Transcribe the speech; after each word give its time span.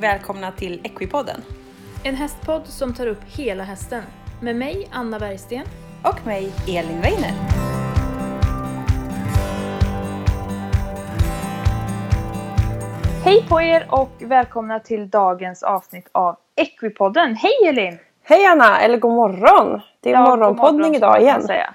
Välkomna 0.00 0.52
till 0.52 0.80
Equipodden. 0.84 1.40
En 2.04 2.14
hästpodd 2.14 2.66
som 2.66 2.94
tar 2.94 3.06
upp 3.06 3.20
hela 3.26 3.64
hästen. 3.64 4.02
Med 4.42 4.56
mig, 4.56 4.88
Anna 4.92 5.18
Bergsten. 5.18 5.64
Och 6.04 6.26
mig, 6.26 6.52
Elin 6.68 7.00
Weiner. 7.00 7.32
Hej 13.24 13.46
på 13.48 13.62
er 13.62 13.86
och 13.90 14.10
välkomna 14.18 14.80
till 14.80 15.10
dagens 15.10 15.62
avsnitt 15.62 16.08
av 16.12 16.36
Equipodden. 16.56 17.36
Hej 17.36 17.68
Elin! 17.68 17.98
Hej 18.24 18.46
Anna, 18.46 18.80
eller 18.80 18.98
god 18.98 19.12
morgon! 19.14 19.80
Det 20.00 20.10
är 20.10 20.14
Ja, 20.14 20.26
morgonpoddning 20.26 20.80
morgon, 20.80 20.94
idag 20.94 21.20
igen. 21.22 21.42
Säga. 21.42 21.74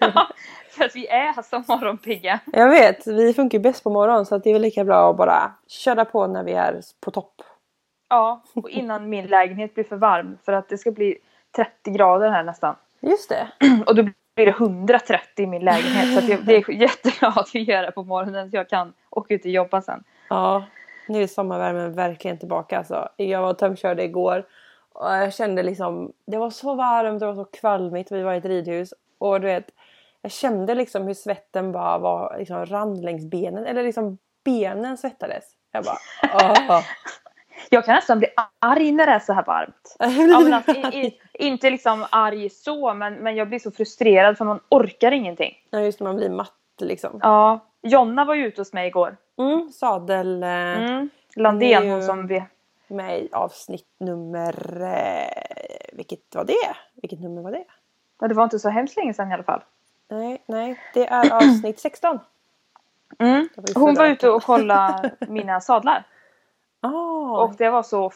ja, 0.00 0.26
för 0.76 0.84
att 0.84 0.96
vi 0.96 1.06
är 1.06 1.42
så 1.42 1.62
morgonpigga. 1.68 2.40
Jag 2.52 2.68
vet, 2.68 3.06
vi 3.06 3.34
funkar 3.34 3.58
ju 3.58 3.62
bäst 3.62 3.84
på 3.84 3.90
morgonen 3.90 4.26
så 4.26 4.34
att 4.34 4.44
det 4.44 4.50
är 4.50 4.52
väl 4.54 4.62
lika 4.62 4.84
bra 4.84 5.10
att 5.10 5.16
bara 5.16 5.52
köra 5.66 6.04
på 6.04 6.26
när 6.26 6.44
vi 6.44 6.52
är 6.52 6.80
på 7.00 7.10
topp. 7.10 7.42
Ja, 8.08 8.42
och 8.54 8.70
innan 8.70 9.08
min 9.08 9.26
lägenhet 9.26 9.74
blir 9.74 9.84
för 9.84 9.96
varm 9.96 10.38
för 10.44 10.52
att 10.52 10.68
det 10.68 10.78
ska 10.78 10.90
bli 10.90 11.18
30 11.56 11.90
grader 11.90 12.30
här 12.30 12.44
nästan. 12.44 12.76
Just 13.00 13.28
det. 13.28 13.48
Och 13.86 13.94
då 13.94 14.02
blir 14.34 14.46
det 14.46 14.50
130 14.50 15.44
i 15.44 15.46
min 15.46 15.64
lägenhet 15.64 16.12
så 16.12 16.18
att 16.18 16.28
jag, 16.28 16.44
det 16.44 16.56
är 16.56 16.70
jättebra 16.70 17.28
att 17.28 17.54
vi 17.54 17.60
gör 17.60 17.82
det 17.82 17.92
på 17.92 18.02
morgonen 18.02 18.50
så 18.50 18.56
jag 18.56 18.68
kan 18.68 18.92
åka 19.10 19.34
ut 19.34 19.44
och 19.44 19.50
jobba 19.50 19.82
sen. 19.82 20.04
Ja, 20.28 20.64
nu 21.08 21.22
är 21.22 21.26
sommarvärmen 21.26 21.92
verkligen 21.92 22.38
tillbaka 22.38 22.78
alltså. 22.78 23.08
Jag 23.16 23.42
var 23.42 23.50
och 23.50 23.58
tömkörde 23.58 24.04
igår 24.04 24.44
och 24.92 25.08
jag 25.08 25.34
kände 25.34 25.62
liksom, 25.62 26.12
det 26.26 26.38
var 26.38 26.50
så 26.50 26.74
varmt, 26.74 27.20
det 27.20 27.26
var 27.26 27.34
så 27.34 27.44
kvalmigt, 27.44 28.12
vi 28.12 28.22
var 28.22 28.34
i 28.34 28.36
ett 28.36 28.44
ridhus 28.44 28.94
och 29.18 29.40
du 29.40 29.46
vet, 29.46 29.70
jag 30.26 30.32
kände 30.32 30.74
liksom 30.74 31.06
hur 31.06 31.14
svetten 31.14 31.72
bara 31.72 31.98
var, 31.98 32.36
liksom 32.38 32.66
rann 32.66 33.00
längs 33.00 33.24
benen, 33.24 33.66
eller 33.66 33.82
liksom 33.82 34.18
benen 34.44 34.96
svettades. 34.96 35.44
Jag 35.72 35.84
bara, 35.84 35.98
åh. 36.68 36.80
Jag 37.70 37.84
kan 37.84 37.94
nästan 37.94 38.18
bli 38.18 38.28
arg 38.58 38.92
när 38.92 39.06
det 39.06 39.12
är 39.12 39.18
så 39.18 39.32
här 39.32 39.44
varmt. 39.44 39.96
Ja, 39.98 40.56
alltså, 40.56 40.72
i, 40.96 41.06
i, 41.06 41.20
inte 41.32 41.70
liksom 41.70 42.06
arg 42.10 42.50
så, 42.50 42.94
men, 42.94 43.14
men 43.14 43.36
jag 43.36 43.48
blir 43.48 43.58
så 43.58 43.70
frustrerad 43.70 44.38
för 44.38 44.44
man 44.44 44.60
orkar 44.68 45.12
ingenting. 45.12 45.54
Ja 45.70 45.80
just 45.80 45.98
det, 45.98 46.04
man 46.04 46.16
blir 46.16 46.30
matt 46.30 46.52
liksom. 46.80 47.20
Ja, 47.22 47.60
Jonna 47.82 48.24
var 48.24 48.34
ju 48.34 48.46
ute 48.46 48.60
hos 48.60 48.72
mig 48.72 48.86
igår. 48.86 49.16
Mm, 49.38 49.68
sadel 49.72 50.42
eh, 50.42 50.48
Mm. 50.48 51.08
Landén, 51.36 51.84
ju- 51.84 51.90
hon 51.90 52.02
som 52.02 52.26
vi... 52.26 52.42
med 52.88 53.18
i 53.20 53.28
avsnitt 53.32 53.86
nummer... 54.00 54.82
Eh, 54.82 55.96
vilket 55.96 56.34
var 56.34 56.44
det? 56.44 56.74
Vilket 56.94 57.20
nummer 57.20 57.42
var 57.42 57.50
det? 57.50 57.64
Ja, 58.20 58.28
det 58.28 58.34
var 58.34 58.44
inte 58.44 58.58
så 58.58 58.68
hemskt 58.68 58.96
länge 58.96 59.14
sedan 59.14 59.30
i 59.30 59.34
alla 59.34 59.42
fall. 59.42 59.62
Nej, 60.08 60.42
nej, 60.46 60.80
det 60.94 61.06
är 61.06 61.32
avsnitt 61.32 61.80
16. 61.80 62.20
Mm. 63.18 63.48
Hon 63.74 63.94
var 63.94 64.06
ute 64.06 64.30
och 64.30 64.42
kollade 64.42 65.10
mina 65.28 65.60
sadlar. 65.60 66.04
Ah, 66.80 67.42
Och 67.42 67.54
det 67.56 67.70
var 67.70 67.82
så 67.82 68.10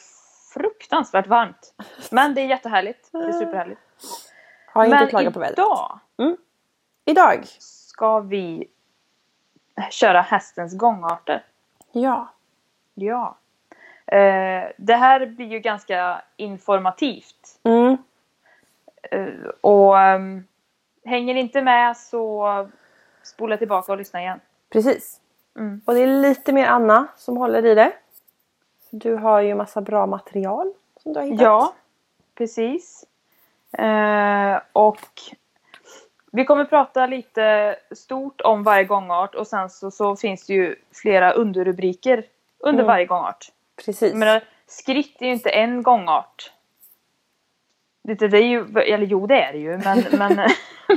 fruktansvärt 0.55 1.27
varmt. 1.27 1.75
Men 2.11 2.35
det 2.35 2.41
är 2.41 2.47
jättehärligt. 2.47 3.09
Det 3.13 3.19
är 3.19 3.33
superhärligt. 3.33 3.81
har 4.67 4.85
inte 4.85 5.07
klagat 5.07 5.35
på 5.35 5.41
vädret. 5.41 5.59
idag 5.59 6.01
Idag? 7.05 7.47
ska 7.59 8.21
vi 8.21 8.69
köra 9.91 10.21
hästens 10.21 10.77
gångarter. 10.77 11.45
Ja. 11.93 12.29
Ja. 12.95 13.37
Eh, 14.07 14.71
det 14.77 14.95
här 14.95 15.27
blir 15.27 15.47
ju 15.47 15.59
ganska 15.59 16.23
informativt. 16.37 17.59
Mm. 17.63 17.97
Eh, 19.03 19.49
och 19.61 19.99
ehm, 19.99 20.45
hänger 21.05 21.35
ni 21.35 21.41
inte 21.41 21.63
med 21.63 21.97
så 21.97 22.47
spola 23.23 23.57
tillbaka 23.57 23.93
och 23.93 23.99
lyssna 23.99 24.21
igen. 24.21 24.41
Precis. 24.71 25.21
Mm. 25.57 25.81
Och 25.87 25.95
det 25.95 26.01
är 26.01 26.07
lite 26.07 26.53
mer 26.53 26.67
Anna 26.67 27.07
som 27.17 27.37
håller 27.37 27.67
i 27.67 27.75
det. 27.75 27.93
Du 28.91 29.15
har 29.15 29.41
ju 29.41 29.55
massa 29.55 29.81
bra 29.81 30.07
material 30.07 30.73
som 31.03 31.13
du 31.13 31.19
har 31.21 31.27
hittat. 31.27 31.41
Ja, 31.41 31.75
precis. 32.35 33.05
Eh, 33.79 34.61
och 34.73 35.01
vi 36.33 36.45
kommer 36.45 36.65
prata 36.65 37.07
lite 37.07 37.77
stort 37.95 38.41
om 38.41 38.63
varje 38.63 38.85
gångart 38.85 39.35
och 39.35 39.47
sen 39.47 39.71
så, 39.71 39.91
så 39.91 40.17
finns 40.17 40.47
det 40.47 40.55
ju 40.55 40.77
flera 40.93 41.33
underrubriker 41.33 42.25
under 42.59 42.83
Mm. 42.83 42.87
varje 42.87 43.07
gångart. 43.07 43.53
Precis. 43.85 44.15
Menar, 44.15 44.45
skritt 44.67 45.23
är 45.23 45.27
ju 45.27 45.33
inte 45.33 45.51
en 45.51 45.83
gångart. 45.83 46.53
Det, 48.03 48.15
det 48.15 48.39
är 48.39 48.43
ju, 48.43 48.79
eller 48.81 49.07
jo 49.07 49.27
det 49.27 49.43
är 49.43 49.53
det 49.53 49.59
ju, 49.59 49.79
men, 49.79 50.05
men, 50.19 50.37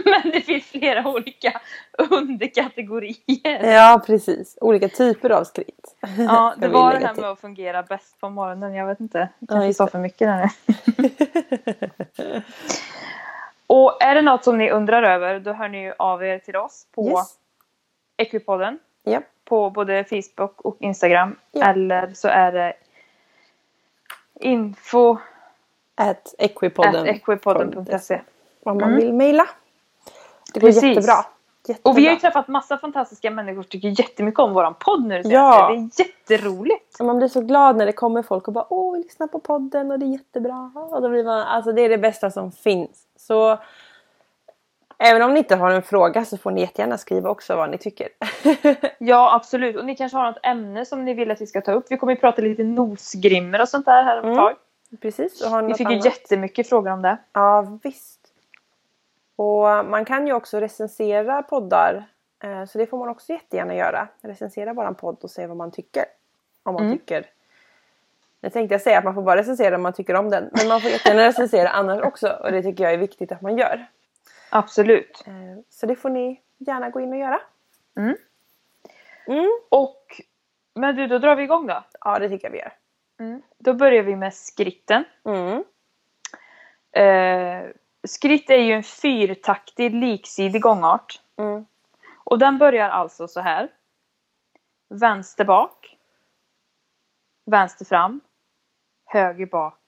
men 0.06 0.32
det 0.32 0.42
finns 0.42 0.66
flera 0.66 1.08
olika 1.08 1.62
underkategorier. 1.98 3.74
Ja, 3.74 4.02
precis. 4.06 4.58
Olika 4.62 4.88
typer 4.90 5.30
av 5.30 5.44
skritt. 5.44 5.96
Ja, 6.18 6.54
det 6.60 6.68
var 6.68 6.92
det 6.94 7.08
här 7.08 7.16
med 7.16 7.30
att 7.30 7.40
fungera 7.40 7.84
bäst 7.84 8.20
på 8.20 8.30
morgonen. 8.30 8.74
Jag 8.74 8.88
vet 8.88 9.00
inte. 9.00 9.18
Jag 9.18 9.28
Ja, 9.40 9.48
kanske 9.48 9.68
just 9.68 9.78
sa 9.78 9.88
för 9.88 10.00
mycket 10.00 10.28
där 10.28 10.50
nu. 10.98 11.12
Och 13.68 14.04
är 14.04 14.16
det 14.16 14.22
något 14.22 14.44
som 14.44 14.58
ni 14.58 14.72
undrar 14.72 15.04
över 15.04 15.40
då 15.40 15.54
hör 15.54 15.68
ni 15.70 15.94
av 16.00 16.24
er 16.24 16.40
till 16.40 16.56
oss 16.56 16.88
på 16.96 17.08
Yes. 17.10 17.36
Equipodden. 18.18 18.80
Ja. 19.04 19.22
På 19.46 19.70
både 19.70 20.04
Facebook 20.04 20.62
och 20.62 20.78
Instagram. 20.80 21.36
Ja. 21.52 21.66
Eller 21.66 22.14
så 22.14 22.28
är 22.28 22.52
det 22.52 22.74
info 24.40 25.18
At 25.96 26.36
equipodden. 26.38 27.06
equipodden.se. 27.08 28.22
Om 28.64 28.78
man 28.78 28.84
Mm. 28.84 28.96
vill 28.96 29.14
mejla. 29.14 29.48
Det 30.54 30.60
går 30.60 30.68
Precis. 30.68 30.84
jättebra. 30.84 31.26
jättebra. 31.68 31.92
Och 31.92 31.98
vi 31.98 32.06
har 32.06 32.14
ju 32.14 32.20
träffat 32.20 32.48
massa 32.48 32.78
fantastiska 32.78 33.32
människor 33.32 33.62
som 33.62 33.70
tycker 33.70 34.00
jättemycket 34.00 34.40
om 34.40 34.54
våran 34.54 34.74
podd 34.80 35.06
nu 35.06 35.22
det 35.22 35.30
Ja. 35.30 35.68
Det 35.70 35.76
är 35.76 36.06
jätteroligt. 36.08 37.00
Man 37.00 37.18
blir 37.18 37.28
så 37.28 37.42
glad 37.42 37.76
när 37.78 37.86
det 37.86 37.92
kommer 37.92 38.22
folk 38.24 38.48
och 38.48 38.54
bara 38.54 38.66
åh, 38.70 38.94
vi 38.94 39.04
lyssnar 39.04 39.28
på 39.28 39.40
podden 39.40 39.92
och 39.92 40.00
det 40.00 40.06
är 40.06 40.12
jättebra. 40.12 40.72
Och 40.92 41.02
då 41.02 41.10
blir 41.10 41.24
man, 41.24 41.40
alltså 41.42 41.72
det 41.72 41.82
är 41.82 41.90
det 41.90 41.98
bästa 41.98 42.32
som 42.32 42.52
finns. 42.52 43.04
Så 43.18 43.58
även 44.98 45.22
om 45.22 45.34
ni 45.34 45.38
inte 45.40 45.56
har 45.56 45.72
en 45.72 45.82
fråga 45.84 46.26
så 46.26 46.38
får 46.38 46.52
ni 46.52 46.62
jättegärna 46.62 46.98
skriva 46.98 47.30
också 47.30 47.56
vad 47.56 47.70
ni 47.70 47.78
tycker. 47.78 48.08
Ja, 49.00 49.36
absolut. 49.36 49.76
Och 49.76 49.86
ni 49.86 49.96
kanske 49.96 50.18
har 50.18 50.26
något 50.26 50.40
ämne 50.46 50.86
som 50.86 51.06
ni 51.06 51.14
vill 51.14 51.32
att 51.32 51.42
vi 51.42 51.48
ska 51.48 51.62
ta 51.62 51.72
upp. 51.72 51.86
Vi 51.90 51.98
kommer 51.98 52.14
ju 52.14 52.20
prata 52.20 52.42
lite 52.42 52.64
nosgrimmer 52.64 53.62
och 53.62 53.70
sånt 53.70 53.86
där 53.86 54.04
här 54.04 54.14
om 54.20 54.20
ett 54.20 54.34
Mm. 54.34 54.38
tag. 54.38 54.54
Precis. 55.02 55.42
Vi 55.68 55.74
fick 55.74 55.80
ju 55.90 55.94
annat? 55.94 56.06
jättemycket 56.06 56.70
frågor 56.70 56.92
om 56.92 57.02
det. 57.02 57.18
Ja, 57.34 57.80
visst. 57.84 58.20
Och 59.36 59.62
man 59.86 60.06
kan 60.06 60.28
ju 60.28 60.34
också 60.34 60.60
recensera 60.60 61.44
poddar. 61.44 62.06
eh, 62.44 62.66
Så 62.66 62.78
det 62.78 62.86
får 62.88 62.98
man 62.98 63.10
också 63.10 63.34
jättegärna 63.34 63.76
göra. 63.76 64.08
Recensera 64.22 64.74
våran 64.74 64.96
podd 64.96 65.18
och 65.24 65.32
se 65.32 65.48
vad 65.48 65.58
man 65.58 65.72
tycker. 65.72 66.06
Om 66.64 66.74
man 66.74 66.84
Mm. 66.86 66.98
tycker. 66.98 67.26
Nu 68.42 68.50
tänkte 68.50 68.74
jag 68.74 68.82
säga 68.82 68.98
att 68.98 69.04
man 69.04 69.16
får 69.16 69.22
bara 69.22 69.40
recensera 69.40 69.76
om 69.76 69.82
man 69.82 69.94
tycker 69.94 70.16
om 70.16 70.30
den. 70.30 70.50
Men 70.52 70.68
man 70.68 70.82
får 70.82 70.92
jättegärna 70.92 71.22
recensera 71.28 71.70
annars 71.70 72.02
också. 72.02 72.28
Och 72.44 72.52
det 72.52 72.64
tycker 72.64 72.84
jag 72.84 72.94
är 72.94 72.98
viktigt 72.98 73.32
att 73.32 73.42
man 73.42 73.58
gör. 73.58 73.86
Absolut. 74.50 75.24
Eh, 75.28 75.34
Så 75.70 75.86
det 75.86 75.96
får 75.96 76.10
ni 76.10 76.42
gärna 76.58 76.90
gå 76.90 77.00
in 77.00 77.12
och 77.14 77.20
göra. 77.20 77.40
Mm. 77.98 78.16
Mm. 79.28 79.52
Och, 79.70 80.22
men 80.74 80.96
du, 80.96 81.08
då 81.08 81.20
drar 81.20 81.36
vi 81.36 81.44
igång 81.44 81.68
då. 81.68 81.84
Ja, 82.02 82.20
det 82.20 82.30
tycker 82.30 82.48
jag 82.48 82.52
vi 82.52 82.58
gör. 82.60 82.74
Då 83.60 83.74
börjar 83.74 84.04
vi 84.04 84.16
med 84.16 84.34
skritten. 84.34 85.04
Mm. 85.26 85.64
Eh, 86.92 87.70
skritt 88.08 88.50
är 88.50 88.58
ju 88.58 88.74
en 88.74 88.84
fyrtaktig 88.84 89.94
liksidig 89.96 90.62
gångart. 90.62 91.22
Mm. 91.38 91.66
Och 92.24 92.40
den 92.40 92.58
börjar 92.58 92.90
alltså 92.90 93.28
så 93.28 93.40
här. 93.40 93.70
Vänster 94.90 95.46
bak. 95.46 95.98
Vänster 97.46 97.86
fram. 97.86 98.22
Höger 99.06 99.46
bak. 99.46 99.80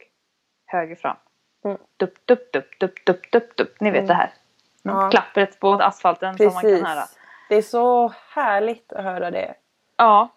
Höger 0.65 0.95
fram. 0.95 1.17
Mm. 1.65 1.77
Dupp, 1.97 2.25
dupp, 2.25 2.51
dupp, 2.51 2.79
dupp, 2.79 3.05
dupp, 3.05 3.31
dupp, 3.31 3.55
dupp. 3.57 3.79
Ni 3.79 3.91
vet 3.91 3.97
Mm. 3.99 4.07
det 4.07 4.13
här. 4.13 4.33
Ja. 4.81 5.09
Klappret 5.09 5.59
på 5.59 5.73
asfalten 5.73 6.37
som 6.37 6.45
man 6.45 6.61
Precis. 6.61 6.81
kan 6.81 6.89
höra. 6.91 7.05
Det 7.49 7.55
är 7.55 7.61
så 7.61 8.13
härligt 8.29 8.93
att 8.93 9.03
höra 9.03 9.31
det. 9.31 9.55
Ja. 9.97 10.29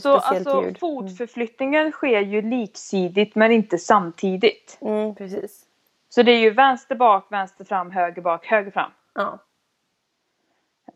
Så 0.00 0.16
alltså 0.16 0.62
ljud. 0.62 0.78
fotförflyttningen 0.78 1.92
sker 1.92 2.20
ju 2.20 2.42
liksidigt 2.42 3.34
men 3.34 3.52
inte 3.52 3.78
samtidigt. 3.78 4.78
Mm, 4.80 5.14
precis. 5.14 5.64
Så 6.08 6.22
det 6.22 6.32
är 6.32 6.38
ju 6.38 6.50
vänster 6.50 6.94
bak, 6.94 7.26
vänster 7.30 7.64
fram, 7.64 7.90
höger 7.90 8.22
bak, 8.22 8.46
höger 8.46 8.70
fram. 8.70 8.90
Ja. 9.14 9.38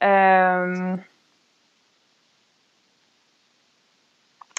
Ehm. 0.01 0.99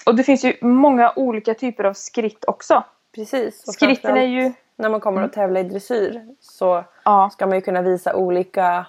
Och 0.06 0.14
det 0.14 0.24
finns 0.24 0.44
ju 0.44 0.56
många 0.60 1.12
olika 1.16 1.54
typer 1.54 1.84
av 1.84 1.94
skritt 1.94 2.44
också. 2.44 2.84
Precis. 3.14 3.72
Skritten 3.72 4.16
är 4.16 4.26
ju... 4.26 4.52
När 4.76 4.88
man 4.88 5.00
kommer 5.00 5.22
att 5.22 5.32
tävla 5.32 5.60
i 5.60 5.62
dressyr 5.62 6.34
så 6.40 6.84
Ja, 7.04 7.30
ska 7.32 7.46
man 7.46 7.56
ju 7.56 7.60
kunna 7.60 7.82
visa 7.82 8.14
olika 8.14 8.86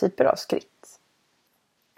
typer 0.00 0.24
av 0.24 0.34
skritt. 0.34 0.69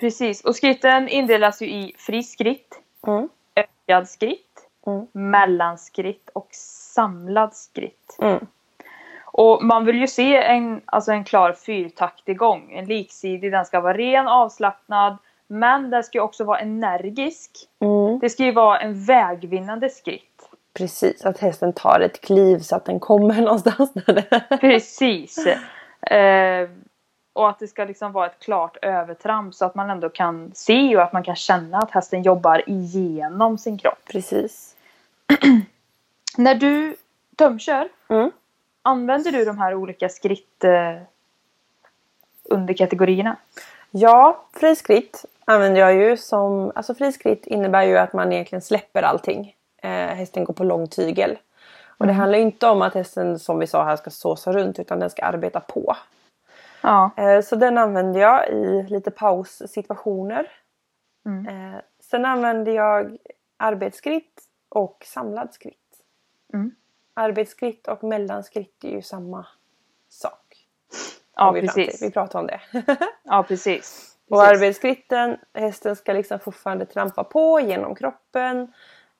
Precis. 0.03 0.45
Och 0.45 0.57
skritten 0.57 1.09
indelas 1.09 1.63
ju 1.63 1.67
i 1.67 1.95
fri 1.99 2.23
skritt, 2.23 2.79
Mm. 3.07 3.29
ökad 3.57 4.09
skritt, 4.09 4.69
Mm. 4.87 5.07
mellanskritt 5.13 6.31
och 6.35 6.49
samlad 6.95 7.55
skritt. 7.55 8.17
Mm. 8.23 8.47
Och 9.25 9.65
man 9.65 9.85
vill 9.85 9.97
ju 10.01 10.07
se 10.07 10.37
en, 10.37 10.81
alltså 10.85 11.13
en 11.13 11.25
klar 11.25 11.53
fyrtaktig 11.53 12.39
gång. 12.39 12.73
En 12.73 12.85
liksidig, 12.85 13.53
den 13.53 13.65
ska 13.65 13.81
vara 13.81 13.97
ren, 13.97 14.29
avslappnad, 14.29 15.17
Men 15.47 15.91
den 15.91 16.05
ska 16.05 16.23
också 16.23 16.45
vara 16.45 16.59
energisk. 16.59 17.51
Mm. 17.81 18.19
Det 18.19 18.31
ska 18.31 18.45
ju 18.45 18.53
vara 18.53 18.81
en 18.81 19.05
vägvinnande 19.05 19.91
skritt. 19.91 20.49
Precis, 20.75 21.25
att 21.27 21.39
hästen 21.39 21.73
tar 21.73 22.01
ett 22.01 22.21
kliv 22.21 22.59
så 22.59 22.77
att 22.77 22.85
den 22.85 23.01
kommer 23.01 23.35
någonstans. 23.43 23.93
Där. 23.93 24.59
Precis. 24.59 25.47
Eh, 26.11 26.69
och 27.33 27.49
att 27.49 27.59
det 27.59 27.69
ska 27.69 27.85
liksom 27.85 28.13
vara 28.13 28.27
ett 28.27 28.39
klart 28.39 28.77
övertramp 28.83 29.55
så 29.55 29.65
att 29.65 29.75
man 29.75 29.91
ändå 29.91 30.09
kan 30.09 30.51
se 30.55 30.97
och 30.97 31.03
att 31.03 31.13
man 31.13 31.23
kan 31.23 31.37
känna 31.37 31.79
att 31.79 31.91
hästen 31.91 32.23
jobbar 32.23 32.63
igenom 32.67 33.59
sin 33.59 33.79
kropp. 33.79 33.99
Precis. 34.13 34.75
När 36.37 36.55
du 36.55 36.97
tömkör, 37.37 37.89
Mm. 38.09 38.31
använder 38.83 39.33
du 39.33 39.45
de 39.45 39.59
här 39.59 39.75
olika 39.75 40.09
skritt 40.09 40.65
eh, 40.65 41.03
underkategorierna? 42.45 43.37
Ja, 43.91 44.45
friskritt 44.53 45.25
använder 45.45 45.81
jag 45.81 45.95
ju 45.95 46.17
som... 46.17 46.73
Alltså 46.75 46.95
friskritt 46.95 47.47
innebär 47.47 47.83
ju 47.83 47.99
att 47.99 48.13
man 48.13 48.33
egentligen 48.33 48.63
släpper 48.63 49.03
allting. 49.03 49.55
Eh, 49.77 49.91
hästen 49.91 50.45
går 50.45 50.55
på 50.55 50.65
lång 50.65 50.87
tygel. 50.89 51.39
Och 51.99 52.07
det 52.07 52.13
handlar 52.13 52.39
ju 52.39 52.45
inte 52.45 52.67
om 52.67 52.83
att 52.83 52.95
hästen 52.95 53.39
som 53.39 53.59
vi 53.59 53.67
sa 53.67 53.85
här 53.85 53.97
ska 53.97 54.11
såsa 54.11 54.53
runt 54.53 54.79
utan 54.79 55.01
den 55.01 55.11
ska 55.11 55.23
arbeta 55.23 55.61
på. 55.61 55.97
Ja. 56.83 57.11
Eh, 57.17 57.41
så 57.43 57.57
den 57.57 57.79
använder 57.79 58.21
jag 58.21 58.49
i 58.49 58.83
lite 58.89 59.11
paussituationer. 59.11 60.51
Mm. 61.27 61.47
Eh, 61.75 61.81
sen 62.01 62.25
använder 62.25 62.73
jag 62.73 63.17
arbetsskritt 63.57 64.43
och 64.69 65.03
samlad 65.07 65.55
skritt. 65.55 65.79
Mm. 66.55 66.75
Arbetsskritt 67.15 67.89
och 67.89 68.05
mellanskritt 68.05 68.85
är 68.85 68.91
ju 68.91 69.03
samma 69.03 69.47
sak. 70.09 70.69
Ja, 71.37 71.51
vi 71.51 71.61
precis. 71.61 72.03
Vi 72.03 72.11
pratar 72.11 72.39
om 72.39 72.47
det. 72.47 72.61
Ja, 73.23 73.43
precis. 73.49 74.09
Och 74.31 74.39
Precis. 74.39 74.57
arbetskritten, 74.57 75.37
hästen 75.55 75.97
ska 75.97 76.13
liksom 76.13 76.39
fortfarande 76.39 76.87
trampa 76.87 77.25
på 77.25 77.61
genom 77.61 77.95
kroppen. 77.95 78.73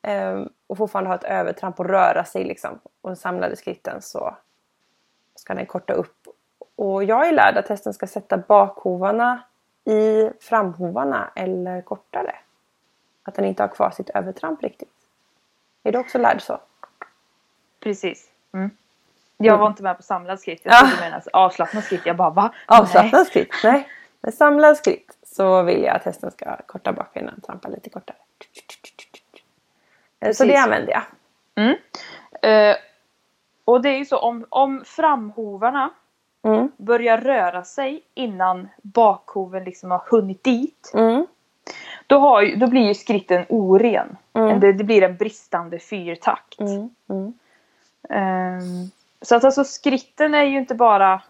ehm, 0.03 0.49
och 0.67 0.79
fortfarande 0.79 1.11
ha 1.11 1.15
ett 1.15 1.25
övertramp 1.25 1.81
och 1.81 1.87
röra 1.87 2.25
sig 2.25 2.45
liksom. 2.45 2.79
Och 3.01 3.11
den 3.11 3.17
samlade 3.17 3.57
skritten 3.57 4.03
så 4.03 4.37
ska 5.35 5.55
den 5.55 5.67
korta 5.67 5.93
upp. 5.93 6.22
Och 6.77 7.05
jag 7.05 7.29
är 7.29 7.33
lärd 7.33 7.57
att 7.57 7.69
hästen 7.69 7.95
ska 7.95 8.07
sätta 8.07 8.37
bakhovarna 8.37 9.43
i 9.85 10.31
framhovarna 10.41 11.31
eller 11.35 11.83
kortare. 11.83 12.35
Att 13.23 13.35
den 13.35 13.45
inte 13.45 13.63
har 13.63 13.69
kvar 13.69 13.91
sitt 13.91 14.11
övertramp 14.11 14.63
riktigt. 14.63 14.93
Är 15.83 15.93
du 15.93 15.99
också 15.99 16.19
lärd 16.19 16.43
så? 16.43 16.61
Precis. 17.81 18.31
Mm. 18.55 18.71
Jag 19.37 19.59
var 19.59 19.67
inte 19.67 19.83
med 19.83 19.97
på 19.97 20.03
samlad 20.03 20.41
skritt. 20.41 20.61
Jag 20.65 20.75
Ah. 20.75 20.79
trodde 20.79 20.95
du 20.97 21.01
menade 21.01 21.31
avslappnad 21.33 21.85
skritt. 21.85 22.07
Jag 22.07 22.17
bara 22.17 22.31
va? 22.31 22.55
Avslappnad 22.67 23.27
skritt? 23.27 23.55
Nej. 23.65 23.89
Med 24.21 24.35
samlad 24.35 24.77
skritt 24.77 25.19
så 25.23 25.63
vill 25.63 25.83
jag 25.83 25.97
att 25.97 26.05
hästen 26.05 26.31
ska 26.31 26.57
korta 26.67 26.93
bakbenen 26.93 27.35
och 27.37 27.43
trampa 27.43 27.69
lite 27.69 27.91
kortare. 27.91 28.17
Eh, 30.21 30.33
Så 30.33 30.45
det 30.45 30.49
Precis. 30.49 30.65
använder 30.65 30.93
jag. 30.93 31.03
Mm. 31.55 31.77
Eh, 32.43 32.77
och 33.65 33.83
det 33.83 33.89
är 33.89 33.99
ju 33.99 34.05
så 34.05 34.19
om, 34.19 34.47
om 34.49 34.83
framhovarna 34.87 35.91
Mm. 36.45 36.71
börjar 36.77 37.19
röra 37.19 37.65
sig 37.65 38.03
innan 38.15 38.69
bakhoven 38.83 39.65
liksom 39.65 39.91
har 39.91 40.03
hunnit 40.11 40.45
dit. 40.45 40.91
Mm. 40.95 41.27
Då, 42.07 42.19
har 42.19 42.57
då 42.57 42.67
blir 42.67 42.81
ju 42.89 42.95
skritten 42.95 43.45
oren. 43.49 44.17
Mm. 44.33 44.61
Det, 44.61 44.73
det 44.73 44.85
blir 44.85 45.03
en 45.03 45.17
bristande 45.17 45.79
fyrtakt. 45.79 46.61
Ehm, 48.09 48.91
så 49.23 49.37
att 49.37 49.45
alltså 49.45 49.65
skritten 49.65 50.35
är 50.35 50.43
ju 50.45 50.59
inte 50.59 50.75
bara 50.75 51.23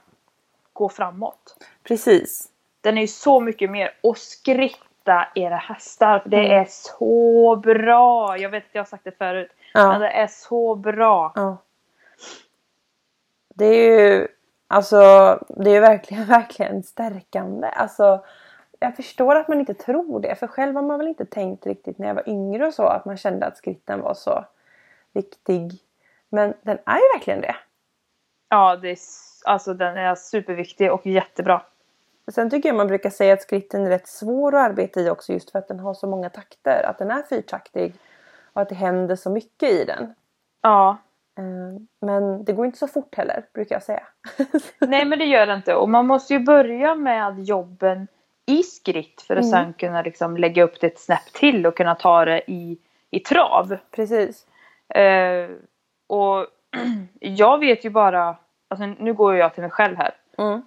gå 0.73 0.89
framåt. 0.89 1.57
Precis. 1.83 2.49
Den 2.81 2.97
är 2.99 3.03
ju 3.03 3.09
så 3.09 3.41
mycket 3.41 3.71
mer. 3.71 3.91
Och 4.01 4.19
skritta 4.19 5.29
era 5.35 5.57
hästar. 5.57 6.19
För 6.19 6.29
det 6.31 6.37
Mm. 6.45 6.61
är 6.63 6.67
så 6.71 7.57
bra. 7.57 8.39
Jag 8.39 8.51
vet 8.51 8.65
att 8.65 8.75
jag 8.75 8.81
har 8.83 8.87
sagt 8.87 9.05
det 9.05 9.19
förut. 9.19 9.51
Men 9.75 9.93
Ja. 9.93 9.99
det 9.99 10.09
är 10.11 10.27
så 10.27 10.75
bra. 10.75 11.33
ja. 11.35 11.57
Det 13.55 13.65
är 13.67 14.01
ju 14.01 14.29
alltså 14.73 14.99
det 15.49 15.71
är 15.71 15.75
ju 15.75 15.81
verkligen, 15.81 16.25
verkligen 16.39 16.83
stärkande. 16.83 17.69
Alltså, 17.69 18.25
jag 18.79 18.97
förstår 18.97 19.37
att 19.37 19.49
man 19.49 19.61
inte 19.61 19.75
tror 19.75 20.21
det. 20.21 20.35
För 20.35 20.47
själv 20.47 20.75
har 20.75 20.83
man 20.83 20.99
väl 20.99 21.09
inte 21.09 21.25
tänkt 21.25 21.67
riktigt 21.67 21.99
när 21.99 22.07
jag 22.07 22.15
var 22.15 22.29
yngre 22.29 22.67
och 22.67 22.75
så 22.75 22.83
att 22.83 23.05
man 23.05 23.17
kände 23.17 23.47
att 23.47 23.57
skritten 23.57 24.01
var 24.01 24.15
så 24.15 24.45
viktig. 25.13 25.73
Men 26.29 26.55
den 26.63 26.79
är 26.87 26.97
ju 26.97 27.19
verkligen 27.19 27.41
det. 27.41 27.57
Ja, 28.49 28.77
det 28.77 28.91
är, 28.91 28.99
alltså 29.45 29.75
den 29.75 29.97
är 29.97 30.15
superviktig 30.15 30.93
och 30.93 31.07
jättebra. 31.07 31.63
Sen 32.31 32.51
tycker 32.51 32.69
jag 32.69 32.77
man 32.77 32.87
brukar 32.87 33.11
säga 33.11 33.35
att 33.35 33.43
skritten 33.43 33.87
är 33.87 33.89
rätt 33.89 34.09
svår 34.09 34.55
att 34.55 34.71
arbeta 34.71 35.01
i 35.01 35.11
också 35.11 35.33
just 35.33 35.51
för 35.51 35.59
att 35.59 35.69
den 35.69 35.81
har 35.81 35.95
så 35.95 36.07
många 36.07 36.31
takter. 36.31 36.83
Att 36.87 36.99
den 36.99 37.11
är 37.11 37.23
fyrtaktig 37.23 37.95
och 38.53 38.63
att 38.63 38.69
det 38.69 38.75
händer 38.75 39.17
så 39.17 39.31
mycket 39.31 39.71
i 39.71 39.85
den. 39.85 40.15
Ja. 40.61 40.97
Eh, 41.39 41.81
Men 42.01 42.45
det 42.45 42.53
går 42.53 42.67
inte 42.67 42.79
så 42.79 42.89
fort 42.89 43.15
heller 43.15 43.45
brukar 43.55 43.75
jag 43.77 43.83
säga. 43.83 44.03
Nej 44.79 45.05
men 45.05 45.19
det 45.19 45.25
gör 45.25 45.47
det 45.47 45.55
inte. 45.55 45.75
Och 45.75 45.89
man 45.89 46.07
måste 46.07 46.35
ju 46.35 46.41
börja 46.41 46.95
med 46.95 47.39
jobben 47.45 48.09
i 48.47 48.63
skritt 48.63 49.23
för 49.23 49.37
att 49.37 49.45
Mm. 49.45 49.51
sen 49.51 49.73
kunna 49.73 50.03
liksom 50.03 50.37
lägga 50.37 50.63
upp 50.65 50.81
det 50.81 50.87
ett 50.87 51.01
snäpp 51.01 51.33
till 51.33 51.67
och 51.67 51.77
kunna 51.77 51.95
ta 51.95 52.25
det 52.25 52.51
i, 52.51 52.79
i 53.11 53.21
trav. 53.21 53.77
Precis. 53.91 54.47
Eh, 54.95 55.51
och 56.07 56.47
jag 57.21 57.59
vet 57.59 57.85
ju 57.85 57.91
bara, 57.91 58.37
alltså 58.69 58.87
nu 58.87 59.15
går 59.15 59.35
jag 59.37 59.55
till 59.55 59.63
mig 59.63 59.71
själv 59.71 59.97
här. 59.97 60.15
Mm. 60.39 60.63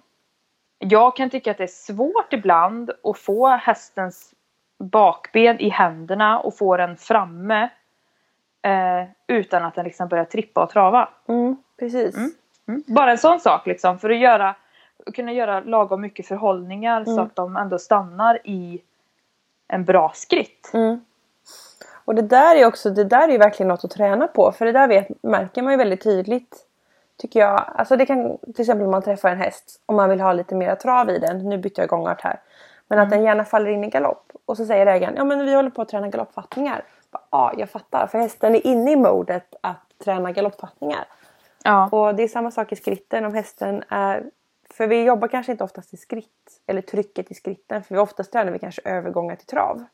Jag 0.78 1.16
kan 1.16 1.30
tycka 1.30 1.50
att 1.50 1.58
det 1.58 1.62
är 1.64 1.66
svårt 1.66 2.32
ibland 2.32 2.90
att 3.02 3.18
få 3.18 3.48
hästens 3.48 4.34
bakben 4.78 5.60
i 5.60 5.68
händerna 5.68 6.38
och 6.40 6.56
få 6.58 6.76
den 6.76 6.96
framme 6.96 7.68
eh, 8.66 9.08
utan 9.26 9.64
att 9.64 9.74
den 9.74 9.84
liksom 9.84 10.08
börjar 10.08 10.24
trippa 10.24 10.62
och 10.62 10.70
trava. 10.70 11.08
Mm. 11.28 11.56
Precis. 11.78 12.16
Mm. 12.16 12.30
Mm. 12.68 12.82
Bara 12.86 13.10
en 13.10 13.18
sån 13.18 13.40
sak 13.40 13.66
liksom 13.66 13.98
för 13.98 14.10
att 14.10 14.18
göra, 14.18 14.54
kunna 15.14 15.32
göra 15.32 15.60
lagom 15.60 16.00
mycket 16.00 16.26
förhållningar 16.26 17.04
så 17.04 17.10
Mm. 17.10 17.24
att 17.24 17.36
de 17.36 17.56
ändå 17.56 17.78
stannar 17.78 18.38
i 18.44 18.82
en 19.68 19.84
bra 19.84 20.12
skritt. 20.14 20.70
Mm. 20.74 21.00
Och 22.04 22.14
det 22.14 22.22
där 22.22 22.56
är 22.56 22.66
också, 22.66 22.90
det 22.90 23.04
där 23.04 23.28
är 23.28 23.38
verkligen 23.38 23.68
något 23.68 23.84
att 23.84 23.90
träna 23.90 24.26
på. 24.26 24.52
För 24.52 24.64
det 24.64 24.72
där 24.72 24.88
vet, 24.88 25.22
märker 25.22 25.62
man 25.62 25.72
ju 25.72 25.76
väldigt 25.76 26.02
tydligt. 26.02 26.62
Tycker 27.16 27.40
jag. 27.40 27.64
Alltså 27.74 27.96
det 27.96 28.06
kan 28.06 28.38
till 28.38 28.60
exempel 28.60 28.84
om 28.84 28.90
man 28.90 29.02
träffar 29.02 29.28
en 29.30 29.38
häst 29.38 29.82
och 29.86 29.94
man 29.94 30.10
vill 30.10 30.20
ha 30.20 30.32
lite 30.32 30.54
mer 30.54 30.74
trav 30.74 31.10
i 31.10 31.18
den. 31.18 31.48
Nu 31.48 31.58
bytte 31.58 31.80
jag 31.80 31.88
gångart 31.88 32.20
här. 32.20 32.40
Men 32.88 32.98
att 32.98 33.10
den 33.10 33.22
gärna 33.22 33.44
faller 33.44 33.70
in 33.70 33.84
i 33.84 33.90
galopp. 33.90 34.32
Och 34.46 34.56
så 34.56 34.64
säger 34.66 34.86
ägaren, 34.86 35.14
ja 35.16 35.24
men 35.24 35.44
vi 35.44 35.54
håller 35.54 35.70
på 35.70 35.82
att 35.82 35.88
träna 35.88 36.08
galoppfattningar. 36.08 36.84
Ja, 37.30 37.52
jag 37.56 37.70
fattar. 37.70 38.06
För 38.06 38.18
hästen 38.18 38.54
är 38.54 38.66
inne 38.66 38.92
i 38.92 38.96
modet 38.96 39.54
att 39.60 39.98
träna 40.04 40.32
galoppfattningar. 40.32 41.04
Ja. 41.64 41.88
Och 41.92 42.14
det 42.14 42.22
är 42.22 42.28
samma 42.28 42.50
sak 42.50 42.72
i 42.72 42.76
skritten 42.76 43.24
om 43.24 43.34
hästen 43.34 43.84
är... 43.88 44.30
För 44.70 44.86
vi 44.86 45.02
jobbar 45.02 45.28
kanske 45.28 45.52
inte 45.52 45.64
oftast 45.64 45.94
i 45.94 45.96
skritt. 45.96 46.60
Eller 46.66 46.82
trycket 46.82 47.30
i 47.30 47.34
skritten. 47.34 47.82
För 47.82 47.94
vi 47.94 48.00
oftast 48.00 48.32
tränar 48.32 48.52
vi 48.52 48.58
kanske 48.58 48.82
övergångar 48.84 49.36
till 49.36 49.46
trav. 49.46 49.84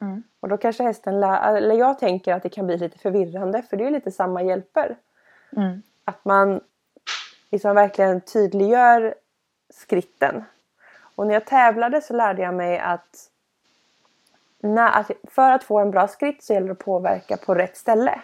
Mm. 0.00 0.22
Och 0.40 0.48
då 0.48 0.56
kanske 0.56 0.82
hästen 0.82 1.20
lär... 1.20 1.56
Eller 1.56 1.74
jag 1.74 1.98
tänker 1.98 2.34
att 2.34 2.42
det 2.42 2.48
kan 2.48 2.66
bli 2.66 2.78
lite 2.78 2.98
förvirrande. 2.98 3.62
För 3.62 3.76
det 3.76 3.86
är 3.86 3.90
lite 3.90 4.10
samma 4.10 4.42
hjälper. 4.42 4.96
Mm. 5.56 5.82
Att 6.04 6.24
man 6.24 6.60
liksom 7.50 7.74
verkligen 7.74 8.20
tydliggör 8.20 9.14
skritten. 9.70 10.44
Och 11.14 11.26
när 11.26 11.34
jag 11.34 11.44
tävlade 11.44 12.00
så 12.00 12.14
lärde 12.14 12.42
jag 12.42 12.54
mig 12.54 12.78
att, 12.78 13.30
när, 14.62 15.00
att 15.00 15.10
för 15.30 15.50
att 15.50 15.64
få 15.64 15.78
en 15.78 15.90
bra 15.90 16.08
skritt 16.08 16.42
så 16.42 16.52
gäller 16.52 16.66
det 16.66 16.72
att 16.72 16.78
påverka 16.78 17.36
på 17.36 17.54
rätt 17.54 17.76
ställe. 17.76 18.20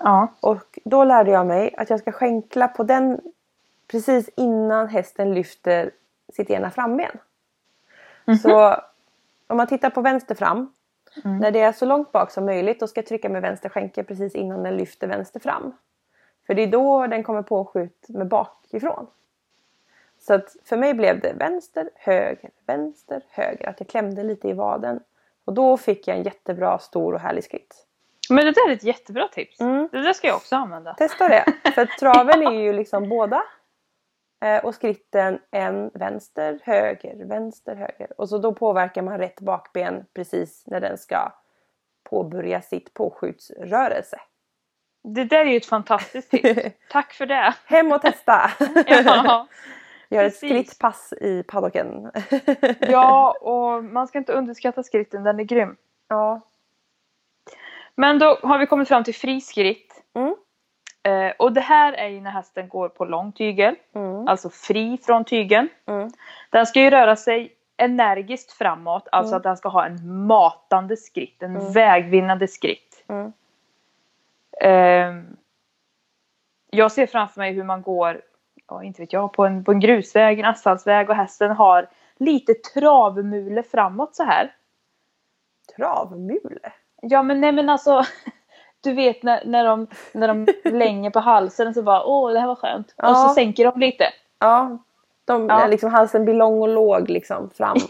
Ja. 0.00 0.28
Och 0.40 0.78
då 0.84 1.04
lärde 1.04 1.30
jag 1.30 1.46
mig 1.46 1.74
att 1.76 1.90
jag 1.90 2.00
ska 2.00 2.12
skänkla 2.12 2.68
på 2.68 2.82
den 2.82 3.20
precis 3.90 4.30
innan 4.36 4.88
hästen 4.88 5.34
lyfter 5.34 5.90
sitt 6.32 6.50
ena 6.50 6.70
framben. 6.70 7.18
Så 8.42 8.76
om 9.46 9.56
man 9.56 9.66
tittar 9.66 9.90
på 9.90 10.00
vänster 10.00 10.34
fram. 10.34 10.72
Mm. 11.24 11.38
När 11.38 11.50
det 11.50 11.60
är 11.60 11.72
så 11.72 11.86
långt 11.86 12.12
bak 12.12 12.30
som 12.30 12.44
möjligt 12.44 12.80
då 12.80 12.86
ska 12.86 13.00
jag 13.00 13.06
trycka 13.06 13.28
med 13.28 13.42
vänster 13.42 13.68
skänkel 13.68 14.04
precis 14.04 14.34
innan 14.34 14.62
den 14.62 14.76
lyfter 14.76 15.06
vänster 15.06 15.40
fram. 15.40 15.72
För 16.46 16.54
det 16.54 16.62
är 16.62 16.66
då 16.66 17.06
den 17.06 17.22
kommer 17.22 17.42
påskjut 17.42 18.08
med 18.08 18.28
bakifrån. 18.28 19.06
Så 20.18 20.34
att 20.34 20.56
för 20.64 20.76
mig 20.76 20.94
blev 20.94 21.20
det 21.20 21.32
vänster, 21.32 21.90
höger, 21.94 22.50
vänster, 22.66 23.22
höger. 23.28 23.68
Att 23.68 23.80
jag 23.80 23.88
klämde 23.88 24.22
lite 24.22 24.48
i 24.48 24.52
vaden. 24.52 25.00
Och 25.50 25.54
då 25.54 25.76
fick 25.76 26.08
jag 26.08 26.16
en 26.16 26.22
jättebra, 26.22 26.78
stor 26.78 27.14
och 27.14 27.20
härlig 27.20 27.44
skritt. 27.44 27.86
Men 28.28 28.44
det 28.44 28.52
där 28.52 28.68
är 28.68 28.72
ett 28.72 28.84
jättebra 28.84 29.28
tips. 29.28 29.60
Mm. 29.60 29.88
Det 29.92 30.02
där 30.02 30.12
ska 30.12 30.26
jag 30.26 30.36
också 30.36 30.56
använda. 30.56 30.94
Testa 30.94 31.28
det. 31.28 31.44
För 31.74 31.86
traven 31.86 32.42
är 32.42 32.60
ju 32.60 32.72
liksom 32.72 33.08
båda. 33.08 33.42
Eh, 34.44 34.64
och 34.64 34.74
skritten 34.74 35.38
en 35.50 35.90
vänster, 35.94 36.60
höger, 36.62 37.24
vänster, 37.24 37.76
höger. 37.76 38.20
Och 38.20 38.28
så 38.28 38.38
då 38.38 38.54
påverkar 38.54 39.02
man 39.02 39.18
rätt 39.18 39.40
bakben 39.40 40.04
precis 40.14 40.66
när 40.66 40.80
den 40.80 40.98
ska 40.98 41.32
påbörja 42.10 42.62
sitt 42.62 42.94
påskjutsrörelse. 42.94 44.20
Det 45.02 45.24
där 45.24 45.40
är 45.46 45.50
ju 45.50 45.56
ett 45.56 45.66
fantastiskt 45.66 46.30
tips. 46.30 46.76
Tack 46.90 47.12
för 47.12 47.26
det. 47.26 47.54
Hem 47.64 47.92
och 47.92 48.02
testa! 48.02 48.50
Ja. 48.86 49.46
Gör 50.10 50.24
ett 50.24 50.36
skrittpass 50.36 51.12
i 51.20 51.42
paddocken. 51.42 52.10
Ja, 52.80 53.30
och 53.40 53.84
man 53.84 54.08
ska 54.08 54.18
inte 54.18 54.32
underskatta 54.32 54.82
skritten, 54.82 55.22
den 55.24 55.40
är 55.40 55.44
grym. 55.44 55.76
ja. 56.08 56.40
Men 57.94 58.18
då 58.18 58.38
har 58.42 58.58
vi 58.58 58.66
kommit 58.66 58.88
fram 58.88 59.04
till 59.04 59.14
friskritt. 59.14 60.02
Mm. 60.14 60.34
Eh, 61.02 61.32
och 61.38 61.52
det 61.52 61.60
här 61.60 61.92
är 61.92 62.08
ju 62.08 62.20
när 62.20 62.30
hästen 62.30 62.68
går 62.68 62.88
på 62.88 63.04
lång 63.04 63.32
tygel, 63.32 63.74
Mm. 63.94 64.28
alltså 64.28 64.50
fri 64.50 64.98
från 65.02 65.24
tygeln. 65.24 65.68
Mm. 65.86 66.10
Den 66.50 66.66
ska 66.66 66.80
ju 66.80 66.90
röra 66.90 67.16
sig 67.16 67.52
energiskt 67.76 68.52
framåt, 68.52 69.08
alltså 69.12 69.30
Mm. 69.32 69.36
att 69.36 69.42
den 69.42 69.56
ska 69.56 69.68
ha 69.68 69.86
en 69.86 70.26
matande 70.26 70.96
skritt, 70.96 71.42
en 71.42 71.56
Mm. 71.56 71.72
vägvinnande 71.72 72.48
skritt. 72.48 73.04
Ehm, 74.60 75.36
jag 76.70 76.92
ser 76.92 77.06
framför 77.06 77.40
mig 77.40 77.52
hur 77.52 77.64
man 77.64 77.82
går, 77.82 78.20
ja, 78.70 78.82
inte 78.84 79.02
vet 79.02 79.12
jag, 79.12 79.32
på 79.32 79.46
en, 79.46 79.64
på 79.64 79.72
en 79.72 79.80
grusväg, 79.80 80.38
en 80.38 80.44
asfaltsväg 80.44 81.10
och 81.10 81.16
hästen 81.16 81.50
har 81.50 81.88
lite 82.18 82.54
travmule 82.54 83.62
framåt 83.62 84.14
så 84.16 84.22
här. 84.24 84.54
Travmule. 85.76 86.72
Ja 87.02 87.22
men 87.22 87.40
nej 87.40 87.52
men 87.52 87.68
alltså 87.70 88.04
Du 88.82 88.92
vet 88.92 89.22
när, 89.22 89.44
när, 89.44 89.64
de, 89.64 89.86
när 90.12 90.28
de 90.28 90.46
länger 90.78 91.10
på 91.10 91.20
halsen 91.20 91.68
och 91.68 91.74
så 91.74 91.82
bara 91.82 92.04
åh 92.04 92.32
det 92.32 92.40
här 92.40 92.46
var 92.46 92.54
skönt. 92.54 92.86
Och 92.96 93.16
så 93.16 93.22
Ja. 93.28 93.32
sänker 93.34 93.64
de 93.64 93.80
lite. 93.80 94.04
Ja. 94.38 94.78
De, 95.24 95.46
Ja. 95.48 95.66
Liksom, 95.66 95.90
halsen 95.92 96.24
blir 96.24 96.34
lång 96.34 96.62
och 96.62 96.68
låg 96.68 97.10
liksom 97.10 97.50
fram. 97.50 97.76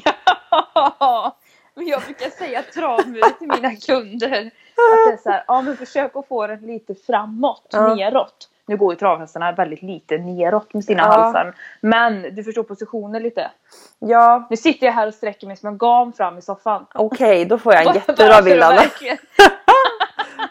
men 1.74 1.86
jag 1.86 2.02
brukar 2.02 2.30
säga 2.30 2.62
travmule 2.62 3.30
till 3.38 3.48
mina 3.48 3.76
kunder. 3.76 4.46
Att 4.46 5.06
det 5.08 5.12
är 5.12 5.16
så 5.22 5.30
här, 5.30 5.44
ja 5.48 5.62
men 5.62 5.76
försök 5.76 6.16
att 6.16 6.28
få 6.28 6.46
den 6.46 6.60
lite 6.60 6.94
framåt, 6.94 7.66
Ja. 7.70 7.94
neråt. 7.94 8.48
Nu 8.70 8.76
går 8.76 8.92
ju 8.92 8.98
travhästarna 8.98 9.52
väldigt 9.52 9.82
lite 9.82 10.18
neråt 10.18 10.74
med 10.74 10.84
sina 10.84 11.02
Ja. 11.02 11.06
halsar. 11.06 11.54
Men 11.80 12.22
du 12.34 12.44
förstår 12.44 12.62
positionen 12.62 13.22
lite. 13.22 13.50
Ja, 13.98 14.46
Nu 14.50 14.56
sitter 14.56 14.86
jag 14.86 14.92
här 14.94 15.06
och 15.06 15.14
sträcker 15.14 15.46
mig 15.46 15.56
som 15.56 15.68
en 15.68 15.78
gam 15.78 16.12
fram 16.12 16.38
i 16.38 16.42
soffan. 16.42 16.86
okej 16.94 17.44
då 17.44 17.58
får 17.58 17.74
jag 17.74 17.86
en 17.86 17.94
jättebra 17.94 18.42
bild 18.42 18.62
Anna. 18.62 18.76
verkligen- 18.76 19.18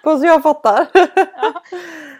Så 0.20 0.26
jag 0.26 0.44
fattar. 0.44 0.86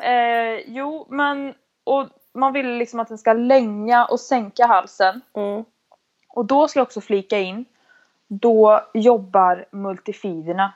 Eh, 0.04 0.60
jo, 0.66 1.08
men 1.10 1.54
och 1.84 2.08
man 2.34 2.54
vill 2.54 2.68
liksom 2.78 3.00
att 3.00 3.08
den 3.08 3.18
ska 3.18 3.34
länga 3.34 4.06
och 4.06 4.20
sänka 4.20 4.66
halsen. 4.66 5.22
Mm. 5.36 5.64
Och 6.30 6.46
då 6.46 6.68
ska 6.68 6.80
jag 6.80 6.86
också 6.86 7.02
flika 7.02 7.40
in. 7.40 7.66
Då 8.28 8.82
jobbar 8.94 9.66
multifiderna 9.72 10.74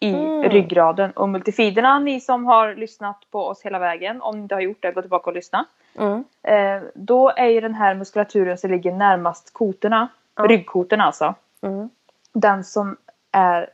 i 0.00 0.12
Mm. 0.14 0.42
ryggraden. 0.42 1.10
Och 1.10 1.28
multifiderna, 1.28 1.98
ni 1.98 2.20
som 2.20 2.46
har 2.46 2.74
lyssnat 2.74 3.26
på 3.30 3.46
oss 3.46 3.62
hela 3.62 3.78
vägen, 3.78 4.22
om 4.22 4.36
ni 4.36 4.42
inte 4.42 4.54
har 4.54 4.60
gjort 4.62 4.82
det, 4.82 4.92
gå 4.92 5.00
tillbaka 5.00 5.30
och 5.30 5.34
lyssna. 5.36 5.66
Mm. 5.98 6.24
Eh, 6.42 6.82
då 6.94 7.30
är 7.30 7.46
ju 7.46 7.60
den 7.60 7.74
här 7.74 7.94
muskulaturen 7.94 8.58
som 8.58 8.70
ligger 8.70 8.92
närmast 8.92 9.52
kotorna, 9.52 10.08
Ja. 10.36 10.42
ryggkotorna 10.42 11.04
alltså, 11.04 11.34
Mm. 11.62 11.90
den 12.32 12.64
som 12.64 12.96
är 13.32 13.70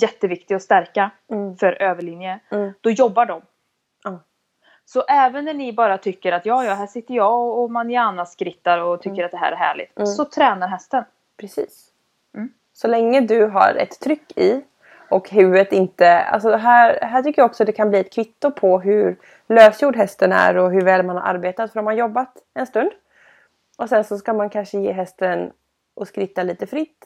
jätteviktig 0.00 0.54
att 0.54 0.62
stärka 0.62 1.10
Mm. 1.30 1.56
för 1.56 1.82
överlinje. 1.82 2.40
Mm. 2.50 2.72
Då 2.80 2.90
jobbar 2.90 3.26
de. 3.26 3.42
Så 4.84 5.02
även 5.08 5.44
när 5.44 5.54
ni 5.54 5.72
bara 5.72 5.98
tycker 5.98 6.32
att 6.32 6.46
ja, 6.46 6.64
ja, 6.64 6.74
här 6.74 6.86
sitter 6.86 7.14
jag 7.14 7.58
och 7.58 7.70
manjana 7.70 8.26
skrittar 8.26 8.78
och 8.78 9.02
tycker 9.02 9.24
att 9.24 9.30
det 9.30 9.36
här 9.36 9.52
är 9.52 9.56
härligt. 9.56 9.96
Mm. 9.98 10.06
Så 10.06 10.24
tränar 10.24 10.68
hästen. 10.68 11.04
Precis. 11.36 11.88
Mm. 12.34 12.52
Så 12.72 12.88
länge 12.88 13.20
du 13.20 13.46
har 13.46 13.74
ett 13.74 14.00
tryck 14.00 14.38
i 14.38 14.62
och 15.10 15.30
huvudet 15.30 15.72
inte... 15.72 16.18
Alltså 16.18 16.50
här, 16.50 16.98
här 17.02 17.22
tycker 17.22 17.42
jag 17.42 17.46
också 17.46 17.64
det 17.64 17.72
kan 17.72 17.90
bli 17.90 17.98
ett 17.98 18.12
kvitto 18.12 18.50
på 18.50 18.80
hur 18.80 19.16
lösgjord 19.48 19.96
hästen 19.96 20.32
är 20.32 20.56
och 20.56 20.70
hur 20.70 20.80
väl 20.80 21.02
man 21.02 21.16
har 21.16 21.22
arbetat. 21.22 21.72
För 21.72 21.80
de 21.80 21.86
har 21.86 21.92
jobbat 21.92 22.36
en 22.54 22.66
stund. 22.66 22.90
Och 23.78 23.88
sen 23.88 24.04
så 24.04 24.18
ska 24.18 24.32
man 24.32 24.50
kanske 24.50 24.78
ge 24.78 24.92
hästen 24.92 25.52
och 25.94 26.08
skritta 26.08 26.42
lite 26.42 26.66
fritt. 26.66 27.04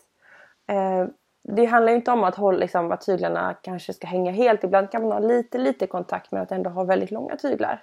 Eh, 0.66 1.06
det 1.42 1.64
handlar 1.64 1.92
ju 1.92 1.96
inte 1.96 2.10
om 2.10 2.24
att, 2.24 2.34
hålla, 2.34 2.58
liksom, 2.58 2.92
att 2.92 3.00
tyglarna 3.00 3.54
kanske 3.62 3.92
ska 3.92 4.06
hänga 4.06 4.30
helt. 4.30 4.64
Ibland 4.64 4.90
kan 4.90 5.02
man 5.02 5.12
ha 5.12 5.18
lite, 5.18 5.58
lite 5.58 5.86
kontakt 5.86 6.32
med 6.32 6.42
att 6.42 6.52
ändå 6.52 6.70
ha 6.70 6.84
väldigt 6.84 7.10
långa 7.10 7.36
tyglar. 7.36 7.82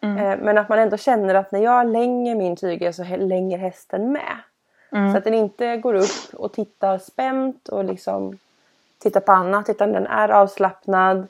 Mm. 0.00 0.18
Eh, 0.18 0.38
men 0.44 0.58
att 0.58 0.68
man 0.68 0.78
ändå 0.78 0.96
känner 0.96 1.34
att 1.34 1.52
när 1.52 1.60
jag 1.60 1.86
länger 1.86 2.34
min 2.34 2.56
tygel 2.56 2.94
så 2.94 3.04
länger 3.04 3.58
hästen 3.58 4.12
med. 4.12 4.36
Mm. 4.92 5.12
Så 5.12 5.18
att 5.18 5.24
den 5.24 5.34
inte 5.34 5.76
går 5.76 5.94
upp 5.94 6.34
och 6.34 6.52
tittar 6.52 6.98
spänt 6.98 7.68
och 7.68 7.84
liksom 7.84 8.38
tittar 8.98 9.20
på 9.20 9.32
annat 9.32 9.68
utan 9.68 9.92
den 9.92 10.06
är 10.06 10.28
avslappnad. 10.28 11.26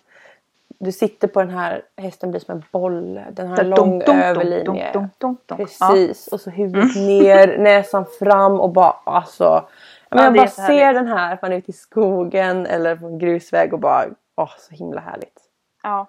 Du 0.79 0.93
sitter 0.93 1.29
på 1.29 1.41
den 1.41 1.51
här, 1.51 1.83
hästen 1.97 2.31
blir 2.31 2.41
som 2.41 2.55
en 2.55 2.65
boll. 2.73 3.21
Den 3.33 3.49
har 3.49 3.59
en 3.59 3.71
lång 3.71 4.03
överlinje. 4.03 4.93
Precis. 5.57 6.27
Och 6.27 6.41
så 6.41 6.51
huvudet 6.51 6.97
ner, 6.97 7.59
näsan 7.59 8.05
fram 8.19 8.61
och 8.61 8.71
bara 8.71 8.95
alltså. 9.05 9.69
Men 10.11 10.19
Ja, 10.19 10.25
jag 10.25 10.35
bara 10.35 10.47
ser 10.49 10.95
den 10.95 11.07
här 11.07 11.39
man 11.43 11.53
är 11.53 11.57
ute 11.57 11.71
i 11.71 11.75
skogen 11.75 12.67
eller 12.67 12.97
på 12.97 13.07
en 13.07 13.19
grusväg 13.19 13.73
och 13.75 13.81
bara 13.81 14.05
åh 14.37 14.53
så 14.59 14.75
himla 14.75 15.01
härligt. 15.01 15.41
ja. 15.83 16.07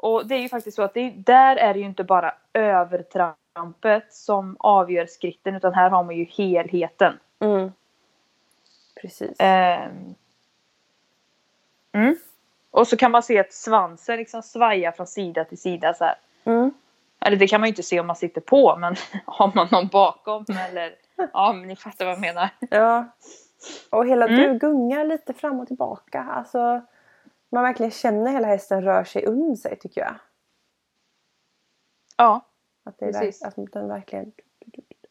Och 0.00 0.26
det 0.26 0.34
är 0.34 0.38
ju 0.38 0.48
faktiskt 0.48 0.76
så 0.76 0.82
att 0.82 0.94
det, 0.94 1.10
där 1.10 1.56
är 1.56 1.74
det 1.74 1.80
ju 1.80 1.86
inte 1.86 2.04
bara 2.04 2.34
övertrampet 2.52 4.12
som 4.12 4.56
avgör 4.58 5.06
skritten 5.06 5.54
utan 5.54 5.74
här 5.74 5.90
har 5.90 6.04
man 6.04 6.16
ju 6.16 6.24
helheten. 6.24 7.12
Mm. 7.40 7.72
Precis. 9.02 9.36
Ehm. 9.38 10.14
Mm. 11.98 12.16
Och 12.70 12.88
så 12.88 12.96
kan 12.96 13.10
man 13.10 13.22
se 13.22 13.38
att 13.38 13.52
svansen 13.52 14.16
liksom 14.16 14.42
svajar 14.42 14.92
från 14.92 15.06
sida 15.06 15.44
till 15.44 15.58
sida 15.58 15.94
så 15.94 16.04
här. 16.04 16.14
Mm. 16.44 16.70
Eller 17.20 17.36
det 17.36 17.46
kan 17.48 17.60
man 17.60 17.66
ju 17.68 17.72
inte 17.72 17.82
se 17.82 18.00
om 18.00 18.06
man 18.06 18.16
sitter 18.16 18.40
på 18.40 18.76
men 18.76 18.94
har 19.24 19.52
man 19.54 19.68
någon 19.72 19.88
bakom 19.88 20.44
eller 20.70 20.94
ja 21.32 21.52
men 21.52 21.68
ni 21.68 21.76
fattar 21.76 22.04
vad 22.04 22.14
jag 22.14 22.20
menar. 22.20 22.48
Ja. 22.70 23.04
Och 23.90 24.06
hela 24.06 24.28
Mm. 24.28 24.40
du 24.52 24.58
gungar 24.58 25.04
lite 25.04 25.32
fram 25.34 25.60
och 25.60 25.66
tillbaka. 25.66 26.22
Alltså, 26.22 26.80
man 27.50 27.62
verkligen 27.62 27.90
känner 27.92 28.32
hela 28.32 28.48
hästen 28.48 28.82
rör 28.82 29.04
sig 29.04 29.26
under 29.26 29.56
sig 29.56 29.76
tycker 29.78 30.00
jag. 30.00 30.14
Ja. 32.16 32.40
Att, 32.84 32.98
det 32.98 33.04
är 33.06 33.12
Precis. 33.12 33.42
verk- 33.42 33.48
att 33.66 33.72
den 33.72 33.88
verkligen... 33.88 34.32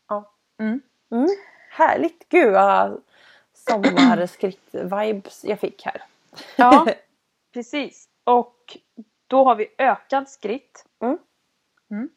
Ja. 0.07 0.31
Mm. 0.59 0.81
Mm. 1.11 1.27
Härligt! 1.69 2.29
Gud 2.29 2.53
vad 2.53 3.01
sommarskritt-vibes 3.53 5.45
jag 5.47 5.59
fick 5.59 5.85
här. 5.85 6.01
Ja, 6.55 6.87
precis. 7.53 8.05
Och 8.23 8.77
då 9.27 9.43
har 9.43 9.55
vi 9.55 9.67
ökad 9.77 10.29
skritt. 10.29 10.85
Mm. 11.01 11.17
Mm. 11.91 12.09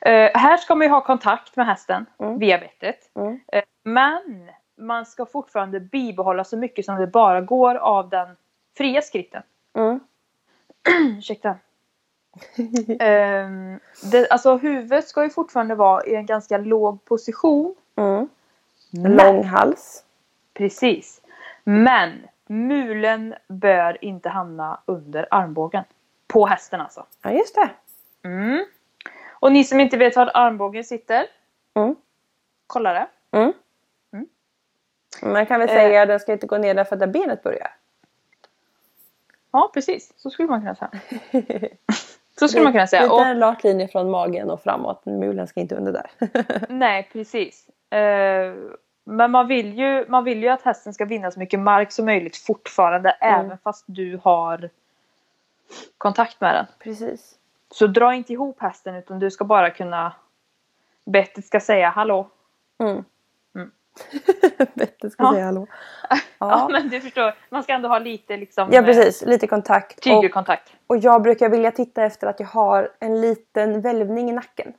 Eh, 0.00 0.38
här 0.40 0.56
ska 0.56 0.74
man 0.74 0.86
ju 0.86 0.90
ha 0.90 1.00
kontakt 1.00 1.56
med 1.56 1.66
hästen 1.66 2.06
Mm. 2.18 2.38
via 2.38 2.58
bettet. 2.58 3.10
Mm. 3.16 3.40
Eh, 3.52 3.62
men 3.82 4.50
man 4.78 5.06
ska 5.06 5.26
fortfarande 5.26 5.80
bibehålla 5.80 6.44
så 6.44 6.56
mycket 6.56 6.84
som 6.84 6.96
det 6.96 7.06
bara 7.06 7.40
går 7.40 7.74
av 7.74 8.08
den 8.08 8.36
fria 8.76 9.02
skritten. 9.02 9.42
Mm. 9.74 10.00
Ursäkta. 11.18 11.56
Ehm, 13.00 13.80
det, 14.12 14.28
alltså 14.30 14.56
huvudet 14.56 15.08
ska 15.08 15.24
ju 15.24 15.30
fortfarande 15.30 15.74
vara 15.74 16.04
i 16.04 16.14
en 16.14 16.26
ganska 16.26 16.58
låg 16.58 17.04
position. 17.04 17.74
Mm. 17.96 18.28
Lång 18.90 19.44
hals. 19.44 20.04
Precis. 20.54 21.20
Men 21.64 22.26
mulen 22.48 23.34
bör 23.48 24.04
inte 24.04 24.28
hamna 24.28 24.80
under 24.86 25.28
armbågen. 25.30 25.84
På 26.26 26.46
hästen 26.46 26.80
alltså. 26.80 27.06
Ja 27.22 27.30
just 27.30 27.54
det. 27.54 27.70
Mm. 28.28 28.64
Och 29.32 29.52
ni 29.52 29.64
som 29.64 29.80
inte 29.80 29.96
vet 29.96 30.16
var 30.16 30.30
armbågen 30.34 30.84
sitter. 30.84 31.26
Mm. 31.74 31.96
Kolla 32.66 32.92
det. 32.92 33.06
Mm. 33.30 33.52
Mm. 34.12 34.28
Man 35.32 35.46
kan 35.46 35.60
väl 35.60 35.68
Eh. 35.68 35.74
säga 35.74 36.02
att 36.02 36.08
den 36.08 36.20
ska 36.20 36.32
inte 36.32 36.46
gå 36.46 36.58
ner 36.58 36.74
därför 36.74 36.96
att 36.96 37.00
där 37.00 37.06
benet 37.06 37.42
börjar. 37.42 37.74
Ja 39.52 39.70
precis. 39.74 40.12
Så 40.16 40.30
skulle 40.30 40.48
man 40.48 40.60
kunna 40.60 40.74
säga. 40.74 40.90
Så 42.38 42.48
skulle 42.48 42.64
man 42.64 42.72
kunna 42.72 42.86
säga. 42.86 43.02
Lite 43.02 43.14
Och, 43.14 43.26
en 43.26 43.40
rak 43.40 43.64
linje 43.64 43.88
från 43.88 44.10
magen 44.10 44.50
och 44.50 44.62
framåt. 44.62 45.06
Mulen 45.06 45.46
ska 45.46 45.60
inte 45.60 45.74
under 45.76 45.92
där. 45.92 46.10
nej 46.68 47.08
precis. 47.12 47.68
Eh, 47.92 48.54
men 49.08 49.30
man 49.30 49.46
vill, 49.46 49.78
ju, 49.78 50.04
man 50.08 50.24
vill 50.24 50.42
ju 50.42 50.48
att 50.48 50.62
hästen 50.62 50.94
ska 50.94 51.04
vinna 51.04 51.30
så 51.30 51.38
mycket 51.38 51.60
mark 51.60 51.92
som 51.92 52.04
möjligt 52.04 52.36
fortfarande. 52.36 53.10
Mm. 53.10 53.40
Även 53.46 53.58
fast 53.58 53.84
du 53.86 54.20
har 54.24 54.70
kontakt 55.98 56.40
med 56.40 56.54
den. 56.54 56.66
Precis. 56.78 57.34
Så 57.70 57.86
dra 57.86 58.14
inte 58.14 58.32
ihop 58.32 58.60
hästen 58.60 58.94
utan 58.94 59.18
du 59.18 59.30
ska 59.30 59.44
bara 59.44 59.70
kunna 59.70 60.12
Bettet 61.04 61.46
ska 61.46 61.60
säga 61.60 61.88
hallå. 61.88 62.28
Mm. 62.78 63.04
Mm. 63.54 63.70
Bättre 64.74 65.10
ska 65.10 65.22
Ja. 65.22 65.32
säga 65.32 65.44
hallå. 65.44 65.66
Ja. 66.10 66.16
Ja. 66.38 66.68
men 66.72 66.88
du 66.88 67.00
förstår, 67.00 67.34
man 67.50 67.62
ska 67.62 67.72
ändå 67.72 67.88
ha 67.88 67.98
lite 67.98 68.36
liksom 68.36 68.68
ja 68.72 68.82
precis, 68.82 69.22
lite 69.22 69.46
kontakt. 69.46 69.96
Och, 69.98 70.02
tygelkontakt. 70.02 70.72
och 70.86 70.96
jag 70.96 71.22
brukar 71.22 71.48
vilja 71.48 71.70
titta 71.70 72.04
efter 72.04 72.26
att 72.26 72.40
jag 72.40 72.46
har 72.46 72.90
en 72.98 73.20
liten 73.20 73.80
välvning 73.80 74.30
i 74.30 74.32
nacken. 74.32 74.72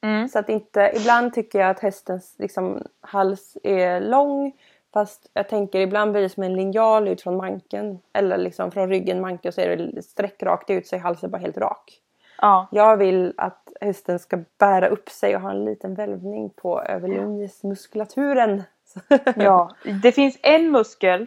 Mm. 0.00 0.28
Så 0.28 0.38
att 0.38 0.48
inte, 0.48 0.92
ibland 0.96 1.34
tycker 1.34 1.58
jag 1.58 1.70
att 1.70 1.80
hästens 1.80 2.34
liksom, 2.38 2.82
hals 3.00 3.56
är 3.62 4.00
lång. 4.00 4.52
Fast 4.92 5.30
jag 5.34 5.48
tänker 5.48 5.80
ibland 5.80 6.12
blir 6.12 6.22
det 6.22 6.28
som 6.28 6.42
en 6.42 6.56
linjal 6.56 7.08
ut 7.08 7.22
från 7.22 7.36
manken. 7.36 7.98
Eller 8.12 8.36
liksom 8.36 8.70
från 8.70 8.88
ryggen 8.88 9.20
manken 9.20 9.48
och 9.48 9.54
så 9.54 9.60
är 9.60 9.76
det 9.76 10.02
streck 10.02 10.42
rakt 10.42 10.70
ut 10.70 10.86
så 10.86 10.96
är 10.96 11.00
halsen 11.00 11.30
bara 11.30 11.38
helt 11.38 11.58
rak. 11.58 12.00
Ja. 12.40 12.68
Jag 12.70 12.96
vill 12.96 13.34
att 13.36 13.72
hästen 13.80 14.18
ska 14.18 14.38
bära 14.58 14.88
upp 14.88 15.08
sig 15.08 15.36
och 15.36 15.42
ha 15.42 15.50
en 15.50 15.64
liten 15.64 15.94
välvning 15.94 16.50
på 16.50 16.82
överlinjesmuskulaturen. 16.82 18.62
ja. 19.36 19.70
Det 20.02 20.12
finns 20.12 20.38
en 20.42 20.70
muskel 20.70 21.26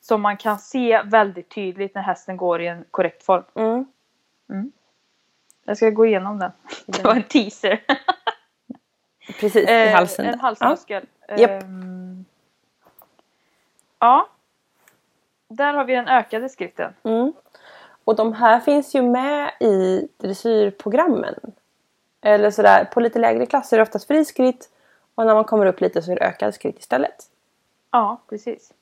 som 0.00 0.22
man 0.22 0.36
kan 0.36 0.58
se 0.58 1.02
väldigt 1.02 1.54
tydligt 1.54 1.94
när 1.94 2.02
hästen 2.02 2.36
går 2.36 2.60
i 2.60 2.66
en 2.66 2.84
korrekt 2.90 3.22
form. 3.22 3.44
Mm. 3.54 4.72
Jag 5.64 5.76
ska 5.76 5.90
gå 5.90 6.06
igenom 6.06 6.38
den. 6.38 6.52
Det 6.86 7.04
var 7.04 7.14
en 7.14 7.22
teaser. 7.22 7.84
Precis, 9.40 9.68
i 9.70 9.72
Eh, 9.72 9.94
halsen. 9.94 10.26
En 10.26 10.40
halsmuskel. 10.40 11.06
Japp. 11.36 11.62
Ehm, 11.62 12.24
ja. 13.98 14.28
Där 15.48 15.74
har 15.74 15.84
vi 15.84 15.94
den 15.94 16.08
ökade 16.08 16.48
skritten. 16.48 16.94
Ja. 17.02 17.10
Mm. 17.10 17.32
Och 18.04 18.16
de 18.16 18.32
här 18.32 18.60
finns 18.60 18.94
ju 18.94 19.02
med 19.02 19.52
i 19.60 20.08
dressyrprogrammen. 20.16 21.34
Eller 22.20 22.50
sådär, 22.50 22.84
på 22.84 23.00
lite 23.00 23.18
lägre 23.18 23.46
klasser 23.46 23.76
är 23.76 23.78
det 23.78 23.82
oftast 23.82 24.06
fri 24.06 24.24
skritt 24.24 24.70
och 25.14 25.26
när 25.26 25.34
man 25.34 25.44
kommer 25.44 25.66
upp 25.66 25.80
lite 25.80 26.02
så 26.02 26.12
är 26.12 26.16
det 26.16 26.26
ökad 26.26 26.54
skritt 26.54 26.78
istället. 26.78 27.30
Ja, 27.90 28.20
precis. 28.28 28.72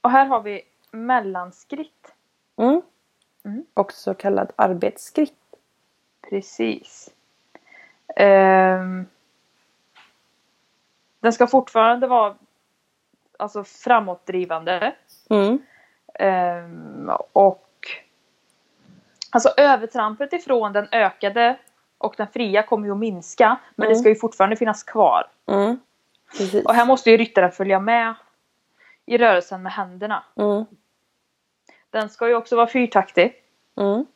Och 0.00 0.10
här 0.10 0.26
har 0.26 0.40
vi 0.40 0.62
mellanskritt. 0.90 2.14
Mm. 2.56 2.82
Mm. 3.50 3.64
Också 3.74 3.96
så 4.00 4.14
kallad 4.14 4.52
arbetsskritt. 4.56 5.34
Precis. 6.30 7.10
Ehm, 8.16 9.06
den 11.20 11.32
ska 11.32 11.46
fortfarande 11.46 12.06
vara 12.06 12.34
alltså 13.38 13.64
framåtdrivande. 13.64 14.94
Mm. 15.30 15.58
Ehm, 16.14 17.10
och 17.32 17.66
alltså 19.30 19.48
övertrampet 19.56 20.32
ifrån 20.32 20.72
den 20.72 20.88
ökade 20.92 21.58
och 21.98 22.14
den 22.16 22.26
fria 22.28 22.62
kommer 22.62 22.86
ju 22.86 22.92
att 22.92 22.98
minska. 22.98 23.56
Men 23.74 23.84
det 23.88 23.92
Mm. 23.94 23.98
ska 24.00 24.08
ju 24.08 24.14
fortfarande 24.16 24.56
finnas 24.56 24.82
kvar. 24.82 25.26
Mm. 25.46 25.78
Och 26.64 26.74
här 26.74 26.86
måste 26.86 27.10
ju 27.10 27.16
ryttaren 27.16 27.52
följa 27.52 27.80
med 27.80 28.14
i 29.06 29.18
rörelsen 29.18 29.62
med 29.62 29.72
händerna. 29.72 30.24
Den 31.90 32.08
ska 32.08 32.28
ju 32.28 32.34
också 32.34 32.56
vara 32.56 32.66
fyrtaktig. 32.66 33.34
Mm. 33.76 34.06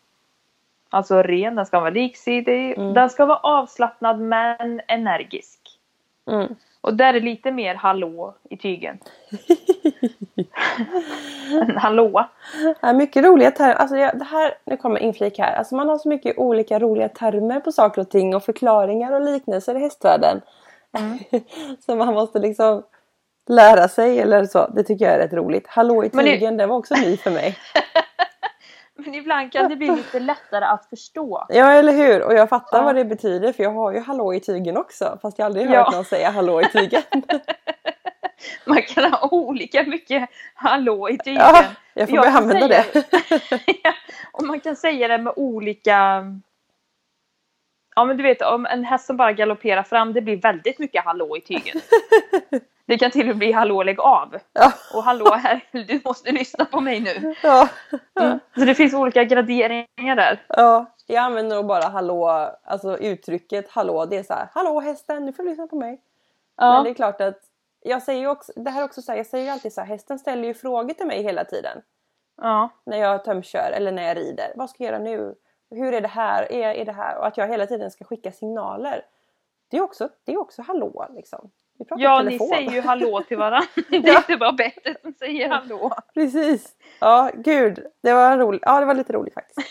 Alltså 0.91 1.23
ren, 1.23 1.55
den 1.55 1.67
ska 1.67 1.81
vara 1.81 1.91
liksidig. 1.91 2.79
Mm. 2.79 2.95
Den 2.95 3.11
ska 3.11 3.27
vara 3.27 3.39
avslappnad 3.39 4.21
men 4.21 4.81
energisk. 4.89 5.61
Mm. 6.27 6.55
Och 6.81 6.95
där 6.95 7.15
är 7.15 7.21
lite 7.21 7.53
mer 7.53 7.75
hallå 7.75 8.35
i 8.51 8.57
tygen. 8.57 8.99
En 11.51 11.77
hallå. 11.77 12.29
Ja, 12.81 12.93
mycket 12.93 13.25
roliga 13.25 13.51
termer. 13.51 13.75
Alltså 13.75 13.97
jag, 13.97 14.19
det 14.19 14.25
här, 14.25 14.55
nu 14.65 14.77
kommer 14.77 15.01
inflik 15.01 15.39
här. 15.39 15.55
Alltså 15.55 15.75
man 15.75 15.89
har 15.89 15.99
så 15.99 16.09
mycket 16.09 16.39
olika 16.39 16.79
roliga 16.79 17.09
termer 17.09 17.61
på 17.61 17.73
saker 17.73 18.01
och 18.01 18.11
ting 18.11 18.35
och 18.35 18.43
förklaringar 18.43 19.13
och 19.13 19.21
liknelser 19.21 19.75
i 19.75 19.79
hästvärlden. 19.79 20.41
Mm. 20.93 21.19
så 21.87 21.97
man 21.97 22.15
måste 22.15 22.39
liksom 22.39 22.83
lära 23.49 23.89
sig 23.89 24.21
eller 24.21 24.45
så. 24.45 24.67
Det 24.75 24.83
tycker 24.83 25.05
jag 25.05 25.15
är 25.15 25.19
rätt 25.19 25.33
roligt. 25.33 25.67
Hallå 25.69 26.05
i 26.05 26.11
tygen, 26.11 26.57
det 26.57 26.67
var 26.67 26.77
också 26.77 26.95
ny 26.95 27.17
för 27.17 27.31
mig. 27.31 27.59
Men 28.97 29.15
ibland 29.15 29.53
kan 29.53 29.69
det 29.71 29.77
bli 29.77 29.91
lite 29.97 30.21
lättare 30.21 30.65
att 30.65 30.87
förstå. 30.87 31.47
Ja 31.49 31.71
eller 31.73 31.93
hur! 31.93 32.23
Och 32.23 32.35
jag 32.35 32.49
fattar 32.49 32.79
Ja. 32.79 32.85
vad 32.85 32.95
det 32.95 33.05
betyder 33.05 33.53
för 33.53 33.63
jag 33.63 33.71
har 33.71 33.93
ju 33.93 34.01
hallå 34.01 34.35
i 34.35 34.41
tygen 34.41 34.77
också. 34.77 35.19
Fast 35.23 35.39
jag 35.39 35.47
aldrig 35.47 35.67
hört 35.67 35.75
Ja. 35.75 35.91
någon 35.97 36.05
säga 36.05 36.31
hallå 36.31 36.61
i 36.61 36.65
tygen. 36.65 37.03
Man 38.65 38.83
kan 38.83 39.13
ha 39.13 39.29
olika 39.31 39.83
mycket 39.83 40.29
hallå 40.55 41.09
i 41.09 41.19
tygen. 41.19 41.41
ja, 41.41 41.65
jag 41.95 42.09
får 42.09 42.17
Jag 42.17 42.25
börja 42.25 42.37
använda 42.39 42.69
säga- 42.69 42.85
det. 42.93 43.61
Ja, 43.85 43.93
och 44.33 44.45
man 44.45 44.61
kan 44.61 44.77
säga 44.77 45.09
det 45.09 45.19
med 45.19 45.33
olika... 45.37 46.25
Ja 47.97 48.05
men 48.05 48.17
du 48.17 48.23
vet 48.23 48.43
om 48.43 48.67
en 48.67 48.85
häst 48.85 49.07
som 49.07 49.17
bara 49.17 49.33
galopperar 49.33 49.83
fram 49.83 50.13
det 50.13 50.21
blir 50.21 50.37
väldigt 50.37 50.79
mycket 50.79 51.05
hallå 51.05 51.37
i 51.37 51.41
tygen. 51.41 51.81
Det 52.87 52.99
kan 52.99 53.11
till 53.11 53.21
och 53.21 53.27
med 53.27 53.37
bli 53.37 53.53
hallå 53.53 53.83
lägg 53.83 54.01
av. 54.01 54.37
Ja. 54.53 54.73
Och 54.95 55.05
hallå 55.05 55.35
här, 55.35 55.61
du 55.73 56.01
måste 56.05 56.33
lyssna 56.33 56.65
på 56.65 56.81
mig 56.81 57.01
nu. 57.01 57.35
Ja. 57.43 57.69
Mm. 58.21 58.39
Så 58.55 58.65
det 58.65 58.75
finns 58.75 58.95
olika 58.95 59.25
graderingar 59.25 60.17
där. 60.17 60.45
Ja, 60.49 60.87
jag 61.07 61.25
använder 61.25 61.57
nog 61.57 61.67
bara 61.67 61.89
hallå, 61.89 62.51
alltså 62.65 62.99
uttrycket 62.99 63.71
hallå, 63.71 64.07
det 64.07 64.17
är 64.17 64.23
så 64.23 64.33
här, 64.35 64.49
hallå 64.53 64.81
hästen, 64.81 65.25
nu 65.25 65.33
får 65.33 65.43
du 65.43 65.49
lyssna 65.49 65.67
på 65.67 65.77
mig. 65.77 66.01
Men 66.59 66.85
det 66.85 66.91
är 66.91 66.95
klart 66.95 67.21
att 67.21 67.39
jag 67.83 68.03
säger 68.03 68.21
ju 68.21 68.29
också, 68.29 68.53
det 68.57 68.71
här 68.71 68.81
är 68.81 68.85
också 68.85 69.03
så 69.03 69.13
här, 69.13 69.17
jag 69.17 69.27
säger 69.27 69.45
ju 69.45 69.51
alltid 69.51 69.73
så 69.73 69.81
här, 69.81 69.89
hästen 69.89 70.19
ställer 70.19 70.49
ju 70.49 70.55
frågor 70.55 70.95
till 70.95 71.07
mig 71.07 71.23
hela 71.23 71.45
tiden. 71.45 71.83
ja. 72.43 72.71
När 72.87 72.97
jag 72.99 73.25
tömkör 73.25 73.73
eller 73.75 73.93
när 73.93 74.03
jag 74.09 74.17
rider. 74.17 74.53
Vad 74.57 74.71
ska 74.71 74.85
jag 74.85 74.93
göra 74.93 75.03
nu? 75.03 75.35
Hur 75.71 75.95
är 75.95 76.01
det 76.01 76.09
här? 76.09 76.53
Är, 76.53 76.75
är 76.75 76.85
det 76.85 76.93
här? 76.93 77.19
Och 77.19 77.27
att 77.27 77.37
jag 77.37 77.49
hela 77.49 77.67
tiden 77.67 77.91
ska 77.91 78.05
skicka 78.05 78.33
signaler. 78.33 79.05
Det 79.71 79.77
är 79.77 79.83
också, 79.83 80.09
det 80.25 80.33
är 80.33 80.41
också 80.41 80.63
hallå 80.63 81.07
liksom. 81.17 81.51
Vi 81.79 81.85
pratar 81.85 82.03
Ja, 82.03 82.23
ni 82.23 82.39
säger 82.39 82.71
ju 82.71 82.81
hallå 82.81 83.23
till 83.29 83.37
varandra. 83.39 83.69
Det 83.91 83.97
är 83.97 84.17
inte 84.17 84.37
bara 84.37 84.53
Bettet 84.53 85.03
som 85.03 85.13
säger 85.13 85.49
hallå. 85.49 85.93
Precis. 86.15 86.73
Ja, 87.01 87.31
gud. 87.35 87.87
Det 88.03 88.13
var 88.13 88.39
roligt. 88.39 88.63
Ja, 88.67 88.81
det 88.81 88.87
var 88.87 88.95
lite 88.95 89.13
roligt 89.13 89.35
faktiskt. 89.35 89.61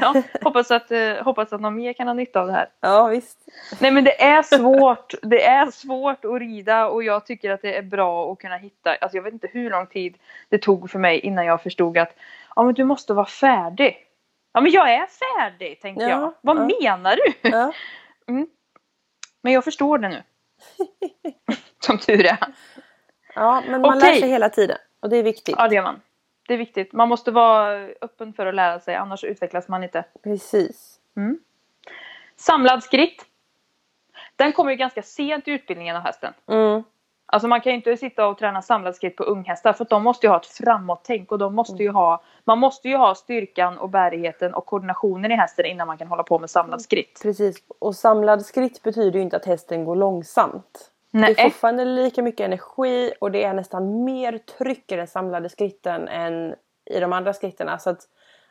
Ja, 0.00 0.22
hoppas, 0.42 0.70
att, 0.70 0.90
eh, 0.90 1.14
hoppas 1.22 1.52
att 1.52 1.60
någon 1.60 1.74
mer 1.74 1.92
kan 1.92 2.06
ha 2.06 2.14
nytta 2.14 2.40
av 2.40 2.46
det 2.46 2.52
här. 2.52 2.68
Ja, 2.80 3.06
visst. 3.06 3.38
Nej 3.80 3.90
men 3.90 4.04
det 4.04 4.22
är 4.22 4.42
svårt. 4.42 5.14
Det 5.22 5.44
är 5.44 5.70
svårt 5.70 6.24
att 6.24 6.40
rida 6.40 6.88
och 6.88 7.04
jag 7.04 7.26
tycker 7.26 7.50
att 7.50 7.62
det 7.62 7.76
är 7.78 7.82
bra 7.82 8.32
att 8.32 8.38
kunna 8.38 8.56
hitta. 8.56 8.94
Alltså 8.94 9.16
jag 9.16 9.22
vet 9.22 9.32
inte 9.32 9.48
hur 9.52 9.70
lång 9.70 9.86
tid 9.86 10.16
det 10.48 10.58
tog 10.58 10.90
för 10.90 10.98
mig 10.98 11.18
innan 11.18 11.46
jag 11.46 11.62
förstod 11.62 11.98
att 11.98 12.14
ja 12.56 12.62
men 12.62 12.74
du 12.74 12.84
måste 12.84 13.14
vara 13.14 13.26
färdig. 13.26 13.96
Ja 14.54 14.60
men 14.60 14.72
jag 14.72 14.94
är 14.94 15.06
färdig 15.06 15.80
tänkte 15.80 16.04
Ja, 16.04 16.10
jag. 16.10 16.34
Vad 16.40 16.56
ja. 16.56 16.78
menar 16.80 17.16
du? 17.16 17.50
Ja. 17.50 17.72
Men 19.42 19.52
jag 19.52 19.64
förstår 19.64 19.98
det 19.98 20.08
nu. 20.08 20.22
Som 21.80 21.98
tur 21.98 22.26
är. 22.26 22.38
ja, 23.34 23.62
men 23.68 23.80
man 23.80 23.98
Okej. 23.98 24.12
lär 24.12 24.20
sig 24.20 24.28
hela 24.28 24.48
tiden. 24.48 24.78
Och 25.00 25.08
det 25.08 25.16
är 25.16 25.22
viktigt. 25.22 25.54
Ja 25.58 25.68
det 25.68 25.74
gör 25.74 25.82
man. 25.82 26.00
Det 26.48 26.54
är 26.54 26.58
viktigt. 26.58 26.92
Man 26.92 27.08
måste 27.08 27.30
vara 27.30 27.88
öppen 28.00 28.32
för 28.32 28.46
att 28.46 28.54
lära 28.54 28.80
sig 28.80 28.94
annars 28.94 29.24
utvecklas 29.24 29.68
man 29.68 29.84
inte. 29.84 30.04
Precis. 30.22 31.00
Samlad 32.36 32.82
skritt. 32.82 33.26
Den 34.36 34.52
kommer 34.52 34.70
ju 34.70 34.76
ganska 34.76 35.02
sent 35.02 35.48
i 35.48 35.50
utbildningen 35.50 35.96
av 35.96 36.02
hästen. 36.02 36.34
Mm. 36.46 36.82
Alltså 37.34 37.48
man 37.48 37.60
kan 37.60 37.72
ju 37.72 37.76
inte 37.76 37.96
sitta 37.96 38.26
och 38.26 38.38
träna 38.38 38.62
samlad 38.62 38.96
skritt 38.96 39.16
på 39.16 39.24
unghästar 39.24 39.72
för 39.72 39.84
att 39.84 39.90
de 39.90 40.02
måste 40.02 40.26
ju 40.26 40.30
ha 40.30 40.36
ett 40.36 40.46
framåt-tänk 40.46 41.32
och 41.32 41.38
de 41.38 41.54
måste 41.54 41.82
ju 41.82 41.90
ha 41.90 42.22
Man 42.44 42.58
måste 42.58 42.88
ju 42.88 42.96
ha 42.96 43.14
styrkan 43.14 43.78
och 43.78 43.88
bärigheten 43.88 44.54
och 44.54 44.66
koordinationen 44.66 45.32
i 45.32 45.34
hästen 45.34 45.66
innan 45.66 45.86
man 45.86 45.98
kan 45.98 46.08
hålla 46.08 46.22
på 46.22 46.38
med 46.38 46.50
samlad 46.50 46.82
skritt. 46.82 47.20
Precis. 47.22 47.56
Och 47.78 47.96
samlad 47.96 48.46
skritt 48.46 48.82
betyder 48.82 49.18
ju 49.18 49.22
inte 49.22 49.36
att 49.36 49.44
hästen 49.44 49.84
går 49.84 49.96
långsamt. 49.96 50.90
Det 51.10 51.18
Nej. 51.18 51.34
är 51.38 51.44
fortfarande 51.44 51.84
lika 51.84 52.22
mycket 52.22 52.44
energi 52.44 53.12
och 53.20 53.30
det 53.30 53.44
är 53.44 53.54
nästan 53.54 54.04
mer 54.04 54.38
tryck 54.38 54.92
i 54.92 54.96
den 54.96 55.06
samlade 55.06 55.48
skritten 55.48 56.08
än 56.08 56.54
i 56.90 57.00
de 57.00 57.12
andra 57.12 57.32
skritterna. 57.32 57.78
Så 57.78 57.90
att, 57.90 58.00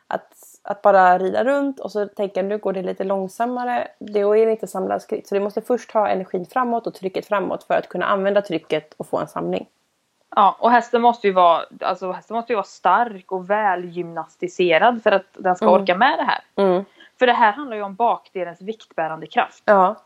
att, 0.06 0.32
att 0.66 0.82
bara 0.82 1.18
rida 1.18 1.44
runt 1.44 1.80
och 1.80 1.92
så 1.92 2.06
tänka 2.06 2.42
nu 2.42 2.58
går 2.58 2.72
det 2.72 2.82
lite 2.82 3.04
långsammare, 3.04 3.88
då 3.98 4.36
är 4.36 4.46
det 4.46 4.52
inte 4.52 4.66
samlad 4.66 5.02
skritt. 5.02 5.28
Så 5.28 5.34
du 5.34 5.40
måste 5.40 5.62
först 5.62 5.90
ha 5.92 6.08
energin 6.08 6.46
framåt 6.46 6.86
och 6.86 6.94
trycket 6.94 7.26
framåt 7.26 7.64
för 7.64 7.74
att 7.74 7.88
kunna 7.88 8.06
använda 8.06 8.42
trycket 8.42 8.94
och 8.96 9.06
få 9.06 9.18
en 9.18 9.28
samling. 9.28 9.66
Ja, 10.36 10.56
och 10.58 10.70
hästen 10.70 11.02
måste 11.02 11.26
ju 11.26 11.32
vara, 11.32 11.62
alltså 11.80 12.12
hästen 12.12 12.36
måste 12.36 12.52
ju 12.52 12.56
vara 12.56 12.64
stark 12.64 13.32
och 13.32 13.50
väl 13.50 13.84
gymnastiserad 13.84 15.02
för 15.02 15.12
att 15.12 15.26
den 15.32 15.56
ska 15.56 15.66
Mm. 15.66 15.82
orka 15.82 15.96
med 15.96 16.18
det 16.18 16.24
här. 16.24 16.44
Mm. 16.56 16.84
För 17.18 17.26
det 17.26 17.32
här 17.32 17.52
handlar 17.52 17.76
ju 17.76 17.82
om 17.82 17.94
bakdelens 17.94 18.60
viktbärande 18.60 19.26
kraft. 19.26 19.62
Ja, 19.64 19.96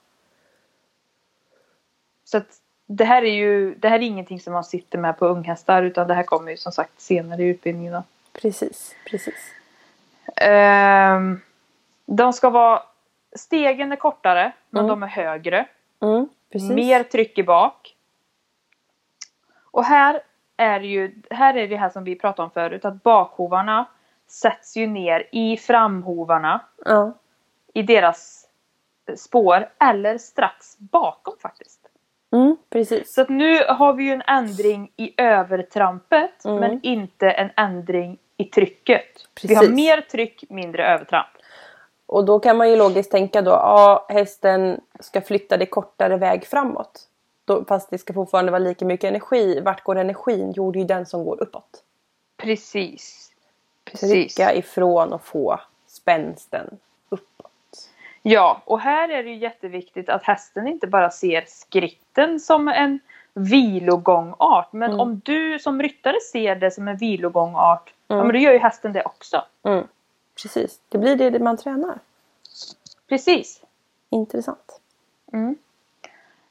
Så 2.24 2.36
att 2.36 2.56
det 2.86 3.04
här 3.04 3.22
är 3.22 3.32
ju, 3.32 3.74
det 3.74 3.88
här 3.88 3.98
är 3.98 4.02
ingenting 4.02 4.40
som 4.40 4.52
man 4.52 4.64
sitter 4.64 4.98
med 4.98 5.18
på 5.18 5.26
unghästar 5.26 5.82
utan 5.82 6.08
det 6.08 6.14
här 6.14 6.22
kommer 6.22 6.50
ju 6.50 6.56
som 6.56 6.72
sagt 6.72 7.00
senare 7.00 7.42
i 7.42 7.46
utbildningen. 7.48 7.92
Då. 7.92 8.02
precis. 8.32 8.94
precis. 9.10 9.54
Ehm, 10.36 11.40
de 12.06 12.32
ska 12.32 12.50
vara, 12.50 12.82
stegen 13.36 13.92
är 13.92 13.96
kortare 13.96 14.52
men 14.70 14.84
Mm. 14.84 14.88
de 14.88 15.02
är 15.02 15.06
högre. 15.06 15.66
Mm. 16.02 16.28
Mer 16.74 17.02
tryck 17.02 17.38
i 17.38 17.42
bak. 17.44 17.94
Och 19.70 19.84
här 19.84 20.20
är 20.56 20.80
ju, 20.80 21.22
här 21.30 21.56
är 21.56 21.68
det 21.68 21.76
här 21.76 21.90
som 21.90 22.04
vi 22.04 22.16
pratade 22.16 22.44
om 22.44 22.50
förut 22.50 22.84
att 22.84 23.02
bakhovarna 23.02 23.84
sätts 24.26 24.76
ju 24.76 24.86
ner 24.86 25.28
i 25.32 25.56
framhovarna 25.56 26.60
Ja, 26.84 27.12
i 27.74 27.82
deras 27.82 28.48
spår 29.16 29.68
eller 29.80 30.18
strax 30.18 30.78
bakom 30.78 31.34
faktiskt. 31.42 31.80
mm, 32.32 32.56
precis. 32.70 33.14
Så 33.14 33.20
att 33.22 33.28
nu 33.28 33.58
har 33.68 33.92
vi 33.92 34.04
ju 34.04 34.12
en 34.12 34.22
ändring 34.26 34.92
i 34.96 35.14
övertrampet 35.22 36.44
Mm. 36.44 36.60
men 36.60 36.80
inte 36.82 37.30
en 37.30 37.50
ändring 37.56 38.18
i 38.40 38.44
trycket. 38.44 39.04
Vi 39.42 39.54
har 39.54 39.62
Precis. 39.62 39.76
mer 39.76 40.00
tryck, 40.00 40.44
mindre 40.48 40.86
övertramp. 40.86 41.26
Och 42.06 42.24
då 42.24 42.38
kan 42.40 42.56
man 42.56 42.70
ju 42.70 42.76
logiskt 42.76 43.10
tänka 43.10 43.42
då, 43.42 43.50
ja 43.50 44.06
hästen 44.08 44.80
ska 45.00 45.20
flytta 45.20 45.56
det 45.56 45.66
kortare 45.66 46.16
väg 46.16 46.46
framåt. 46.46 47.00
Då, 47.44 47.64
fast 47.64 47.90
det 47.90 47.98
ska 47.98 48.12
fortfarande 48.12 48.52
vara 48.52 48.58
lika 48.58 48.84
mycket 48.84 49.08
energi. 49.08 49.60
Vart 49.60 49.82
går 49.82 49.96
energin? 49.98 50.52
Jo, 50.56 50.70
det 50.72 50.78
är 50.78 50.80
ju 50.80 50.86
den 50.86 51.06
som 51.06 51.24
går 51.24 51.42
uppåt. 51.42 51.82
Precis. 52.36 53.32
Precis. 53.84 54.34
Trycka 54.34 54.54
ifrån 54.54 55.12
och 55.12 55.24
få 55.24 55.60
spänsten 55.86 56.78
uppåt. 57.08 57.90
Ja, 58.22 58.62
och 58.64 58.80
här 58.80 59.08
är 59.08 59.22
det 59.24 59.30
ju 59.30 59.36
jätteviktigt 59.36 60.08
att 60.08 60.22
hästen 60.22 60.68
inte 60.68 60.86
bara 60.86 61.10
ser 61.10 61.44
skritten 61.46 62.40
som 62.40 62.68
en 62.68 62.98
vilogångart. 63.34 64.72
Men 64.72 64.90
Mm. 64.90 65.00
om 65.00 65.20
du 65.24 65.58
som 65.58 65.82
ryttare 65.82 66.20
ser 66.32 66.56
det 66.56 66.70
som 66.70 66.88
en 66.88 66.96
vilogångart, 66.96 67.92
ja 68.16 68.24
men 68.24 68.32
då 68.32 68.38
gör 68.38 68.52
ju 68.52 68.58
hästen 68.58 68.92
det 68.92 69.02
också. 69.04 69.44
Mm. 69.62 69.86
Precis, 70.42 70.80
det 70.88 70.98
blir 70.98 71.16
det 71.30 71.38
man 71.38 71.56
tränar. 71.56 71.98
Precis. 73.08 73.62
Intressant. 74.10 74.80
Mm. 75.32 75.56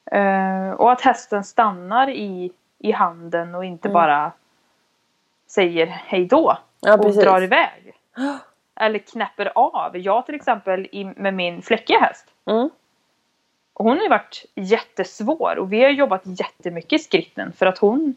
Eh, 0.06 0.72
och 0.72 0.91
att 0.91 1.02
hästen 1.02 1.43
stannar 1.43 2.10
i, 2.10 2.52
i 2.80 2.91
handen 2.91 3.56
och 3.56 3.65
inte 3.65 3.88
Mm. 3.88 3.93
bara 3.93 4.32
säger 5.48 5.86
hej 5.86 6.26
då 6.26 6.58
Ja, 6.82 6.93
och 6.93 7.02
precis. 7.02 7.24
drar 7.24 7.41
iväg. 7.43 7.93
Eller 8.76 9.00
knäpper 9.00 9.52
av. 9.56 9.98
Jag 9.98 10.26
till 10.26 10.36
exempel 10.36 10.86
i, 10.91 11.04
med 11.04 11.34
min 11.34 11.62
fläckiga 11.62 12.00
häst. 12.00 12.26
Mm. 12.46 12.70
Hon 13.74 13.98
har 13.98 14.04
ju 14.04 14.10
varit 14.10 14.46
jättesvår 14.56 15.56
och 15.58 15.74
vi 15.74 15.84
har 15.84 15.89
jobbat 15.89 16.22
jättemycket 16.26 17.02
i 17.02 17.04
skritten 17.04 17.54
för 17.54 17.65
att 17.65 17.78
hon 17.78 18.15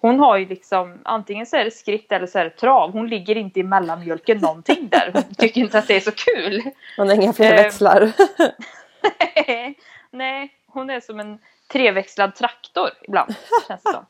hon 0.00 0.18
har 0.20 0.36
ju 0.36 0.46
liksom 0.46 0.98
antingen 1.04 1.46
så 1.46 1.56
är 1.56 1.64
det 1.64 1.70
skritt 1.70 2.12
eller 2.12 2.26
så 2.26 2.38
är 2.38 2.44
det 2.44 2.50
trav. 2.50 2.92
Hon 2.92 3.06
ligger 3.08 3.36
inte 3.36 3.60
i 3.60 3.62
mellanmjölken 3.62 4.38
någonting 4.38 4.88
där. 4.88 5.10
Hon 5.14 5.34
tycker 5.38 5.60
inte 5.60 5.78
att 5.78 5.88
det 5.88 5.96
är 5.96 6.00
så 6.00 6.12
kul. 6.12 6.62
Man 6.98 7.08
har 7.08 7.14
inga 7.14 7.32
fler 7.32 7.52
Eh. 7.52 7.62
växlar. 7.62 8.12
Nej, 10.10 10.54
hon 10.66 10.90
är 10.90 11.00
som 11.00 11.20
en 11.20 11.38
treväxlad 11.72 12.34
traktor 12.34 12.90
ibland. 13.02 13.34
Känns 13.68 13.82
det 13.82 13.92
som. 13.92 14.06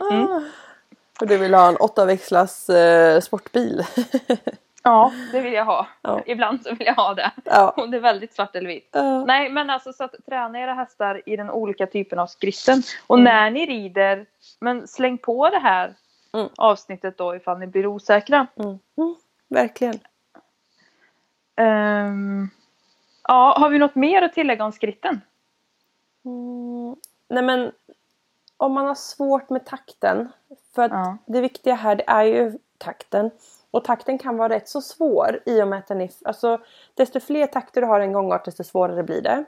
Och 1.20 1.26
du 1.26 1.36
vill 1.36 1.54
ha 1.54 1.68
en 1.68 1.76
åttaväxlars 1.76 2.68
eh, 2.68 3.20
sportbil. 3.20 3.84
Ja, 4.82 5.12
det 5.32 5.40
vill 5.40 5.52
jag 5.52 5.64
ha. 5.64 5.86
Ja. 6.02 6.20
Ibland 6.26 6.62
så 6.62 6.74
vill 6.74 6.86
jag 6.86 6.94
ha 6.94 7.14
det. 7.14 7.30
ja. 7.44 7.70
Och 7.76 7.88
det 7.90 7.96
är 7.96 8.00
väldigt 8.00 8.34
svart 8.34 8.56
eller 8.56 8.68
vitt. 8.68 8.88
Ja. 8.92 9.24
Nej 9.24 9.50
men 9.50 9.70
alltså 9.70 9.92
så 9.92 10.04
att 10.04 10.14
träna 10.26 10.60
era 10.60 10.74
hästar 10.74 11.22
i 11.26 11.36
den 11.36 11.50
olika 11.50 11.86
typen 11.86 12.18
av 12.18 12.26
skritten. 12.26 12.82
Och 13.06 13.18
Mm. 13.18 13.24
när 13.24 13.50
ni 13.50 13.66
rider, 13.66 14.26
men 14.60 14.88
släng 14.88 15.18
på 15.18 15.50
det 15.50 15.58
här 15.58 15.94
Mm. 16.32 16.48
avsnittet 16.56 17.18
då 17.18 17.36
ifall 17.36 17.58
ni 17.58 17.66
blir 17.66 17.86
osäkra. 17.86 18.46
Mm. 18.56 18.78
Mm. 18.98 19.14
Verkligen. 19.48 19.98
Ehm, 21.56 22.48
ja, 23.28 23.54
har 23.58 23.68
vi 23.68 23.78
något 23.78 23.94
mer 23.94 24.22
att 24.22 24.32
tillägga 24.32 24.64
om 24.64 24.72
skritten? 24.72 25.20
Mm. 26.24 26.96
Nej 27.28 27.42
men 27.42 27.72
om 28.56 28.72
man 28.72 28.86
har 28.86 28.94
svårt 28.94 29.50
med 29.50 29.66
takten. 29.66 30.28
För 30.74 30.82
att 30.82 31.18
det 31.26 31.40
viktiga 31.40 31.74
här 31.74 31.94
det 31.96 32.04
är 32.06 32.24
ju 32.24 32.58
takten. 32.78 33.30
Och 33.70 33.84
takten 33.84 34.18
kan 34.18 34.36
vara 34.36 34.48
rätt 34.48 34.68
så 34.68 34.80
svår 34.80 35.40
i 35.46 35.62
och 35.62 35.68
med 35.68 35.78
att 35.78 35.86
den 35.86 36.00
är... 36.00 36.10
Alltså 36.24 36.60
desto 36.94 37.20
fler 37.20 37.46
takter 37.46 37.80
du 37.80 37.86
har 37.86 38.00
en 38.00 38.12
gångart 38.12 38.44
desto 38.44 38.64
svårare 38.64 39.02
blir 39.02 39.22
det. 39.22 39.44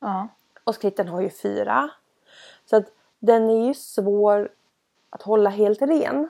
Ja. 0.00 0.28
Och 0.64 0.74
skritten 0.74 1.08
har 1.08 1.20
ju 1.20 1.30
fyra. 1.30 1.90
Så 2.64 2.76
att 2.76 2.86
den 3.18 3.50
är 3.50 3.66
ju 3.66 3.74
svår 3.74 4.48
att 5.10 5.22
hålla 5.22 5.50
helt 5.50 5.82
ren. 5.82 6.28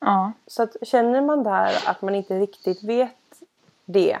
Ja. 0.00 0.32
Så 0.46 0.62
att 0.62 0.76
känner 0.82 1.22
man 1.22 1.42
där 1.42 1.82
att 1.86 2.02
man 2.02 2.14
inte 2.14 2.38
riktigt 2.38 2.82
vet 2.82 3.42
det 3.84 4.18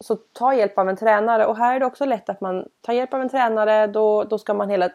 så 0.00 0.16
ta 0.16 0.54
hjälp 0.54 0.78
av 0.78 0.88
en 0.88 0.96
tränare 0.96 1.46
och 1.46 1.56
här 1.56 1.76
är 1.76 1.80
det 1.80 1.86
också 1.86 2.04
lätt 2.04 2.28
att 2.28 2.40
man 2.40 2.68
tar 2.80 2.92
hjälp 2.92 3.14
av 3.14 3.20
en 3.20 3.28
tränare 3.28 3.86
då, 3.86 4.24
då 4.24 4.38
ska 4.38 4.54
man 4.54 4.70
hela 4.70 4.90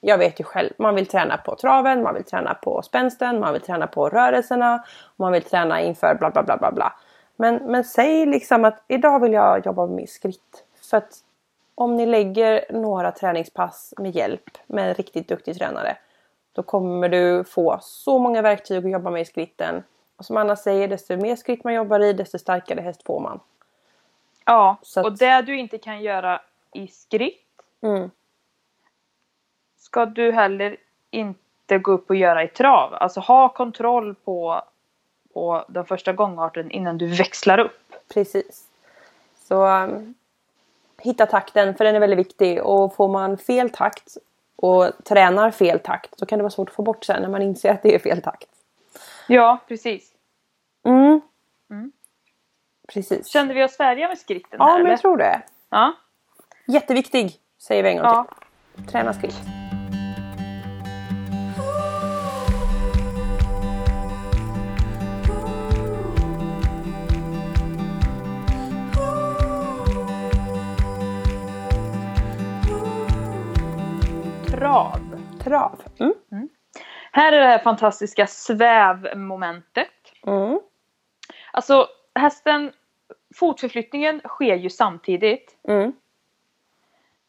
jag 0.00 0.18
vet 0.18 0.40
ju 0.40 0.44
själv, 0.44 0.70
man 0.78 0.94
vill 0.94 1.06
träna 1.06 1.36
på 1.36 1.56
traven, 1.56 2.02
man 2.02 2.14
vill 2.14 2.24
träna 2.24 2.54
på 2.54 2.82
spänsten, 2.82 3.40
man 3.40 3.52
vill 3.52 3.62
träna 3.62 3.86
på 3.86 4.08
rörelserna, 4.08 4.84
man 5.16 5.32
vill 5.32 5.42
träna 5.42 5.80
inför 5.80 6.14
bla 6.14 6.30
bla 6.30 6.42
bla 6.42 6.56
bla 6.56 6.72
bla. 6.72 6.92
Men, 7.36 7.54
men 7.54 7.84
säg 7.84 8.26
liksom 8.26 8.64
att 8.64 8.84
idag 8.88 9.20
vill 9.20 9.32
jag 9.32 9.66
jobba 9.66 9.86
med 9.86 10.08
skritt. 10.08 10.64
För 10.90 10.96
att 10.96 11.12
om 11.74 11.96
ni 11.96 12.06
lägger 12.06 12.64
några 12.72 13.12
träningspass 13.12 13.94
med 13.98 14.16
hjälp 14.16 14.58
med 14.66 14.88
en 14.88 14.94
riktigt 14.94 15.28
duktig 15.28 15.56
tränare 15.56 15.96
då 16.58 16.62
kommer 16.62 17.08
du 17.08 17.44
få 17.44 17.78
så 17.82 18.18
många 18.18 18.42
verktyg 18.42 18.86
att 18.86 18.92
jobba 18.92 19.10
med 19.10 19.22
i 19.22 19.24
skritten. 19.24 19.82
Och 20.16 20.24
som 20.24 20.36
Anna 20.36 20.56
säger, 20.56 20.88
desto 20.88 21.16
mer 21.16 21.36
skritt 21.36 21.64
man 21.64 21.74
jobbar 21.74 22.00
i, 22.00 22.12
desto 22.12 22.38
starkare 22.38 22.80
häst 22.80 23.02
får 23.02 23.20
man 23.20 23.40
ja. 24.48 24.76
Att- 24.96 25.04
Och 25.04 25.18
det 25.18 25.42
du 25.42 25.58
inte 25.58 25.78
kan 25.78 26.02
göra 26.02 26.40
i 26.74 26.88
skritt 26.88 27.44
Mm. 27.82 28.10
ska 29.78 30.06
du 30.06 30.32
heller 30.32 30.76
inte 31.10 31.78
gå 31.78 31.92
upp 31.92 32.10
och 32.10 32.16
göra 32.16 32.42
i 32.44 32.48
trav. 32.48 32.94
Alltså 32.94 33.20
ha 33.20 33.48
kontroll 33.48 34.14
på, 34.14 34.62
på 35.34 35.64
den 35.68 35.84
första 35.84 36.12
gångarten 36.12 36.70
innan 36.70 36.98
du 36.98 37.06
växlar 37.06 37.58
upp. 37.58 37.92
Precis. 38.14 38.64
Så 39.44 39.66
um, 39.66 40.14
hitta 40.98 41.26
takten, 41.26 41.74
för 41.74 41.84
den 41.84 41.94
är 41.94 42.00
väldigt 42.00 42.18
viktig. 42.18 42.62
Och 42.62 42.94
får 42.94 43.08
man 43.08 43.38
fel 43.38 43.70
takt 43.70 44.16
och 44.56 44.90
tränar 45.04 45.50
fel 45.50 45.78
takt, 45.80 46.18
så 46.18 46.26
kan 46.26 46.38
det 46.38 46.42
vara 46.42 46.50
svårt 46.50 46.68
att 46.68 46.74
få 46.74 46.82
bort 46.82 47.04
sen 47.04 47.22
när 47.22 47.28
man 47.28 47.42
inser 47.42 47.70
att 47.72 47.82
det 47.82 47.94
är 47.94 47.98
fel 47.98 48.22
takt. 48.22 48.48
Ja, 49.26 49.58
precis. 49.68 50.12
Mm. 50.84 51.20
Precis. 52.92 53.28
Kände 53.28 53.54
vi 53.54 53.64
oss 53.64 53.76
färdiga 53.76 54.08
med 54.08 54.18
skritten 54.18 54.56
Ja, 54.58 54.64
här, 54.64 54.72
men 54.72 54.80
eller? 54.80 54.90
jag 54.90 55.00
tror 55.00 55.16
det. 55.16 55.42
Ja. 55.70 55.92
Jätteviktig, 56.66 57.32
säger 57.58 57.82
vi 57.82 57.88
en 57.88 57.96
gång 57.96 58.04
ja. 58.04 58.26
till. 58.74 58.86
Träna 58.86 59.12
skritt. 59.12 59.40
Trav. 74.50 75.20
Trav. 75.44 75.82
Mm. 76.00 76.48
Här 77.12 77.32
är 77.32 77.40
det 77.40 77.46
här 77.46 77.58
fantastiska 77.58 78.26
svävmomentet. 78.26 79.88
Mm. 80.26 80.60
Alltså 81.52 81.88
hästen, 82.18 82.72
fotförflyttningen 83.34 84.20
sker 84.24 84.54
ju 84.56 84.70
samtidigt. 84.70 85.56
Mm. 85.62 85.92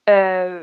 Eh, 0.05 0.61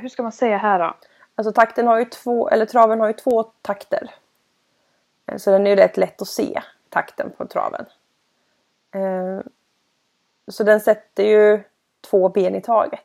hur 0.00 0.08
ska 0.08 0.22
man 0.22 0.32
säga 0.32 0.56
här 0.56 0.78
då? 0.78 0.94
Alltså 1.34 1.52
takten 1.52 1.86
har 1.86 1.98
ju 1.98 2.04
två, 2.04 2.48
eller 2.48 2.66
traven 2.66 3.00
har 3.00 3.06
ju 3.06 3.12
två 3.12 3.42
takter. 3.42 4.14
Eh, 5.26 5.36
Så 5.36 5.50
den 5.50 5.66
är 5.66 5.70
ju 5.70 5.76
rätt 5.76 5.96
lätt 5.96 6.22
att 6.22 6.28
se, 6.28 6.62
takten 6.88 7.30
på 7.36 7.46
traven. 7.46 7.86
Eh, 8.90 9.40
Så 10.50 10.64
den 10.64 10.80
sätter 10.80 11.24
ju 11.24 11.62
två 12.00 12.28
ben 12.28 12.54
i 12.54 12.60
taget. 12.62 13.04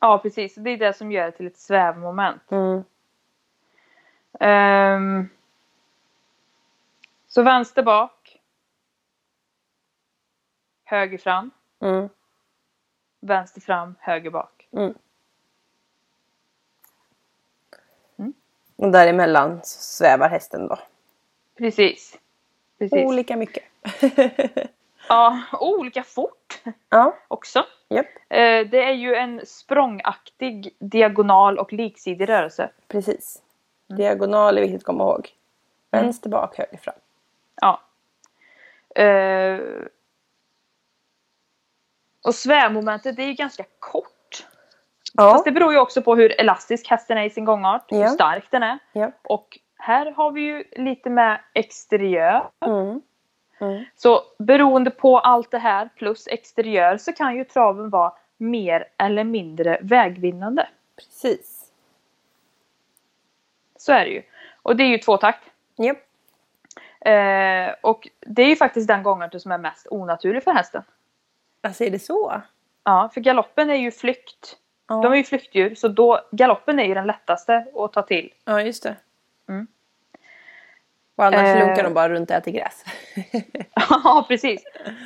Ja 0.00 0.18
precis, 0.18 0.54
det 0.54 0.70
är 0.70 0.76
det 0.76 0.92
som 0.92 1.12
gör 1.12 1.24
det 1.26 1.32
till 1.32 1.46
ett 1.46 1.58
svävmoment. 1.58 2.50
Mm. 2.50 2.84
Ehm, 4.40 5.28
så 7.26 7.42
vänster 7.42 7.82
bak. 7.82 8.40
Höger 10.84 11.18
fram. 11.18 11.50
Mm. 11.80 12.08
Vänster 13.20 13.60
fram, 13.60 13.94
höger 14.00 14.30
bak. 14.30 14.68
Mm. 14.72 14.94
Mm. 18.18 18.34
Och 18.76 18.92
däremellan 18.92 19.60
svävar 19.64 20.28
hästen 20.28 20.68
då. 20.68 20.78
Precis. 21.58 22.18
Precis. 22.78 23.06
Olika 23.06 23.36
mycket. 23.36 23.64
Ja, 25.08 25.42
och 25.52 25.68
olika 25.68 26.02
fort 26.02 26.62
ja, 26.88 27.16
också. 27.28 27.66
japp. 27.88 28.06
Eh, 28.28 28.66
det 28.66 28.84
är 28.84 28.92
ju 28.92 29.14
en 29.14 29.46
språngaktig 29.46 30.76
diagonal 30.78 31.58
och 31.58 31.72
liksidig 31.72 32.28
rörelse. 32.28 32.70
Precis. 32.88 33.42
Mm. 33.90 33.98
Diagonal 33.98 34.58
är 34.58 34.62
viktigt 34.62 34.80
att 34.80 34.84
komma 34.84 35.04
ihåg. 35.04 35.28
Vänster 35.90 36.30
bak, 36.30 36.58
höger 36.58 36.76
fram. 36.78 36.94
Ja. 37.60 37.80
Eh, 39.02 39.60
och 42.24 42.34
svävmomentet 42.34 43.16
det 43.16 43.22
är 43.22 43.26
ju 43.26 43.32
ganska 43.34 43.64
kort. 43.78 44.46
Ja, 45.14 45.30
Fast 45.32 45.44
det 45.44 45.52
beror 45.52 45.72
ju 45.72 45.78
också 45.78 46.02
på 46.02 46.16
hur 46.16 46.40
elastisk 46.40 46.88
hästen 46.90 47.18
är 47.18 47.24
i 47.24 47.30
sin 47.30 47.44
gångart. 47.44 47.92
Hur 47.92 47.98
Ja. 48.00 48.08
stark 48.08 48.50
den 48.50 48.62
är. 48.62 48.78
japp. 48.92 49.14
Och 49.22 49.58
här 49.78 50.10
har 50.10 50.30
vi 50.30 50.40
ju 50.40 50.64
lite 50.76 51.10
med 51.10 51.40
exteriör. 51.54 52.50
Mm. 52.66 53.00
Mm. 53.60 53.84
Så 53.96 54.20
beroende 54.38 54.90
på 54.90 55.18
allt 55.18 55.50
det 55.50 55.58
här 55.58 55.88
plus 55.96 56.28
exteriör 56.28 56.96
så 56.96 57.12
kan 57.12 57.36
ju 57.36 57.44
traven 57.44 57.90
vara 57.90 58.12
mer 58.36 58.88
eller 58.96 59.24
mindre 59.24 59.78
vägvinnande. 59.82 60.68
Precis. 60.96 61.55
Så 63.86 63.92
är 63.92 64.04
det 64.04 64.10
ju. 64.10 64.22
Och 64.62 64.76
det 64.76 64.82
är 64.84 64.88
ju 64.88 64.98
tvåtakt. 64.98 65.42
Japp. 65.76 65.98
Eh, 67.00 67.74
och 67.80 68.08
det 68.20 68.42
är 68.42 68.46
ju 68.48 68.56
faktiskt 68.56 68.88
den 68.88 69.02
gångarten 69.02 69.40
som 69.40 69.52
är 69.52 69.58
mest 69.58 69.86
onaturlig 69.90 70.42
för 70.44 70.52
hästen. 70.52 70.82
Alltså 71.62 71.84
är 71.84 71.90
det 71.90 71.98
så? 71.98 72.42
Ja, 72.84 73.10
för 73.14 73.20
galoppen 73.20 73.70
är 73.70 73.74
ju 73.74 73.90
flykt. 73.90 74.56
Ja, 74.88 74.94
De 75.02 75.12
är 75.12 75.16
ju 75.16 75.24
flyktdjur 75.24 75.74
så 75.74 75.88
då, 75.88 76.20
galoppen 76.32 76.78
är 76.78 76.84
ju 76.84 76.94
den 76.94 77.06
lättaste 77.06 77.66
att 77.74 77.92
ta 77.92 78.02
till. 78.02 78.32
ja 78.44 78.62
just 78.62 78.82
det. 78.82 78.96
Och 81.16 81.24
annars 81.24 81.40
Eh. 81.40 81.58
lunkar 81.66 81.84
de 81.84 81.94
bara 81.94 82.08
runt 82.08 82.30
och 82.30 82.36
äter 82.36 82.52
gräs. 82.52 82.84
Ja, 83.74 84.24
precis. 84.28 84.64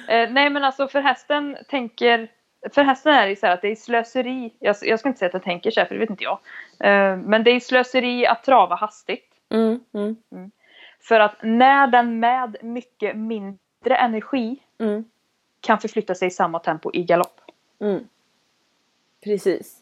Eh, 0.09 0.31
nej, 0.31 0.51
men 0.51 0.65
alltså 0.65 0.89
för 0.89 1.01
hästen 1.01 1.57
tänker... 1.69 2.29
För 2.75 2.83
hästen 2.83 3.13
är 3.13 3.29
det 3.29 3.37
så 3.37 3.47
här 3.47 3.55
att 3.55 3.63
det 3.63 3.69
är 3.69 3.77
slöseri. 3.77 4.53
Jag, 4.59 4.77
jag 4.83 5.01
ska 5.01 5.09
inte 5.09 5.19
säga 5.19 5.27
att 5.29 5.35
jag 5.35 5.43
tänker 5.43 5.71
så 5.71 5.81
här, 5.81 5.87
för 5.87 5.95
det 5.95 6.01
vet 6.01 6.11
inte 6.11 6.25
jag. 6.25 6.39
Eh, 6.81 7.17
men 7.17 7.45
det 7.45 7.51
är 7.51 7.61
slöseri 7.61 8.27
att 8.27 8.45
trava 8.45 8.75
hastigt. 8.75 9.27
Mm, 9.51 9.81
mm, 9.95 10.17
För 11.01 11.21
att 11.21 11.37
när 11.43 11.87
den 11.87 12.21
med 12.21 12.57
mycket 12.63 13.17
mindre 13.17 13.97
energi 13.97 14.57
mm, 14.79 15.05
kan 15.61 15.79
förflytta 15.79 16.15
sig 16.15 16.29
i 16.29 16.31
samma 16.31 16.59
tempo 16.59 16.91
i 16.95 17.03
galopp. 17.03 17.41
mm. 17.81 18.09
Precis. 19.25 19.77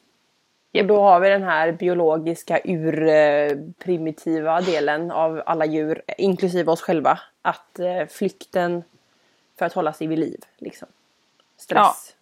Och 0.79 0.87
då 0.87 1.01
har 1.01 1.21
vi 1.21 1.29
den 1.29 1.43
här 1.43 1.73
biologiska 1.73 2.61
urprimitiva 2.65 4.61
delen 4.61 5.11
av 5.11 5.43
alla 5.47 5.67
djur, 5.67 6.03
inklusive 6.19 6.73
oss 6.73 6.81
själva. 6.81 7.19
Att 7.43 7.79
eh, 7.79 8.07
flykten 8.07 8.83
för 9.59 9.67
att 9.67 9.73
hålla 9.73 9.93
sig 9.93 10.07
vid 10.07 10.19
liv. 10.19 10.41
Liksom. 10.59 10.89
Stress. 11.57 11.81
Eh, 12.11 12.15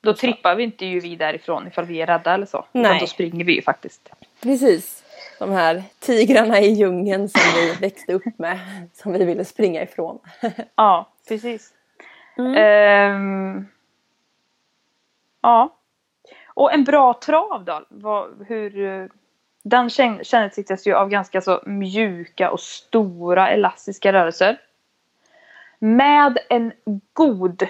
Då 0.00 0.14
trippar 0.14 0.54
vi 0.54 0.62
inte 0.64 0.86
ju 0.86 1.00
vi 1.00 1.16
därifrån 1.16 1.66
ifall 1.66 1.84
vi 1.84 2.00
är 2.02 2.06
rädda 2.06 2.34
eller 2.34 2.46
så. 2.46 2.58
Utan 2.72 2.82
Nej. 2.82 3.00
då 3.00 3.06
springer 3.06 3.44
vi 3.44 3.54
ju 3.54 3.62
faktiskt. 3.62 4.10
Precis. 4.42 5.04
De 5.38 5.50
här 5.50 5.82
tigrarna 5.98 6.60
i 6.60 6.68
djungeln 6.72 7.28
som 7.28 7.40
vi 7.54 7.72
växte 7.80 8.12
upp 8.12 8.38
med. 8.38 8.58
Som 8.94 9.12
vi 9.12 9.24
ville 9.24 9.44
springa 9.44 9.82
ifrån. 9.82 10.18
Ja, 10.74 11.08
precis. 11.28 11.72
Mm. 12.38 12.54
Ehm, 12.56 13.66
ja. 15.42 15.76
Och 16.46 16.72
en 16.72 16.84
bra 16.84 17.14
trav 17.14 17.64
då? 17.64 17.84
Vad, 17.88 18.46
hur, 18.48 19.10
den 19.62 19.90
känn- 19.90 20.24
kännetecknas 20.24 20.86
ju 20.86 20.94
av 20.94 21.08
ganska 21.08 21.40
så 21.40 21.62
mjuka 21.66 22.50
och 22.50 22.60
stora 22.60 23.50
elastiska 23.50 24.12
rörelser. 24.12 24.60
Med 25.78 26.38
en 26.48 26.72
god, 27.12 27.68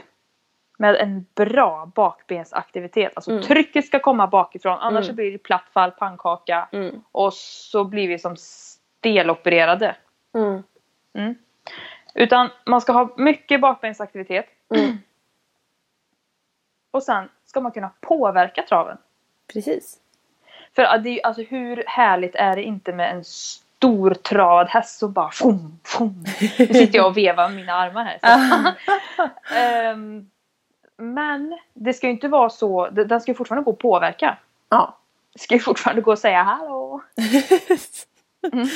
med 0.76 0.96
en 0.96 1.26
bra 1.34 1.92
bakbensaktivitet. 1.94 3.12
Alltså 3.16 3.30
Mm. 3.30 3.42
trycket 3.42 3.86
ska 3.86 3.98
komma 4.00 4.26
bakifrån 4.26 4.78
annars 4.78 5.04
Mm. 5.04 5.08
så 5.08 5.12
blir 5.12 5.32
det 5.32 5.38
platt 5.38 5.64
fall, 5.72 5.90
pannkaka 5.90 6.68
Mm. 6.72 7.02
och 7.12 7.34
så 7.34 7.84
blir 7.84 8.08
vi 8.08 8.18
som 8.18 8.36
stelopererade. 8.36 9.96
Mm. 10.34 10.62
Mm. 11.14 11.34
Utan 12.14 12.50
man 12.66 12.80
ska 12.80 12.92
ha 12.92 13.14
mycket 13.16 13.60
bakbensaktivitet. 13.60 14.46
Mm. 14.74 14.98
Och 16.90 17.02
sen 17.02 17.28
ska 17.44 17.60
man 17.60 17.72
kunna 17.72 17.90
påverka 18.00 18.62
traven. 18.62 18.98
Precis. 19.52 19.98
För 20.76 20.98
det 20.98 21.22
alltså, 21.22 21.42
hur 21.42 21.84
härligt 21.86 22.34
är 22.34 22.56
det 22.56 22.62
inte 22.62 22.92
med 22.92 23.10
en 23.10 23.24
stor 23.24 24.14
travad 24.14 24.68
häst 24.68 24.98
som 24.98 25.12
bara 25.12 25.30
fum, 25.30 25.78
fum. 25.84 26.24
Nu 26.58 26.66
sitter 26.66 26.96
jag 26.98 27.06
och 27.06 27.16
vevar 27.16 27.48
med 27.48 27.56
mina 27.56 27.72
armar 27.72 28.04
här. 28.04 28.18
Så. 28.22 28.28
Men 30.96 31.58
det 31.72 31.92
ska 31.92 32.06
ju 32.06 32.12
inte 32.12 32.28
vara 32.28 32.50
så, 32.50 32.88
den 32.90 33.20
ska 33.20 33.30
ju 33.30 33.34
fortfarande 33.36 33.64
gå 33.64 33.70
att 33.70 33.78
påverka. 33.78 34.38
Ja. 34.68 34.98
Det 35.32 35.38
ska 35.38 35.54
ju 35.54 35.60
fortfarande 35.60 36.02
gå 36.02 36.12
att 36.12 36.18
säga 36.18 36.42
hallå. 36.42 37.02
Mm, 38.52 38.66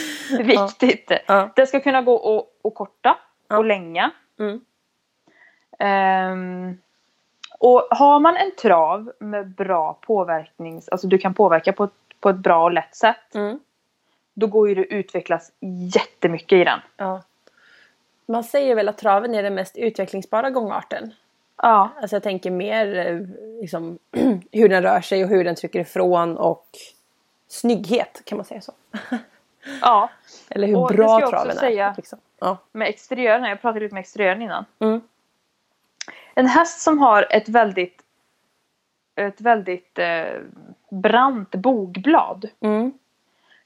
viktigt. 0.46 1.12
ja. 1.26 1.50
Det 1.57 1.66
ska 1.66 1.81
kunna 1.81 2.02
gå 2.02 2.38
att, 2.38 2.66
att 2.66 2.74
korta 2.74 3.18
Ja. 3.48 3.59
och 3.59 3.64
länga. 3.64 4.11
Mm. 4.38 4.61
Ehm, 5.78 6.78
och 7.59 7.88
har 7.90 8.20
man 8.20 8.37
en 8.37 8.50
trav 8.62 9.12
med 9.18 9.48
bra 9.48 9.98
påverknings... 10.00 10.88
Alltså 10.88 11.07
du 11.07 11.18
kan 11.18 11.35
påverka 11.35 11.72
på 11.72 11.85
ett, 11.85 11.90
på 12.20 12.28
ett 12.28 12.37
bra 12.37 12.64
och 12.64 12.72
lätt 12.72 12.96
sätt. 12.96 13.35
Mm. 13.35 13.61
Då 14.35 14.46
går 14.46 14.68
ju 14.68 14.74
det 14.74 14.85
utvecklas 14.94 15.52
jättemycket 15.94 16.57
i 16.59 16.64
den. 16.64 16.81
Ja. 16.96 17.22
Man 18.26 18.44
säger 18.44 18.74
väl 18.74 18.88
att 18.88 18.98
traven 18.98 19.35
är 19.35 19.42
den 19.42 19.54
mest 19.54 19.76
utvecklingsbara 19.76 20.50
gångarten. 20.50 21.14
Ja. 21.62 21.90
Alltså 22.01 22.16
jag 22.16 22.23
tänker 22.23 22.51
mer 22.51 22.99
eh, 22.99 23.21
liksom, 23.61 23.99
hur 24.53 24.68
den 24.68 24.83
rör 24.83 25.01
sig 25.01 25.25
och 25.25 25.31
hur 25.31 25.44
den 25.44 25.55
trycker 25.55 25.81
ifrån 25.81 26.37
och 26.37 26.66
snygghet 27.49 28.23
kan 28.25 28.38
man 28.38 28.44
säga 28.44 28.61
så. 28.61 28.73
ja. 29.83 30.11
Eller 30.51 30.66
hur 30.66 30.77
Och 30.77 30.88
bra 30.88 31.31
traven 31.31 31.57
säga. 31.57 31.88
är. 31.88 31.94
Liksom. 31.97 32.18
Ja. 32.38 32.57
Med 32.73 32.88
exteriören, 32.88 33.44
jag 33.44 33.61
pratade 33.61 33.81
lite 33.81 33.94
med 33.94 34.01
exteriören 34.01 34.42
innan. 34.42 34.64
Mm. 34.79 35.01
En 36.35 36.47
häst 36.47 36.81
som 36.81 36.99
har 36.99 37.27
ett 37.31 37.49
väldigt 37.49 38.03
ett 39.14 39.40
väldigt 39.40 39.99
eh, 39.99 40.40
brant 40.90 41.51
bogblad 41.51 42.49
Mm. 42.61 42.92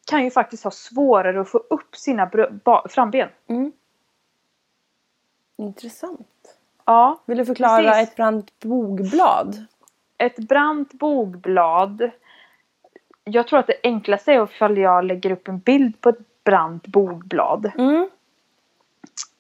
kan 0.07 0.25
ju 0.25 0.31
faktiskt 0.31 0.65
ha 0.65 0.71
svårare 0.71 1.41
att 1.41 1.51
få 1.51 1.59
upp 1.59 1.97
sina 1.97 2.31
framben. 2.89 3.29
Mm. 3.47 3.73
Intressant. 5.57 6.29
Ja, 6.85 7.23
Vill 7.27 7.38
du 7.38 7.47
förklara 7.47 7.83
Precis. 7.83 8.09
ett 8.09 8.16
brant 8.16 8.61
bogblad? 8.61 9.66
ett 10.23 10.38
brant 10.38 10.92
bogblad. 10.92 12.11
Jag 13.25 13.47
tror 13.47 13.59
att 13.59 13.66
det 13.66 13.81
enklaste 13.83 14.33
är 14.33 14.45
ifall 14.45 14.79
jag 14.79 15.05
lägger 15.05 15.31
upp 15.31 15.49
en 15.49 15.59
bild 15.59 16.01
på 16.01 16.09
ett 16.09 16.45
brant 16.45 16.87
bogblad. 16.87 17.73
Mm. 17.79 18.09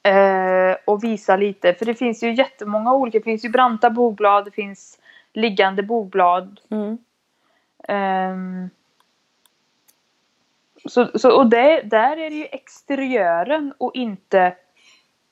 Eh, 0.02 0.76
och 0.84 1.04
visar 1.04 1.38
lite. 1.38 1.74
För 1.74 1.86
det 1.86 1.94
finns 1.94 2.22
ju 2.22 2.34
jättemånga 2.34 2.92
olika. 2.92 3.18
Det 3.18 3.24
finns 3.24 3.44
ju 3.44 3.48
branta 3.48 3.90
bogblad. 3.90 4.44
Det 4.44 4.50
finns 4.50 4.98
liggande 5.32 5.82
bogblad. 5.82 6.60
Mm. 6.70 6.98
Ehm, 7.88 8.70
så, 10.84 11.18
så, 11.18 11.36
och 11.36 11.46
det, 11.46 11.82
där 11.82 12.16
är 12.16 12.30
det 12.30 12.36
ju 12.36 12.46
exteriören 12.46 13.74
och 13.78 13.94
inte 13.94 14.56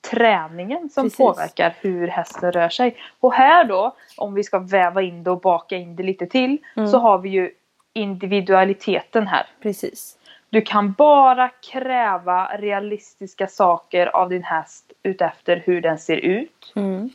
träningen 0.01 0.89
som 0.89 1.03
Precis. 1.05 1.17
påverkar 1.17 1.75
hur 1.79 2.07
hästen 2.07 2.51
rör 2.51 2.69
sig. 2.69 2.95
Och 3.19 3.33
här 3.33 3.63
då, 3.63 3.95
om 4.17 4.33
vi 4.33 4.43
ska 4.43 4.59
väva 4.59 5.01
in 5.01 5.23
det 5.23 5.31
och 5.31 5.39
baka 5.41 5.75
in 5.77 5.95
det 5.95 6.03
lite 6.03 6.25
till, 6.27 6.57
Mm. 6.75 6.87
så 6.89 6.97
har 6.97 7.17
vi 7.17 7.29
ju 7.29 7.51
individualiteten 7.93 9.27
här. 9.27 9.45
Precis. 9.61 10.17
Du 10.49 10.61
kan 10.61 10.91
bara 10.93 11.49
kräva 11.49 12.57
realistiska 12.57 13.47
saker 13.47 14.07
av 14.07 14.29
din 14.29 14.43
häst 14.43 14.91
utefter 15.03 15.63
hur 15.65 15.81
den 15.81 15.99
ser 15.99 16.17
ut 16.17 16.73
Mm. 16.75 17.09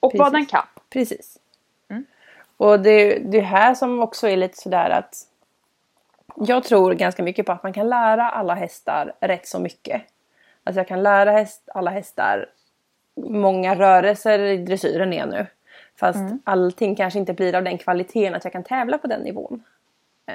och 0.00 0.12
vad 0.14 0.32
den 0.32 0.46
kan. 0.46 0.66
Precis. 0.90 1.38
Mm. 1.88 2.04
Och 2.56 2.80
det, 2.80 3.18
det 3.18 3.40
här 3.40 3.74
som 3.74 4.00
också 4.02 4.28
är 4.28 4.36
lite 4.36 4.56
sådär 4.58 4.90
att 4.90 5.14
jag 6.36 6.64
tror 6.64 6.92
ganska 6.94 7.22
mycket 7.22 7.46
på 7.46 7.52
att 7.52 7.62
man 7.62 7.72
kan 7.72 7.88
lära 7.88 8.30
alla 8.30 8.54
hästar 8.54 9.12
rätt 9.20 9.46
så 9.48 9.58
mycket. 9.58 10.02
Alltså 10.64 10.80
jag 10.80 10.88
kan 10.88 11.02
lära 11.02 11.30
häst, 11.30 11.68
alla 11.74 11.90
hästar 11.90 12.46
många 13.16 13.74
rörelser 13.74 14.38
i 14.38 14.56
dressyren 14.56 15.12
är 15.12 15.26
nu. 15.26 15.46
Fast 15.96 16.18
Mm. 16.18 16.38
allting 16.44 16.94
kanske 16.96 17.18
inte 17.18 17.32
blir 17.32 17.54
av 17.54 17.64
den 17.64 17.78
kvaliteten 17.78 18.34
att 18.34 18.44
jag 18.44 18.52
kan 18.52 18.62
tävla 18.64 18.98
på 18.98 19.06
den 19.06 19.20
nivån. 19.20 19.62
Eh, 20.26 20.34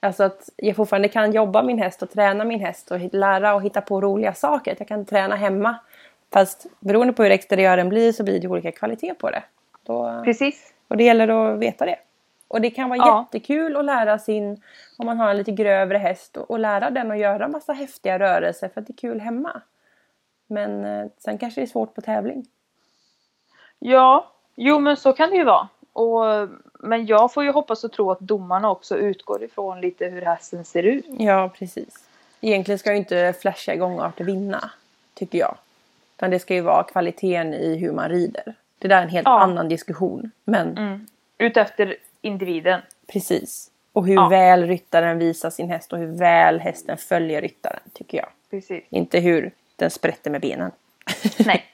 Alltså 0.00 0.24
att 0.24 0.48
jag 0.56 0.76
fortfarande 0.76 1.08
kan 1.08 1.32
jobba 1.32 1.62
min 1.62 1.78
häst 1.78 2.02
och 2.02 2.10
träna 2.10 2.44
min 2.44 2.60
häst 2.60 2.90
och 2.90 3.00
lära 3.14 3.54
och 3.54 3.62
hitta 3.62 3.80
på 3.80 4.00
roliga 4.00 4.34
saker. 4.34 4.72
Att 4.72 4.78
jag 4.78 4.88
kan 4.88 5.04
träna 5.04 5.36
hemma. 5.36 5.76
Fast 6.32 6.66
beroende 6.80 7.12
på 7.12 7.22
hur 7.22 7.30
exteriören 7.30 7.88
blir 7.88 8.12
så 8.12 8.24
blir 8.24 8.40
det 8.40 8.48
olika 8.48 8.72
kvalitet 8.72 9.14
på 9.14 9.30
det. 9.30 9.42
Då, 9.82 10.22
Precis. 10.24 10.72
och 10.88 10.96
det 10.96 11.04
gäller 11.04 11.28
att 11.28 11.58
veta 11.58 11.86
det. 11.86 11.96
Och 12.48 12.60
det 12.60 12.70
kan 12.70 12.88
vara 12.88 12.98
Ja. 12.98 13.26
jättekul 13.32 13.76
att 13.76 13.84
lära 13.84 14.18
sin, 14.18 14.62
om 14.98 15.06
man 15.06 15.16
har 15.18 15.30
en 15.30 15.36
lite 15.36 15.52
grövre 15.52 15.98
häst, 15.98 16.36
och, 16.36 16.50
och 16.50 16.58
lära 16.58 16.90
den 16.90 17.10
att 17.10 17.18
göra 17.18 17.48
massa 17.48 17.72
häftiga 17.72 18.18
rörelser 18.18 18.68
för 18.68 18.80
att 18.80 18.86
det 18.86 18.92
är 18.92 18.96
kul 18.96 19.20
hemma. 19.20 19.60
Men 20.46 20.84
eh, 20.84 21.06
sen 21.18 21.38
kanske 21.38 21.60
det 21.60 21.64
är 21.64 21.68
svårt 21.68 21.94
på 21.94 22.00
tävling. 22.00 22.46
Ja, 23.78 24.32
jo 24.54 24.78
men 24.78 24.96
så 24.96 25.12
kan 25.12 25.30
det 25.30 25.36
ju 25.36 25.44
vara. 25.44 25.68
Och, 25.92 26.48
men 26.80 27.06
jag 27.06 27.32
får 27.32 27.44
ju 27.44 27.50
hoppas 27.50 27.84
och 27.84 27.92
tro 27.92 28.10
att 28.10 28.20
domarna 28.20 28.70
också 28.70 28.96
utgår 28.96 29.42
ifrån 29.42 29.80
lite 29.80 30.06
hur 30.06 30.22
hästen 30.22 30.64
ser 30.64 30.82
ut. 30.82 31.04
Ja, 31.18 31.50
precis. 31.58 32.08
Egentligen 32.40 32.78
ska 32.78 32.90
ju 32.92 32.96
inte 32.98 33.34
flashiga 33.40 33.76
gångarter 33.76 34.24
vinna, 34.24 34.70
tycker 35.14 35.38
jag. 35.38 35.56
Utan 36.16 36.30
det 36.30 36.38
ska 36.38 36.54
ju 36.54 36.60
vara 36.60 36.82
kvaliteten 36.82 37.54
i 37.54 37.76
hur 37.76 37.92
man 37.92 38.08
rider. 38.08 38.54
Det 38.78 38.88
där 38.88 38.98
är 38.98 39.02
en 39.02 39.08
helt 39.08 39.26
Ja. 39.26 39.40
annan 39.40 39.68
diskussion. 39.68 40.30
Men 40.44 40.78
Mm. 40.78 41.06
Utefter 41.38 41.96
individen. 42.24 42.80
precis. 43.12 43.70
Och 43.92 44.06
hur 44.06 44.14
Ja. 44.14 44.28
väl 44.28 44.66
ryttaren 44.66 45.18
visar 45.18 45.50
sin 45.50 45.68
häst 45.70 45.92
och 45.92 45.98
hur 45.98 46.18
väl 46.18 46.60
hästen 46.60 46.96
följer 46.96 47.40
ryttaren, 47.40 47.80
tycker 47.92 48.18
jag. 48.18 48.28
Precis. 48.50 48.84
Inte 48.90 49.18
hur 49.18 49.50
den 49.76 49.90
sprätter 49.90 50.30
med 50.30 50.40
benen. 50.40 50.70
Nej. 51.46 51.64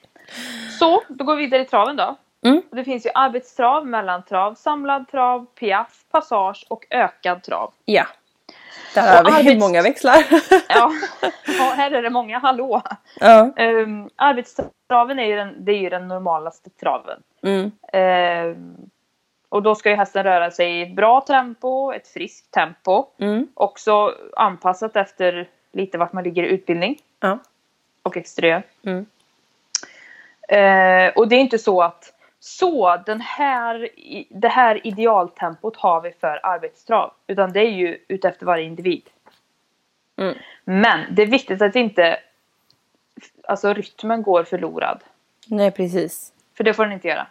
Så, 0.79 1.03
då 1.09 1.25
går 1.25 1.37
vi 1.37 1.43
vidare 1.45 1.63
i 1.63 1.65
traven 1.65 1.97
då. 1.97 2.17
Mm. 2.45 2.63
Det 2.71 2.85
finns 2.85 3.07
ju 3.07 3.11
arbetstrav, 3.15 3.87
mellantrav, 3.87 4.55
samlad 4.55 5.09
trav, 5.11 5.47
piaff, 5.47 6.05
passage 6.11 6.67
och 6.69 6.87
ökad 6.91 7.43
trav. 7.43 7.73
Ja. 7.85 8.07
Där 8.95 9.25
har 9.25 9.43
vi 9.43 9.51
arbets- 9.51 9.61
många 9.61 9.83
växlar. 9.83 10.17
Ja, 10.69 10.93
ja 11.59 11.73
här 11.77 11.91
är 11.91 12.03
det 12.03 12.11
många 12.11 12.39
hallå. 12.39 12.83
ja. 13.21 13.51
Um, 13.59 14.11
arbetstraven 14.17 15.19
är 15.19 15.25
ju 15.27 15.37
den, 15.37 15.65
det 15.65 15.73
är 15.73 15.79
ju 15.79 15.89
den 15.91 16.09
normalaste 16.09 16.71
traven. 16.71 17.23
Mm. 17.43 17.71
Ehm, 17.93 18.77
och 19.51 19.63
då 19.63 19.75
ska 19.75 19.91
ju 19.91 19.97
hästen 19.97 20.25
röra 20.25 20.51
sig 20.51 20.79
i 20.79 20.83
ett 20.83 20.95
bra 20.95 21.21
tempo, 21.21 21.93
ett 21.93 22.09
friskt 22.09 22.51
tempo. 22.51 23.07
Mm. 23.19 23.49
Också 23.55 24.15
anpassat 24.37 24.97
efter 24.97 25.49
lite 25.73 25.99
vart 25.99 26.13
man 26.13 26.25
ligger 26.25 26.43
i 26.43 26.47
utbildning 26.47 26.99
Ja. 27.21 27.39
och 28.03 28.17
exteriör. 28.17 28.63
Mm. 28.83 29.07
Eh, 30.49 31.13
och 31.17 31.29
det 31.29 31.37
är 31.37 31.41
inte 31.41 31.59
så 31.59 31.83
att 31.83 32.13
så 32.41 32.97
den 33.07 33.21
här, 33.21 33.89
det 34.29 34.49
här 34.49 34.87
idealtempot 34.87 35.77
har 35.77 36.01
vi 36.01 36.13
för 36.13 36.41
arbetstrav. 36.43 37.13
Utan 37.27 37.53
det 37.53 37.61
är 37.61 37.71
ju 37.71 37.99
utefter 38.09 38.47
varje 38.47 38.65
individ. 38.65 39.11
Mm. 40.17 40.35
Men 40.65 41.15
det 41.15 41.23
är 41.23 41.27
viktigt 41.27 41.63
att 41.63 41.77
inte 41.77 42.19
alltså 43.45 43.73
rytmen 43.75 44.23
går 44.23 44.45
förlorad. 44.45 45.01
Nej 45.47 45.71
precis. 45.71 46.33
För 46.57 46.65
det 46.65 46.75
får 46.75 46.85
den 46.85 46.93
inte 46.93 47.09
göra. 47.09 47.27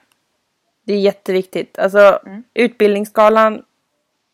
Det 0.89 0.93
är 0.93 0.99
jätteviktigt. 0.99 1.79
Alltså 1.79 2.19
Mm. 2.25 2.43
utbildningsskalan 2.53 3.63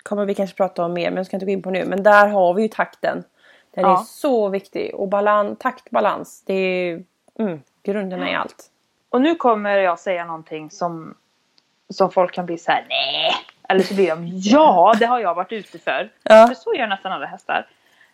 kommer 0.03 0.25
vi 0.25 0.35
kanske 0.35 0.55
prata 0.57 0.85
om 0.85 0.93
mer 0.93 1.09
men 1.09 1.17
jag 1.17 1.25
ska 1.25 1.35
inte 1.35 1.45
gå 1.45 1.51
in 1.51 1.61
på 1.61 1.69
nu. 1.69 1.85
Men 1.85 2.03
där 2.03 2.27
har 2.27 2.53
vi 2.53 2.61
ju 2.61 2.67
takten. 2.67 3.23
Den 3.71 3.85
är 3.85 3.89
Ja. 3.89 4.05
så 4.07 4.49
viktig. 4.49 4.95
Och 4.95 5.07
balans, 5.07 5.59
takt, 5.59 5.89
balans. 5.89 6.43
Det 6.45 6.53
är 6.53 7.03
mm, 7.39 7.61
grunderna 7.83 8.31
i 8.31 8.35
allt. 8.35 8.71
Och 9.09 9.21
nu 9.21 9.35
kommer 9.35 9.77
jag 9.77 9.99
säga 9.99 10.25
någonting 10.25 10.71
som, 10.71 11.15
som 11.89 12.11
folk 12.11 12.33
kan 12.33 12.45
bli 12.45 12.57
så 12.57 12.71
här: 12.71 12.85
nej. 12.89 13.31
Eller 13.69 13.83
så 13.83 13.93
blir 13.93 14.09
de 14.09 14.27
ja, 14.33 14.95
det 14.99 15.05
har 15.05 15.19
jag 15.19 15.35
varit 15.35 15.51
ute 15.51 15.79
för. 15.79 16.11
Ja. 16.23 16.47
För 16.47 16.55
så 16.55 16.73
gör 16.73 16.87
nästan 16.87 17.11
alla 17.11 17.25
hästar. 17.25 17.67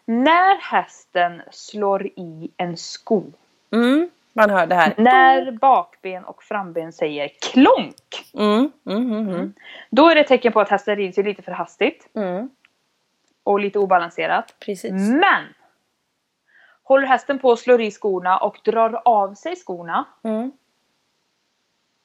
När 0.05 0.57
hästen 0.61 1.41
slår 1.51 2.05
i 2.07 2.51
en 2.57 2.77
sko. 2.77 3.23
Mm, 3.71 4.09
man 4.33 4.49
hör 4.49 4.65
det 4.67 4.75
här. 4.75 4.93
När 4.97 5.51
bakben 5.51 6.23
och 6.25 6.43
framben 6.43 6.93
säger 6.93 7.27
klonk. 7.51 8.31
Mm, 8.33 8.71
mm, 8.85 9.11
mm, 9.11 9.29
mm. 9.29 9.53
Då 9.89 10.09
är 10.09 10.15
det 10.15 10.21
ett 10.21 10.27
tecken 10.27 10.53
på 10.53 10.59
att 10.59 10.69
hästen 10.69 10.95
rider 10.95 11.11
sig 11.13 11.23
lite 11.23 11.41
för 11.41 11.51
hastigt. 11.51 12.07
Mm, 12.15 12.49
Och 13.43 13.59
lite 13.59 13.79
obalanserat. 13.79 14.55
precis. 14.59 14.91
Men! 14.91 15.43
Håller 16.83 17.07
hästen 17.07 17.39
på 17.39 17.51
att 17.51 17.59
slå 17.59 17.79
i 17.79 17.91
skorna 17.91 18.37
och 18.37 18.59
drar 18.63 19.01
av 19.05 19.33
sig 19.33 19.55
skorna. 19.55 20.05
Mm. 20.23 20.51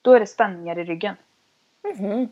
Då 0.02 0.12
är 0.14 0.20
det 0.20 0.26
spänningar 0.26 0.78
i 0.78 0.84
ryggen. 0.84 1.14
Mhm. 1.98 2.28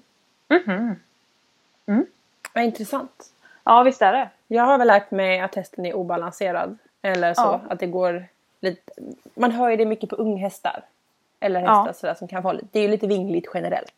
Mhm. 0.48 2.06
Vad 2.54 2.64
intressant. 2.64 3.32
Ja, 3.64 3.82
visst 3.82 4.02
är 4.02 4.12
det. 4.12 4.28
Jag 4.46 4.62
har 4.64 4.78
väl 4.78 4.86
lärt 4.86 5.10
mig 5.10 5.40
att 5.40 5.54
hästen 5.54 5.86
är 5.86 5.94
obalanserad. 5.94 6.78
Eller 7.02 7.34
så. 7.34 7.42
Ja. 7.42 7.60
Att 7.70 7.80
det 7.80 7.86
går 7.86 8.26
lite... 8.64 8.92
Man 9.34 9.50
hör 9.50 9.70
ju 9.70 9.76
det 9.76 9.86
mycket 9.86 10.10
på 10.10 10.16
unghästar. 10.16 10.84
Eller 11.40 11.60
Ja. 11.62 11.68
hästar 11.82 11.92
sådär 11.92 12.14
som 12.14 12.28
kan 12.28 12.42
vara 12.42 12.52
lite... 12.52 12.66
Det 12.72 12.78
är 12.78 12.82
ju 12.82 12.88
lite 12.88 13.06
vingligt 13.06 13.46
generellt. 13.54 13.94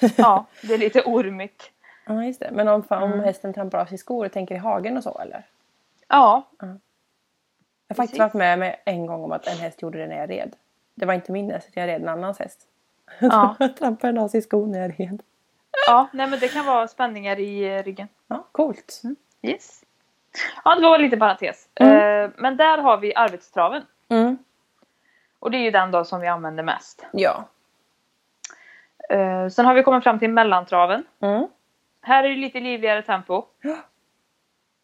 Ja, 0.16 0.44
det 0.62 0.74
är 0.74 0.78
lite 0.78 1.02
ormigt. 1.02 1.70
Ja 2.06 2.24
just 2.24 2.40
det. 2.40 2.50
Men 2.52 2.68
om, 2.68 2.82
om 2.90 3.02
Mm. 3.12 3.20
hästen 3.20 3.54
trampar 3.54 3.78
av 3.78 3.86
sig 3.86 3.98
skor 3.98 4.26
och 4.26 4.32
tänker 4.32 4.54
i 4.54 4.58
hagen 4.58 4.96
och 4.96 5.02
så 5.02 5.18
eller? 5.18 5.46
Ja, 6.08 6.42
Jag 6.58 6.68
har 7.88 7.94
faktiskt 7.94 8.18
varit 8.18 8.34
med, 8.34 8.58
med 8.58 8.76
en 8.84 9.06
gång 9.06 9.24
om 9.24 9.32
att 9.32 9.46
en 9.46 9.56
häst 9.58 9.82
gjorde 9.82 9.98
det 9.98 10.06
när 10.06 10.16
jag 10.18 10.30
red. 10.30 10.56
Det 10.94 11.06
var 11.06 11.14
inte 11.14 11.32
min 11.32 11.50
häst, 11.50 11.68
jag 11.74 11.86
red 11.88 12.02
en 12.02 12.08
annans 12.08 12.38
häst. 12.38 12.66
Ja. 13.20 13.56
trampade 13.78 14.12
den 14.12 14.18
av 14.24 14.28
sig 14.28 14.42
skor 14.42 14.66
när 14.66 14.78
jag 14.80 15.00
red. 15.00 15.22
ja 15.86 16.08
nej, 16.12 16.26
men 16.26 16.38
det 16.40 16.48
kan 16.48 16.66
vara 16.66 16.88
spänningar 16.88 17.38
i 17.40 17.82
ryggen. 17.82 18.08
Ja, 18.26 18.44
coolt. 18.52 19.02
Yes. 19.42 19.82
Ja, 20.64 20.74
det 20.74 20.82
var 20.82 20.98
lite 20.98 21.16
parentes. 21.16 21.68
Eh, 21.74 22.30
men 22.36 22.56
där 22.56 22.78
har 22.78 22.96
vi 22.96 23.14
arbetstraven. 23.14 23.82
Mm. 24.08 24.38
Och 25.38 25.50
det 25.50 25.56
är 25.58 25.62
ju 25.62 25.70
den 25.70 25.90
då 25.90 26.04
som 26.04 26.20
vi 26.20 26.26
använder 26.26 26.62
mest. 26.62 27.06
Ja. 27.12 27.48
Eh, 29.08 29.48
sen 29.48 29.66
har 29.66 29.74
vi 29.74 29.82
kommit 29.82 30.04
fram 30.04 30.18
till 30.18 30.30
mellantraven. 30.30 31.04
Mm. 31.20 31.46
Här 32.02 32.24
är 32.24 32.28
det 32.28 32.36
lite 32.36 32.60
livligare 32.60 33.02
tempo. 33.02 33.44
Ja. 33.60 33.76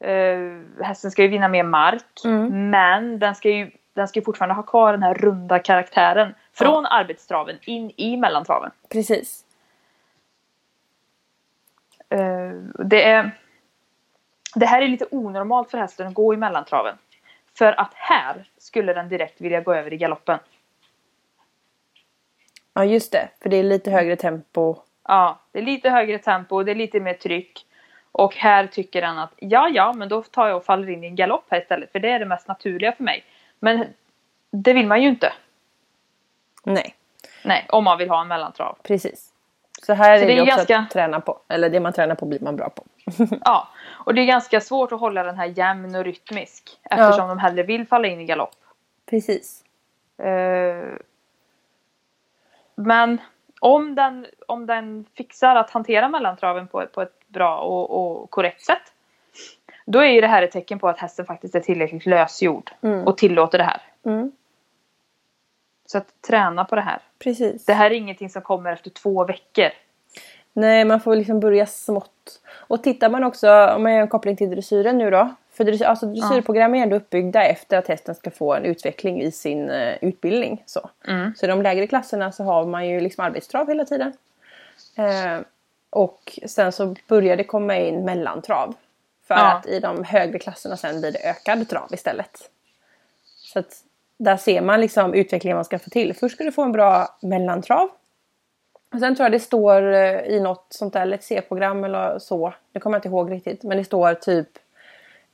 Eh, 0.08 0.60
hästen 0.80 1.10
ska 1.10 1.22
ju 1.22 1.28
vinna 1.28 1.48
mer 1.48 1.64
mark. 1.64 2.24
Mm. 2.24 2.70
Men 2.70 3.18
den 3.18 3.34
ska 3.34 3.50
ju 3.50 3.70
den 3.92 4.08
ska 4.08 4.18
ju 4.20 4.24
fortfarande 4.24 4.54
ha 4.54 4.62
kvar 4.62 4.92
den 4.92 5.02
här 5.02 5.14
runda 5.14 5.58
karaktären. 5.58 6.34
Från 6.52 6.86
arbetstraven 6.86 7.58
in 7.62 7.92
i 7.96 8.16
mellantraven. 8.16 8.70
Precis. 8.88 9.44
Det, 12.78 13.08
är, 13.08 13.30
det 14.54 14.66
här 14.66 14.82
är 14.82 14.88
lite 14.88 15.06
onormalt 15.10 15.70
för 15.70 15.78
hästen 15.78 16.06
att 16.06 16.14
gå 16.14 16.34
i 16.34 16.36
mellantraven. 16.36 16.96
För 17.58 17.80
att 17.80 17.94
här 17.94 18.44
skulle 18.58 18.92
den 18.92 19.08
direkt 19.08 19.40
vilja 19.40 19.60
gå 19.60 19.74
över 19.74 19.92
i 19.92 19.96
galoppen. 19.96 20.38
Ja 22.74 22.84
just 22.84 23.12
det, 23.12 23.28
för 23.42 23.48
det 23.48 23.56
är 23.56 23.62
lite 23.62 23.90
högre 23.90 24.16
tempo. 24.16 24.76
Ja, 25.08 25.38
det 25.52 25.58
är 25.58 25.62
lite 25.62 25.90
högre 25.90 26.18
tempo, 26.18 26.62
det 26.62 26.70
är 26.70 26.74
lite 26.74 27.00
mer 27.00 27.14
tryck. 27.14 27.66
Och 28.12 28.34
här 28.34 28.66
tycker 28.66 29.00
den 29.00 29.18
att 29.18 29.32
ja, 29.36 29.68
ja, 29.68 29.92
men 29.92 30.08
då 30.08 30.22
tar 30.22 30.48
jag 30.48 30.56
och 30.56 30.64
faller 30.64 30.90
in 30.90 31.04
i 31.04 31.06
en 31.06 31.16
galopp 31.16 31.44
här 31.50 31.60
istället. 31.60 31.92
För 31.92 31.98
det 31.98 32.10
är 32.10 32.18
det 32.18 32.24
mest 32.26 32.48
naturliga 32.48 32.92
för 32.92 33.04
mig. 33.04 33.24
Men 33.58 33.84
det 34.50 34.72
vill 34.72 34.86
man 34.86 35.02
ju 35.02 35.08
inte. 35.08 35.32
Nej, 36.64 36.94
Nej, 37.44 37.66
om 37.68 37.84
man 37.84 37.98
vill 37.98 38.10
ha 38.10 38.20
en 38.20 38.28
mellantrav. 38.28 38.76
precis. 38.82 39.30
Så 39.82 39.92
här 39.92 40.18
Så 40.18 40.24
är 40.24 40.28
det 40.28 40.34
det, 40.34 40.40
också 40.42 40.56
ganska- 40.56 40.78
att 40.78 40.90
träna 40.90 41.20
på. 41.20 41.38
Eller 41.48 41.70
det 41.70 41.80
man 41.80 41.92
tränar 41.92 42.14
på 42.14 42.26
blir 42.26 42.40
man 42.40 42.56
bra 42.56 42.68
på. 42.70 42.84
Ja, 43.44 43.68
och 44.04 44.14
det 44.14 44.20
är 44.20 44.26
ganska 44.26 44.60
svårt 44.60 44.92
att 44.92 45.00
hålla 45.00 45.22
den 45.22 45.36
här 45.36 45.46
jämn 45.46 45.94
och 45.94 46.04
rytmisk. 46.04 46.80
Eftersom 46.90 47.28
de 47.28 47.38
hellre 47.38 47.62
vill 47.62 47.86
falla 47.86 48.08
in 48.08 48.20
i 48.20 48.24
galopp. 48.24 48.56
Precis. 49.06 49.64
Eh, 50.18 50.98
men 52.74 53.18
om 53.60 53.94
den, 53.94 54.26
om 54.48 54.66
den 54.66 55.04
fixar 55.16 55.56
att 55.56 55.70
hantera 55.70 56.08
mellantraven 56.08 56.68
på, 56.68 56.86
på 56.86 57.02
ett 57.02 57.28
bra 57.28 57.58
och, 57.58 57.90
och 57.90 58.30
korrekt 58.30 58.62
sätt. 58.62 58.92
Då 59.86 59.98
är 59.98 60.08
ju 60.08 60.20
det 60.20 60.26
här 60.26 60.42
ett 60.42 60.52
tecken 60.52 60.78
på 60.78 60.88
att 60.88 60.98
hästen 60.98 61.26
faktiskt 61.26 61.54
är 61.54 61.60
tillräckligt 61.60 62.06
lösgjord. 62.06 62.70
Mm. 62.82 63.06
Och 63.06 63.18
tillåter 63.18 63.58
det 63.58 63.64
här. 63.64 63.82
Mm. 64.04 64.32
Så 65.86 65.98
att 65.98 66.22
träna 66.22 66.64
på 66.64 66.74
det 66.74 66.80
här. 66.80 66.98
Precis. 67.18 67.64
Det 67.64 67.74
här 67.74 67.90
är 67.90 67.94
ingenting 67.94 68.30
som 68.30 68.42
kommer 68.42 68.72
efter 68.72 68.90
två 68.90 69.24
veckor. 69.24 69.68
Nej, 70.56 70.84
man 70.84 71.00
får 71.00 71.16
liksom 71.16 71.40
börja 71.40 71.66
smått. 71.66 72.40
Och 72.52 72.82
tittar 72.82 73.10
man 73.10 73.24
också, 73.24 73.66
om 73.66 73.82
man 73.82 73.92
gör 73.94 74.00
en 74.00 74.08
koppling 74.08 74.36
till 74.36 74.50
dressyren 74.50 74.98
nu 74.98 75.10
då. 75.10 75.34
För 75.52 75.64
dressyr, 75.64 75.84
alltså 75.86 76.06
dressyrprogram 76.06 76.74
är 76.74 76.82
ändå 76.82 76.96
uppbyggda 76.96 77.44
efter 77.44 77.78
att 77.78 77.88
hästen 77.88 78.14
ska 78.14 78.30
få 78.30 78.54
en 78.54 78.64
utveckling 78.64 79.22
i 79.22 79.32
sin 79.32 79.70
eh, 79.70 79.94
utbildning. 80.00 80.62
Så. 80.66 80.90
Mm. 81.08 81.34
så 81.36 81.46
i 81.46 81.48
de 81.48 81.62
lägre 81.62 81.86
klasserna 81.86 82.32
så 82.32 82.44
har 82.44 82.66
man 82.66 82.88
ju 82.88 83.00
liksom 83.00 83.24
arbetstrav 83.24 83.68
hela 83.68 83.84
tiden. 83.84 84.12
Eh, 84.96 85.40
och 85.90 86.38
sen 86.46 86.72
så 86.72 86.94
börjar 87.08 87.36
det 87.36 87.44
komma 87.44 87.76
in 87.78 88.04
mellantrav. 88.04 88.74
För 89.28 89.34
Ja. 89.34 89.52
att 89.52 89.66
i 89.66 89.80
de 89.80 90.04
högre 90.04 90.38
klasserna 90.38 90.76
sen 90.76 91.00
blir 91.00 91.12
det 91.12 91.28
ökad 91.28 91.68
trav 91.68 91.88
istället. 91.90 92.50
Så 93.24 93.58
att 93.58 93.84
där 94.18 94.36
ser 94.36 94.60
man 94.60 94.80
liksom 94.80 95.14
utvecklingen 95.14 95.56
man 95.56 95.64
ska 95.64 95.78
få 95.78 95.90
till. 95.90 96.14
Först 96.14 96.34
ska 96.34 96.44
du 96.44 96.52
få 96.52 96.62
en 96.62 96.72
bra 96.72 97.08
mellantrav. 97.22 97.88
Och 98.94 99.00
sen 99.00 99.16
tror 99.16 99.24
jag 99.24 99.32
det 99.32 99.40
står 99.40 99.92
eh, 99.92 100.20
i 100.20 100.40
något 100.40 100.66
sånt 100.68 100.92
där 100.92 101.06
Let's 101.06 101.20
Se-program 101.20 101.84
eller 101.84 102.18
så. 102.18 102.54
Det 102.72 102.80
kommer 102.80 102.94
jag 102.96 102.98
inte 102.98 103.08
ihåg 103.08 103.30
riktigt. 103.32 103.62
Men 103.62 103.78
det 103.78 103.84
står 103.84 104.14
typ 104.14 104.48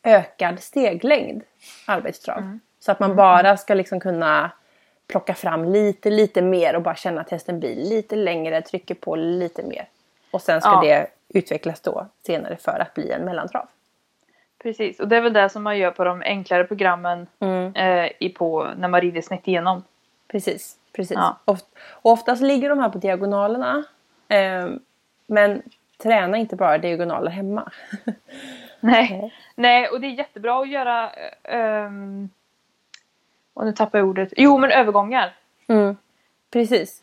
ökad 0.03 0.61
steglängd 0.61 1.43
arbetstrav. 1.87 2.59
Så 2.81 2.93
att 2.93 3.01
man 3.01 3.17
bara 3.17 3.57
ska 3.57 3.75
liksom 3.75 4.01
kunna 4.01 4.51
plocka 5.07 5.35
fram 5.35 5.65
lite, 5.65 6.11
lite 6.11 6.43
mer 6.43 6.77
och 6.77 6.83
bara 6.83 6.95
känna 6.95 7.21
att 7.21 7.31
hästen 7.31 7.61
blir 7.61 7.77
lite 7.77 8.17
längre, 8.17 8.63
trycker 8.63 8.95
på 8.95 9.17
lite 9.17 9.63
mer. 9.63 9.89
Och 10.31 10.43
sen 10.43 10.61
ska 10.61 10.71
Ja. 10.71 10.81
det 10.83 11.07
utvecklas 11.39 11.81
då 11.81 12.07
senare 12.27 12.57
för 12.57 12.79
att 12.81 12.95
bli 12.95 13.11
en 13.11 13.25
mellantrav. 13.25 13.67
Precis, 14.63 15.01
och 15.01 15.09
det 15.09 15.17
är 15.17 15.21
väl 15.21 15.33
det 15.33 15.49
som 15.49 15.63
man 15.63 15.79
gör 15.79 15.91
på 15.91 16.05
de 16.05 16.23
enklare 16.23 16.65
programmen 16.65 17.27
Mm. 17.41 17.75
eh, 17.75 18.11
i 18.19 18.29
på, 18.29 18.69
när 18.77 18.89
man 18.89 19.01
rider 19.01 19.21
snett 19.23 19.49
igenom. 19.49 19.85
Precis, 20.29 20.77
precis. 20.93 21.17
Ja. 21.17 21.39
Oft, 21.45 21.67
oftast 22.03 22.43
ligger 22.43 22.69
de 22.69 22.79
här 22.79 22.89
på 22.89 22.99
diagonalerna. 22.99 23.85
ehm, 24.29 24.81
men 25.27 25.63
träna 26.03 26.37
inte 26.37 26.57
bara 26.57 26.79
diagonaler 26.79 27.31
hemma. 27.31 27.73
Nej. 28.81 29.11
Nej. 29.11 29.35
Nej, 29.55 29.89
och 29.89 30.01
det 30.01 30.07
är 30.07 30.11
jättebra 30.11 30.61
att 30.61 30.69
göra... 30.69 31.11
Um, 31.87 32.31
och 33.55 33.67
nu 33.67 33.73
tappar 33.73 33.99
jag 33.99 34.09
ordet. 34.09 34.33
Jo, 34.37 34.59
men 34.59 34.71
övergångar. 34.71 35.37
Mm. 35.67 35.97
Precis. 36.51 37.03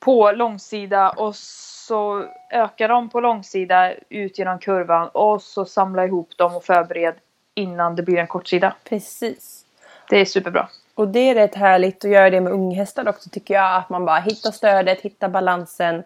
På 0.00 0.32
långsida 0.32 1.10
och 1.10 1.36
så 1.36 2.24
ökar 2.50 2.88
de 2.88 3.08
på 3.08 3.20
långsida 3.20 3.92
ut 4.08 4.38
genom 4.38 4.58
kurvan 4.58 5.08
och 5.08 5.42
så 5.42 5.64
samla 5.64 6.04
ihop 6.04 6.36
dem 6.36 6.56
och 6.56 6.64
förbered 6.64 7.14
innan 7.54 7.96
det 7.96 8.02
blir 8.02 8.18
en 8.18 8.26
kortsida. 8.26 8.74
Precis. 8.84 9.66
Det 10.08 10.20
är 10.20 10.24
superbra. 10.24 10.68
Och 10.94 11.08
det 11.08 11.30
är 11.30 11.34
rätt 11.34 11.54
härligt 11.54 12.04
att 12.04 12.10
göra 12.10 12.30
det 12.30 12.40
med 12.40 12.52
unghästar 12.52 13.08
också 13.08 13.30
tycker 13.30 13.54
jag. 13.54 13.76
Att 13.76 13.88
man 13.88 14.04
bara 14.04 14.18
hittar 14.18 14.50
stödet, 14.50 15.00
hittar 15.00 15.28
balansen. 15.28 16.02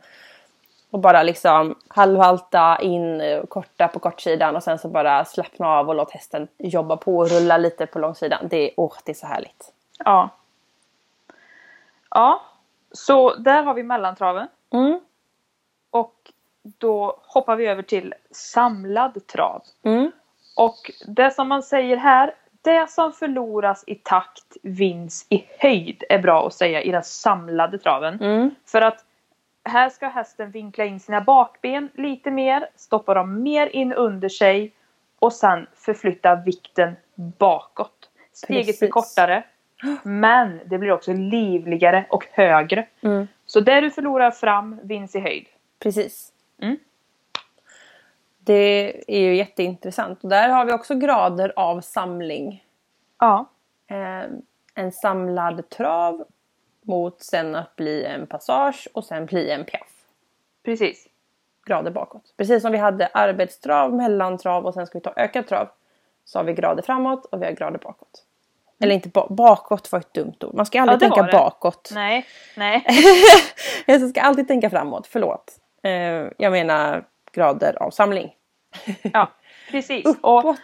Och 0.90 0.98
bara 0.98 1.22
liksom 1.22 1.74
halvhalta 1.88 2.78
in, 2.80 3.22
korta 3.48 3.88
på 3.88 3.98
kortsidan 3.98 4.56
och 4.56 4.62
sen 4.62 4.78
så 4.78 4.88
bara 4.88 5.24
slappna 5.24 5.68
av 5.68 5.88
och 5.88 5.94
låt 5.94 6.10
hästen 6.10 6.48
jobba 6.58 6.96
på 6.96 7.16
och 7.18 7.30
rulla 7.30 7.56
lite 7.56 7.86
på 7.86 7.98
långsidan. 7.98 8.48
Det 8.50 8.56
är, 8.56 8.70
åh, 8.76 8.92
det 9.04 9.12
är 9.12 9.14
så 9.14 9.26
härligt. 9.26 9.72
Ja. 10.04 10.30
Ja, 12.10 12.42
så 12.92 13.34
där 13.34 13.62
har 13.62 13.74
vi 13.74 13.82
mellantraven. 13.82 14.48
Mm. 14.72 15.00
Och 15.90 16.32
då 16.62 17.20
hoppar 17.26 17.56
vi 17.56 17.66
över 17.66 17.82
till 17.82 18.14
samlad 18.30 19.26
trav. 19.26 19.62
Mm. 19.82 20.12
Och 20.56 20.90
det 21.06 21.30
som 21.30 21.48
man 21.48 21.62
säger 21.62 21.96
här, 21.96 22.34
det 22.62 22.90
som 22.90 23.12
förloras 23.12 23.84
i 23.86 23.94
takt 23.94 24.56
vinns 24.62 25.26
i 25.28 25.44
höjd 25.58 26.04
är 26.08 26.18
bra 26.18 26.46
att 26.46 26.54
säga 26.54 26.82
i 26.82 26.90
den 26.90 27.02
samlade 27.02 27.78
traven. 27.78 28.20
Mm. 28.20 28.50
För 28.66 28.82
att 28.82 29.04
här 29.64 29.88
ska 29.88 30.08
hästen 30.08 30.50
vinkla 30.50 30.84
in 30.84 31.00
sina 31.00 31.20
bakben 31.20 31.88
lite 31.94 32.30
mer, 32.30 32.68
stoppa 32.76 33.14
dem 33.14 33.42
mer 33.42 33.66
in 33.66 33.92
under 33.92 34.28
sig 34.28 34.72
och 35.18 35.32
sen 35.32 35.66
förflytta 35.74 36.34
vikten 36.34 36.96
bakåt. 37.38 38.10
Steget 38.32 38.64
blir 38.64 38.72
Precis. 38.72 38.92
kortare 38.92 39.44
men 40.02 40.60
det 40.64 40.78
blir 40.78 40.92
också 40.92 41.12
livligare 41.12 42.06
och 42.10 42.26
högre. 42.32 42.86
Mm. 43.00 43.28
Så 43.46 43.60
det 43.60 43.80
du 43.80 43.90
förlorar 43.90 44.30
fram 44.30 44.80
vinns 44.82 45.14
i 45.14 45.20
höjd. 45.20 45.46
Precis. 45.78 46.32
Mm. 46.62 46.76
Det 48.52 49.02
är 49.16 49.20
ju 49.20 49.36
jätteintressant. 49.36 50.22
Och 50.24 50.28
där 50.28 50.48
har 50.48 50.64
vi 50.64 50.72
också 50.72 50.94
grader 50.94 51.52
av 51.56 51.80
samling. 51.80 52.64
Ja, 53.18 53.50
Eh, 53.90 54.30
en 54.74 54.92
samlad 54.92 55.68
trav 55.70 56.24
mot 56.82 57.22
sen 57.22 57.54
att 57.54 57.76
bli 57.76 58.04
en 58.04 58.26
passage 58.26 58.88
och 58.94 59.04
sen 59.04 59.26
bli 59.26 59.50
en 59.50 59.64
piaff. 59.64 59.92
precis. 60.64 61.06
Grader 61.66 61.90
bakåt. 61.90 62.34
Precis 62.36 62.62
som 62.62 62.72
vi 62.72 62.78
hade 62.78 63.06
arbetstrav, 63.06 63.94
mellantrav 63.94 64.66
och 64.66 64.74
sen 64.74 64.86
ska 64.86 64.98
vi 64.98 65.02
ta 65.02 65.12
ökad 65.16 65.46
trav. 65.46 65.68
Så 66.24 66.38
har 66.38 66.44
vi 66.44 66.52
grader 66.52 66.82
framåt 66.82 67.24
och 67.24 67.42
vi 67.42 67.46
har 67.46 67.52
grader 67.52 67.78
bakåt. 67.78 68.24
Eller 68.80 68.94
inte 68.94 69.08
ba- 69.08 69.26
bakåt 69.30 69.92
var 69.92 69.98
ett 69.98 70.14
dumt 70.14 70.34
ord. 70.40 70.54
Man 70.54 70.66
ska 70.66 70.80
aldrig 70.82 70.96
Ja, 71.10 71.14
tänka 71.14 71.38
bakåt. 71.38 71.90
Nej, 71.94 72.26
nej. 72.56 72.84
Jag 73.86 74.10
ska 74.10 74.20
alltid 74.20 74.48
tänka 74.48 74.70
framåt, 74.70 75.06
förlåt. 75.06 75.58
Eh, 75.82 75.92
jag 76.38 76.52
menar 76.52 77.04
grader 77.32 77.82
av 77.82 77.90
samling. 77.90 78.34
Ja, 79.12 79.32
precis. 79.70 80.06
Och, 80.22 80.38
Uppåt. 80.38 80.60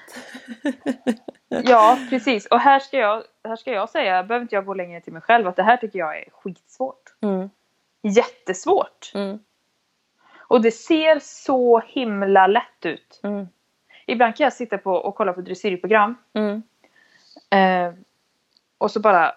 ja, 1.65 1.99
precis. 2.11 2.47
Och 2.47 2.61
här 2.61 2.79
ska, 2.79 2.99
jag, 2.99 3.23
här 3.45 3.57
ska 3.57 3.73
jag 3.73 3.89
säga, 3.91 4.23
behöver 4.23 4.43
inte 4.43 4.55
jag 4.55 4.65
gå 4.67 4.75
längre 4.75 5.01
till 5.01 5.13
mig 5.13 5.23
själv, 5.23 5.49
att 5.49 5.57
det 5.57 5.63
här 5.63 5.77
tycker 5.77 5.99
jag 5.99 6.19
är 6.19 6.25
skitsvårt. 6.33 7.15
Mm. 7.23 7.51
Jättesvårt. 8.03 9.13
Mm. 9.15 9.39
Och 10.39 10.61
det 10.63 10.71
ser 10.71 11.19
så 11.19 11.81
himla 11.81 12.47
lätt 12.47 12.85
ut. 12.87 13.21
Mm. 13.23 13.47
Ibland 14.07 14.37
kan 14.37 14.45
jag 14.45 14.53
sitta 14.53 14.79
på 14.79 14.93
och 14.93 15.15
kolla 15.15 15.33
på 15.33 15.41
dressyrprogram 15.41 16.17
Mm. 16.35 16.63
eh, 17.51 17.95
och 18.79 18.91
så 18.91 19.01
bara 19.01 19.35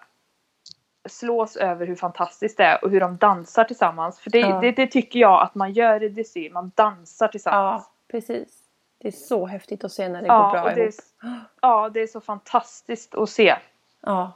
slås 1.08 1.56
över 1.56 1.86
hur 1.86 1.96
fantastiskt 1.96 2.56
det 2.56 2.64
är 2.64 2.84
och 2.84 2.90
hur 2.90 3.00
de 3.00 3.16
dansar 3.16 3.64
tillsammans. 3.64 4.20
För 4.20 4.30
det, 4.30 4.38
Ja. 4.38 4.60
det, 4.60 4.72
det 4.72 4.86
tycker 4.86 5.20
jag 5.20 5.42
att 5.42 5.54
man 5.54 5.72
gör 5.72 6.02
i 6.02 6.08
dressyr, 6.08 6.50
man 6.50 6.72
dansar 6.74 7.28
tillsammans. 7.28 7.84
Ja, 7.86 7.92
precis. 8.08 8.62
Det 8.98 9.08
är 9.08 9.12
så 9.12 9.46
häftigt 9.46 9.84
att 9.84 9.92
se 9.92 10.08
när 10.08 10.22
det 10.22 10.28
går 10.28 10.36
Ja, 10.36 10.50
bra 10.52 10.62
och 10.62 10.74
det 10.74 10.80
ihop. 10.82 10.94
är, 11.22 11.40
ja, 11.60 11.88
det 11.88 12.00
är 12.00 12.06
så 12.06 12.20
fantastiskt 12.20 13.14
att 13.14 13.30
se. 13.30 13.56
Ja. 14.00 14.32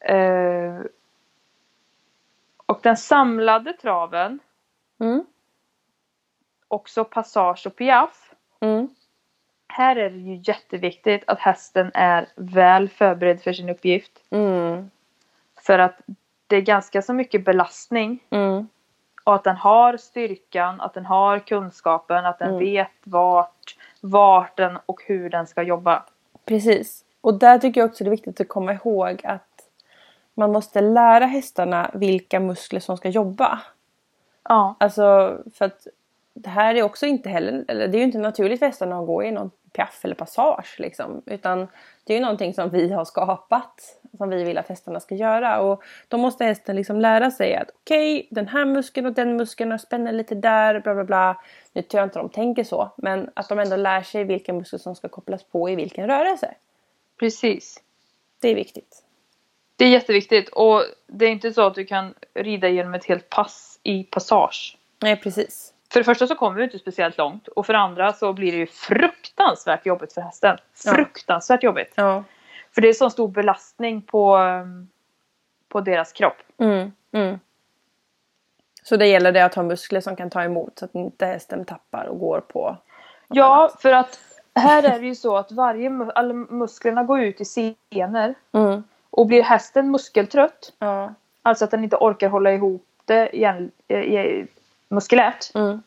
Eh, 0.00 0.80
och 2.66 2.80
den 2.82 2.96
samlade 2.96 3.72
traven, 3.72 4.38
Mm. 5.00 5.24
också 6.68 7.04
passage 7.04 7.66
och 7.66 7.76
piaff. 7.76 8.34
Mm. 8.60 8.88
Här 9.68 9.96
är 9.96 10.10
det 10.10 10.16
ju 10.18 10.42
jätteviktigt 10.44 11.24
att 11.26 11.38
hästen 11.38 11.90
är 11.94 12.28
väl 12.36 12.88
förberedd 12.88 13.42
för 13.42 13.52
sin 13.52 13.68
uppgift. 13.68 14.12
Mm. 14.30 14.90
För 15.60 15.78
att 15.78 16.00
det 16.46 16.56
är 16.56 16.60
ganska 16.60 17.02
så 17.02 17.12
mycket 17.12 17.44
belastning. 17.44 18.24
Mm. 18.30 18.68
Och 19.24 19.34
att 19.34 19.44
den 19.44 19.56
har 19.56 19.96
styrkan, 19.96 20.80
att 20.80 20.94
den 20.94 21.06
har 21.06 21.38
kunskapen, 21.38 22.26
att 22.26 22.38
den 22.38 22.48
Mm. 22.48 22.60
vet 22.60 22.90
vart, 23.04 23.76
vart 24.00 24.56
den 24.56 24.78
och 24.86 25.02
hur 25.06 25.30
den 25.30 25.46
ska 25.46 25.62
jobba. 25.62 26.02
Precis. 26.44 27.04
Och 27.20 27.34
där 27.34 27.58
tycker 27.58 27.80
jag 27.80 27.90
också 27.90 28.04
det 28.04 28.08
är 28.08 28.10
viktigt 28.10 28.40
att 28.40 28.48
komma 28.48 28.72
ihåg 28.72 29.20
att 29.24 29.42
man 30.34 30.52
måste 30.52 30.80
lära 30.80 31.26
hästarna 31.26 31.90
vilka 31.94 32.40
muskler 32.40 32.80
som 32.80 32.96
ska 32.96 33.08
jobba. 33.08 33.60
Ja, 34.48 34.74
Alltså 34.80 35.38
för 35.54 35.64
att 35.64 35.86
det 36.34 36.50
här 36.50 36.74
är 36.74 36.82
också 36.82 37.06
inte 37.06 37.28
heller, 37.28 37.64
eller 37.68 37.88
det 37.88 37.96
är 37.96 37.98
ju 37.98 38.04
inte 38.04 38.18
naturligt 38.18 38.58
för 38.58 38.66
hästarna 38.66 38.98
att 38.98 39.06
gå 39.06 39.22
i 39.24 39.30
någon 39.30 39.50
piaff 39.72 40.04
eller 40.04 40.14
passage 40.14 40.76
liksom. 40.78 41.22
Utan 41.26 41.68
det 42.04 42.12
är 42.12 42.18
ju 42.18 42.22
någonting 42.22 42.54
som 42.54 42.70
vi 42.70 42.92
har 42.92 43.04
skapat. 43.04 43.96
Som 44.18 44.30
vi 44.30 44.44
vill 44.44 44.58
att 44.58 44.68
hästarna 44.68 45.00
ska 45.00 45.14
göra. 45.14 45.60
Och 45.60 45.82
då 46.08 46.18
måste 46.18 46.44
hästen 46.44 46.76
liksom 46.76 47.00
lära 47.00 47.30
sig 47.30 47.56
att 47.56 47.70
okej, 47.74 48.28
den 48.30 48.48
här 48.48 48.64
muskeln 48.64 49.06
och 49.06 49.12
den 49.12 49.36
muskeln 49.36 49.72
och 49.72 49.80
spänner 49.80 50.12
lite 50.12 50.34
där, 50.34 50.80
bla 50.80 50.94
bla 50.94 51.04
bla. 51.04 51.42
Nu 51.72 51.82
tror 51.82 51.98
jag 51.98 52.06
inte 52.06 52.18
de 52.18 52.28
tänker 52.28 52.64
så. 52.64 52.90
Men 52.96 53.30
att 53.34 53.48
de 53.48 53.58
ändå 53.58 53.76
lär 53.76 54.02
sig 54.02 54.24
vilken 54.24 54.56
muskel 54.56 54.80
som 54.80 54.94
ska 54.94 55.08
kopplas 55.08 55.44
på 55.44 55.70
i 55.70 55.76
vilken 55.76 56.06
rörelse. 56.06 56.54
precis. 57.18 57.82
Det 58.40 58.48
är 58.48 58.54
viktigt. 58.54 59.04
Det 59.76 59.84
är 59.84 59.88
jätteviktigt 59.88 60.48
och 60.48 60.84
det 61.06 61.26
är 61.26 61.30
inte 61.30 61.52
så 61.52 61.66
att 61.66 61.74
du 61.74 61.84
kan 61.84 62.14
rida 62.34 62.68
genom 62.68 62.94
ett 62.94 63.04
helt 63.04 63.30
pass 63.30 63.80
i 63.82 64.04
passage. 64.04 64.78
Nej, 65.02 65.16
precis. 65.16 65.72
För 65.92 66.00
det 66.00 66.04
första 66.04 66.26
så 66.26 66.34
kommer 66.34 66.58
du 66.58 66.64
inte 66.64 66.78
speciellt 66.78 67.18
långt 67.18 67.48
och 67.48 67.66
för 67.66 67.72
det 67.72 67.78
andra 67.78 68.12
så 68.12 68.32
blir 68.32 68.52
det 68.52 68.58
ju 68.58 68.66
fruktansvärt 68.66 69.86
jobbigt 69.86 70.12
för 70.12 70.20
hästen. 70.20 70.56
Ja. 70.84 70.92
Fruktansvärt 70.92 71.62
jobbigt. 71.62 71.92
Ja. 71.94 72.24
För 72.74 72.80
det 72.80 72.88
är 72.88 72.92
så 72.92 73.10
stor 73.10 73.28
belastning 73.28 74.02
på, 74.02 74.36
um, 74.36 74.88
på 75.68 75.80
deras 75.80 76.12
kropp. 76.12 76.42
Mm, 76.58 76.92
mm. 77.12 77.40
Så 78.82 78.96
det 78.96 79.06
gäller 79.06 79.32
det 79.32 79.44
att 79.44 79.54
ha 79.54 79.62
muskler 79.62 80.00
som 80.00 80.16
kan 80.16 80.30
ta 80.30 80.42
emot 80.42 80.78
så 80.78 80.84
att 80.84 80.94
inte 80.94 81.26
hästen 81.26 81.64
tappar 81.64 82.04
och 82.04 82.18
går 82.18 82.40
på. 82.40 82.76
Ja, 83.28 83.70
för 83.80 83.92
att 83.92 84.18
här 84.54 84.82
är 84.82 85.00
det 85.00 85.06
ju 85.06 85.14
så 85.14 85.36
att 85.36 85.52
varje 85.52 86.10
alla 86.14 86.34
musklerna 86.34 87.02
går 87.02 87.20
ut 87.20 87.40
i 87.40 87.44
senor. 87.44 88.34
Mm. 88.52 88.82
Och 89.10 89.26
blir 89.26 89.42
hästen 89.42 89.90
muskeltrött, 89.90 90.72
Ja. 90.78 91.14
alltså 91.42 91.64
att 91.64 91.70
den 91.70 91.84
inte 91.84 91.96
orkar 91.96 92.28
hålla 92.28 92.52
ihop 92.52 92.86
det 93.04 93.36
igen, 93.36 93.70
eh, 93.88 94.44
muskulärt. 94.90 95.54
Mm. 95.54 95.82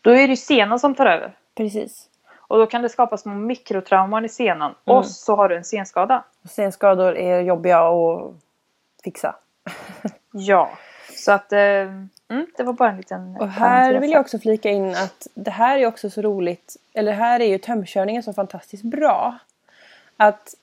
Då 0.00 0.10
är 0.10 0.28
det 0.28 0.36
senan 0.36 0.78
som 0.78 0.94
tar 0.94 1.06
över. 1.06 1.32
Precis. 1.54 2.06
Och 2.36 2.58
då 2.58 2.66
kan 2.66 2.82
det 2.82 2.88
skapas 2.88 3.20
små 3.22 3.34
mikrotrauman 3.34 4.24
i 4.24 4.28
senan. 4.28 4.74
Mm. 4.84 4.98
Och 4.98 5.06
så 5.06 5.36
har 5.36 5.48
du 5.48 5.56
en 5.56 5.64
senskada. 5.64 6.24
Senskador 6.48 7.16
är 7.16 7.40
jobbiga 7.40 7.78
att 7.80 8.32
fixa. 9.04 9.34
Ja. 10.32 10.70
Så 11.16 11.32
att, 11.32 11.52
eh, 11.52 11.60
mm, 11.60 12.46
det 12.56 12.62
var 12.62 12.72
bara 12.72 12.90
en 12.90 12.96
liten 12.96 13.36
Och 13.40 13.48
här 13.48 14.00
vill 14.00 14.10
jag 14.10 14.20
också 14.20 14.38
flika 14.38 14.70
in 14.70 14.90
att 14.94 15.26
det 15.34 15.50
här 15.50 15.78
är 15.78 15.86
också 15.86 16.10
så 16.10 16.22
roligt. 16.22 16.76
Eller 16.94 17.12
här 17.12 17.40
är 17.40 17.44
ju 17.46 17.58
tömkörningen 17.58 18.22
så 18.22 18.32
fantastiskt 18.32 18.84
bra. 18.84 19.38
Att, 20.16 20.54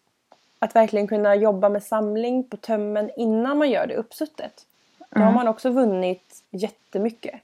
att 0.59 0.75
verkligen 0.75 1.07
kunna 1.07 1.35
jobba 1.35 1.69
med 1.69 1.83
samling 1.83 2.43
på 2.43 2.57
tömmen 2.57 3.11
innan 3.17 3.57
man 3.57 3.69
gör 3.69 3.87
det 3.87 3.95
uppsuttet. 3.95 4.65
Då 5.09 5.19
har 5.19 5.21
Mm. 5.21 5.35
man 5.35 5.47
också 5.47 5.69
vunnit 5.69 6.43
jättemycket. 6.49 7.41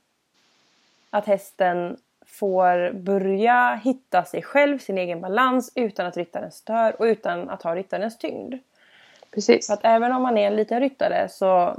Att 1.14 1.26
hästen 1.26 1.98
får 2.26 2.92
börja 2.94 3.80
hitta 3.84 4.24
sig 4.24 4.42
själv, 4.42 4.80
sin 4.80 4.98
egen 4.98 5.22
balans 5.22 5.72
utan 5.76 6.06
att 6.06 6.18
ryttaren 6.18 6.52
stör 6.52 7.02
och 7.02 7.04
utan 7.04 7.50
att 7.50 7.64
ha 7.64 7.76
ryttarens 7.76 8.18
tyngd. 8.18 8.56
Precis. 9.32 9.68
För 9.68 9.74
att 9.74 9.80
även 9.84 10.12
om 10.12 10.22
man 10.22 10.38
är 10.38 10.48
en 10.48 10.56
liten 10.56 10.80
ryttare 10.80 11.30
så, 11.30 11.78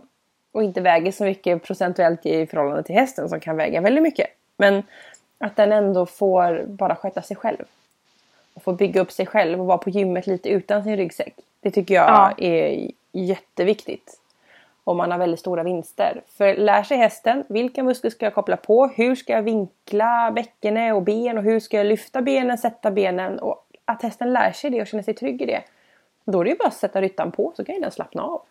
och 0.52 0.62
inte 0.62 0.80
väger 0.80 1.12
så 1.12 1.24
mycket 1.24 1.62
procentuellt 1.62 2.26
i 2.26 2.46
förhållande 2.46 2.82
till 2.82 2.94
hästen 2.94 3.28
som 3.28 3.40
kan 3.40 3.56
väga 3.56 3.80
väldigt 3.80 4.02
mycket. 4.02 4.26
Men 4.56 4.82
att 5.38 5.56
den 5.56 5.72
ändå 5.72 6.06
får 6.06 6.64
bara 6.66 6.96
sköta 6.96 7.22
sig 7.22 7.36
själv. 7.36 7.64
Och 8.54 8.62
få 8.62 8.72
bygga 8.72 9.00
upp 9.00 9.12
sig 9.12 9.26
själv 9.26 9.60
och 9.60 9.66
vara 9.66 9.78
på 9.78 9.90
gymmet 9.90 10.26
lite 10.26 10.48
utan 10.48 10.84
sin 10.84 10.96
ryggsäck. 10.96 11.34
Det 11.60 11.70
tycker 11.70 11.94
jag 11.94 12.08
Ja. 12.08 12.32
är 12.38 12.90
jätteviktigt. 13.12 14.20
Om 14.84 14.96
man 14.96 15.10
har 15.10 15.18
väldigt 15.18 15.40
stora 15.40 15.62
vinster. 15.62 16.22
För 16.38 16.56
lär 16.56 16.82
sig 16.82 16.96
hästen, 16.96 17.44
vilka 17.48 17.82
muskler 17.82 18.10
ska 18.10 18.26
jag 18.26 18.34
koppla 18.34 18.56
på? 18.56 18.86
Hur 18.86 19.14
ska 19.14 19.32
jag 19.32 19.42
vinkla 19.42 20.30
bäckenet 20.34 20.94
och 20.94 21.02
ben? 21.02 21.38
Och 21.38 21.44
hur 21.44 21.60
ska 21.60 21.76
jag 21.76 21.86
lyfta 21.86 22.22
benen, 22.22 22.58
sätta 22.58 22.90
benen? 22.90 23.38
Och 23.38 23.66
att 23.84 24.02
hästen 24.02 24.32
lär 24.32 24.52
sig 24.52 24.70
det 24.70 24.80
och 24.80 24.86
känner 24.86 25.02
sig 25.04 25.14
trygg 25.14 25.42
i 25.42 25.46
det. 25.46 25.62
Då 26.24 26.40
är 26.40 26.44
det 26.44 26.50
ju 26.50 26.56
bara 26.56 26.68
att 26.68 26.74
sätta 26.74 27.00
ryttaren 27.00 27.32
på 27.32 27.52
så 27.56 27.64
kan 27.64 27.74
ju 27.74 27.80
den 27.80 27.90
slappna 27.90 28.22
av. 28.22 28.42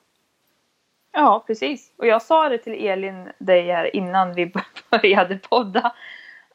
Ja, 1.12 1.44
precis. 1.48 1.92
Och 1.98 2.08
jag 2.08 2.22
sa 2.22 2.50
det 2.50 2.58
till 2.58 2.88
Elin, 2.88 3.30
dig 3.38 3.68
här 3.72 3.96
innan 3.96 4.34
vi 4.34 4.52
började 4.92 5.38
podda. 5.38 5.94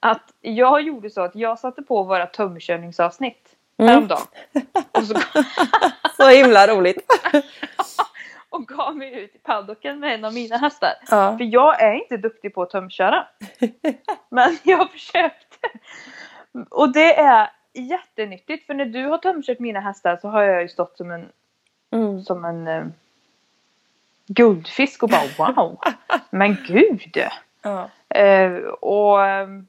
Att 0.00 0.34
jag 0.40 0.82
gjorde 0.82 1.10
så 1.10 1.20
att 1.20 1.34
jag 1.34 1.58
satte 1.58 1.82
på 1.82 2.02
våra 2.02 2.26
tömkörningsavsnitt 2.26 3.54
Mm. 3.80 3.88
häromdagen. 3.92 4.26
Så, 5.06 5.14
Så 6.16 6.28
himla 6.28 6.66
roligt! 6.66 7.06
och 8.50 8.66
gav 8.68 8.96
mig 8.96 9.20
ut 9.24 9.34
i 9.34 9.38
paddocken 9.38 10.00
med 10.00 10.14
en 10.14 10.24
av 10.24 10.34
mina 10.34 10.56
hästar. 10.56 10.92
Ja. 11.10 11.36
För 11.38 11.44
jag 11.44 11.82
är 11.82 11.92
inte 11.92 12.16
duktig 12.16 12.54
på 12.54 12.62
att 12.62 12.70
tömköra. 12.70 13.26
Men 14.28 14.58
jag 14.64 14.90
försökte. 14.90 15.68
Och 16.70 16.92
det 16.92 17.18
är 17.18 17.50
jättenyttigt 17.74 18.66
för 18.66 18.74
när 18.74 18.84
du 18.84 19.06
har 19.06 19.18
tömkört 19.18 19.58
mina 19.58 19.80
hästar 19.80 20.18
så 20.22 20.28
har 20.28 20.42
jag 20.42 20.62
ju 20.62 20.68
stått 20.68 20.96
som 20.96 21.10
en, 21.10 21.28
Mm. 21.90 22.22
som 22.22 22.44
en 22.44 22.68
eh, 22.68 22.84
guldfisk 24.26 25.02
och 25.02 25.08
bara 25.08 25.52
wow. 25.52 25.78
Men 26.30 26.56
gud! 26.66 27.16
Ja. 27.62 27.90
Eh, 28.18 28.52
och 28.68 29.26
ehm, 29.26 29.66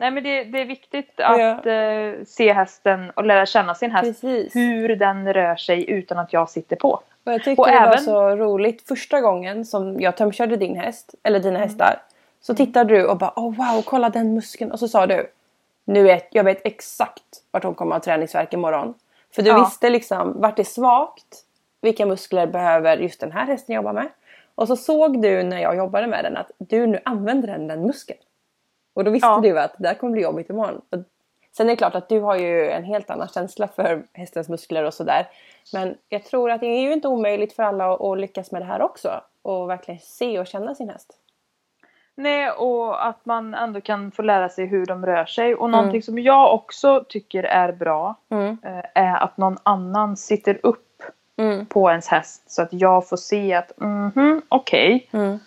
Nej 0.00 0.10
men 0.10 0.22
det, 0.24 0.44
det 0.44 0.60
är 0.60 0.64
viktigt 0.64 1.20
att 1.20 1.66
eh, 1.66 2.24
se 2.26 2.52
hästen 2.52 3.10
och 3.10 3.24
lära 3.24 3.46
känna 3.46 3.74
sin 3.74 3.90
häst. 3.90 4.04
Precis. 4.04 4.56
Hur 4.56 4.96
den 4.96 5.32
rör 5.34 5.56
sig 5.56 5.90
utan 5.90 6.18
att 6.18 6.32
jag 6.32 6.50
sitter 6.50 6.76
på. 6.76 6.90
Och 7.24 7.32
jag 7.32 7.44
tyckte 7.44 7.62
Och 7.62 7.66
det 7.68 7.74
var 7.80 7.86
även- 7.86 7.98
så 7.98 8.36
roligt 8.36 8.88
första 8.88 9.20
gången 9.20 9.64
som 9.64 10.00
jag 10.00 10.16
tömkörde 10.16 10.56
din 10.56 10.76
häst, 10.76 11.14
eller 11.22 11.40
dina 11.40 11.58
hästar. 11.58 12.00
Så 12.40 12.54
tittade 12.54 12.94
du 12.94 13.06
och 13.06 13.16
bara 13.18 13.32
oh, 13.36 13.54
wow, 13.56 13.82
kolla 13.84 14.08
den 14.10 14.34
muskeln. 14.34 14.72
Och 14.72 14.78
så 14.78 14.88
sa 14.88 15.06
du 15.06 15.26
nu 15.84 16.02
vet, 16.02 16.28
jag 16.30 16.44
vet 16.44 16.60
exakt 16.66 17.22
vart 17.50 17.64
hon 17.64 17.74
kommer 17.74 17.94
ha 17.94 18.00
träningsvärk 18.00 18.52
imorgon. 18.52 18.94
För 19.34 19.42
du 19.42 19.48
Ja. 19.50 19.58
visste 19.64 19.90
liksom 19.90 20.40
vart 20.40 20.56
det 20.56 20.62
är 20.62 20.64
svagt, 20.64 21.44
vilka 21.80 22.06
muskler 22.06 22.46
behöver 22.46 22.96
just 22.96 23.20
den 23.20 23.32
här 23.32 23.46
hästen 23.46 23.74
jobba 23.74 23.92
med. 23.92 24.08
Och 24.54 24.68
så 24.68 24.76
såg 24.76 25.22
du 25.22 25.42
när 25.42 25.58
jag 25.62 25.76
jobbade 25.76 26.06
med 26.06 26.24
den 26.24 26.36
att 26.36 26.50
du 26.58 26.86
nu 26.86 27.00
använder 27.04 27.48
den, 27.48 27.66
den 27.66 27.82
muskeln. 27.86 28.18
Och 28.98 29.04
då 29.04 29.10
visste 29.10 29.26
Ja. 29.28 29.40
du 29.42 29.58
att 29.60 29.74
det 29.78 29.88
här 29.88 29.94
kommer 29.94 30.12
bli 30.12 30.22
jobbigt 30.22 30.50
imorgon. 30.50 30.80
Och 30.90 30.98
sen 31.56 31.66
är 31.66 31.70
det 31.70 31.76
klart 31.76 31.94
att 31.94 32.08
du 32.08 32.20
har 32.20 32.36
ju 32.36 32.70
en 32.70 32.84
helt 32.84 33.10
annan 33.10 33.28
känsla 33.28 33.68
för 33.68 34.02
hästens 34.12 34.48
muskler 34.48 34.84
och 34.84 34.94
sådär. 34.94 35.28
Men 35.72 35.94
jag 36.08 36.24
tror 36.24 36.50
att 36.50 36.60
det 36.60 36.66
är 36.66 36.80
ju 36.80 36.92
inte 36.92 37.08
omöjligt 37.08 37.52
för 37.52 37.62
alla 37.62 37.94
att, 37.94 38.18
lyckas 38.18 38.52
med 38.52 38.62
det 38.62 38.66
här 38.66 38.82
också. 38.82 39.20
Och 39.42 39.70
verkligen 39.70 40.00
se 40.00 40.38
och 40.38 40.46
känna 40.46 40.74
sin 40.74 40.88
häst. 40.88 41.12
Nej, 42.14 42.50
och 42.50 43.06
att 43.06 43.26
man 43.26 43.54
ändå 43.54 43.80
kan 43.80 44.10
få 44.10 44.22
lära 44.22 44.48
sig 44.48 44.66
hur 44.66 44.86
de 44.86 45.06
rör 45.06 45.24
sig. 45.24 45.54
Och 45.54 45.70
någonting 45.70 46.02
som 46.02 46.18
jag 46.18 46.54
också 46.54 47.04
tycker 47.08 47.42
är 47.44 47.72
bra 47.72 48.14
Mm. 48.30 48.58
eh, 48.62 48.84
är 48.94 49.16
att 49.22 49.36
någon 49.36 49.56
annan 49.62 50.16
sitter 50.16 50.60
upp 50.62 50.84
Mm. 51.36 51.66
på 51.66 51.90
ens 51.90 52.08
häst 52.08 52.50
så 52.50 52.62
att 52.62 52.72
jag 52.72 53.08
får 53.08 53.16
se 53.16 53.54
att 53.54 53.72
mhm, 53.80 54.42
okej. 54.48 55.08
Mm. 55.12 55.38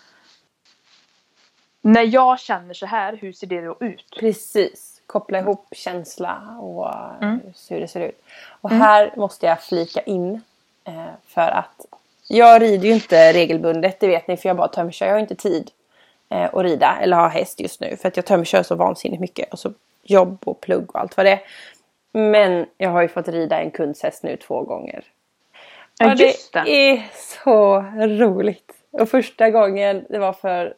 När 1.84 2.02
jag 2.02 2.40
känner 2.40 2.74
så 2.74 2.86
här, 2.86 3.16
hur 3.16 3.32
ser 3.32 3.46
det 3.46 3.60
då 3.60 3.76
ut? 3.80 4.04
Precis. 4.20 5.00
Koppla 5.06 5.38
ihop 5.38 5.66
känsla 5.72 6.56
och 6.60 6.94
Mm. 7.22 7.34
eh, 7.46 7.52
hur 7.70 7.80
det 7.80 7.88
ser 7.88 8.00
ut. 8.00 8.22
Och 8.60 8.70
här 8.70 9.12
måste 9.16 9.46
jag 9.46 9.62
flika 9.62 10.00
in. 10.00 10.40
Eh, 10.84 11.04
för 11.26 11.48
att 11.48 11.86
jag 12.28 12.62
rider 12.62 12.88
ju 12.88 12.94
inte 12.94 13.32
regelbundet, 13.32 14.00
det 14.00 14.08
vet 14.08 14.28
ni, 14.28 14.36
för 14.36 14.48
jag 14.48 14.56
bara 14.56 14.68
tömkör. 14.68 15.06
Jag 15.06 15.12
har 15.12 15.20
inte 15.20 15.34
tid 15.34 15.70
eh, 16.28 16.54
att 16.54 16.62
rida 16.62 16.96
eller 17.00 17.16
ha 17.16 17.28
häst 17.28 17.60
just 17.60 17.80
nu. 17.80 17.96
För 17.96 18.08
att 18.08 18.16
jag 18.16 18.26
tömkör 18.26 18.62
så 18.62 18.74
vansinnigt 18.74 19.20
mycket. 19.20 19.52
Och 19.52 19.58
så 19.58 19.72
jobb 20.02 20.38
och 20.44 20.60
plugg 20.60 20.90
och 20.94 21.00
allt 21.00 21.16
vad 21.16 21.26
det 21.26 21.30
är. 21.32 21.40
Men 22.12 22.66
jag 22.78 22.90
har 22.90 23.02
ju 23.02 23.08
fått 23.08 23.28
rida 23.28 23.60
en 23.60 23.70
kundshäst 23.70 24.22
nu 24.22 24.36
två 24.36 24.62
gånger. 24.62 25.04
Ja, 25.98 26.14
just 26.14 26.52
det 26.52 26.62
det. 26.64 26.70
är 26.90 27.02
så 27.44 27.80
roligt. 27.96 28.72
Och 28.90 29.08
första 29.08 29.50
gången, 29.50 30.06
det 30.10 30.18
var 30.18 30.32
för 30.32 30.74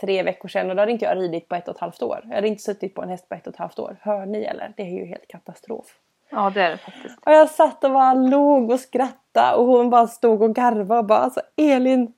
tre 0.00 0.22
veckor 0.22 0.48
sedan 0.48 0.70
och 0.70 0.76
då 0.76 0.82
hade 0.82 0.92
inte 0.92 1.04
jag 1.04 1.16
ridit 1.16 1.48
på 1.48 1.54
ett 1.54 1.68
och 1.68 1.74
ett 1.74 1.80
halvt 1.80 2.02
år. 2.02 2.20
Jag 2.28 2.34
hade 2.34 2.48
inte 2.48 2.62
suttit 2.62 2.94
på 2.94 3.02
en 3.02 3.08
häst 3.08 3.28
på 3.28 3.34
ett 3.34 3.46
och 3.46 3.52
ett 3.52 3.58
halvt 3.58 3.78
år. 3.78 3.96
Hör 4.00 4.26
ni 4.26 4.42
eller? 4.44 4.72
Det 4.76 4.82
är 4.82 4.86
ju 4.90 5.04
helt 5.06 5.28
katastrof. 5.28 5.98
Ja, 6.30 6.50
det 6.54 6.62
är 6.62 6.70
det 6.70 6.78
faktiskt. 6.78 7.18
Och 7.26 7.32
jag 7.32 7.50
satt 7.50 7.84
och 7.84 7.90
bara 7.90 8.14
log 8.14 8.70
och 8.70 8.80
skrattade 8.80 9.56
och 9.56 9.66
hon 9.66 9.90
bara 9.90 10.06
stod 10.06 10.42
och 10.42 10.54
garvade 10.54 10.98
och 10.98 11.04
bara 11.06 11.18
alltså 11.18 11.40
Elin, 11.56 12.12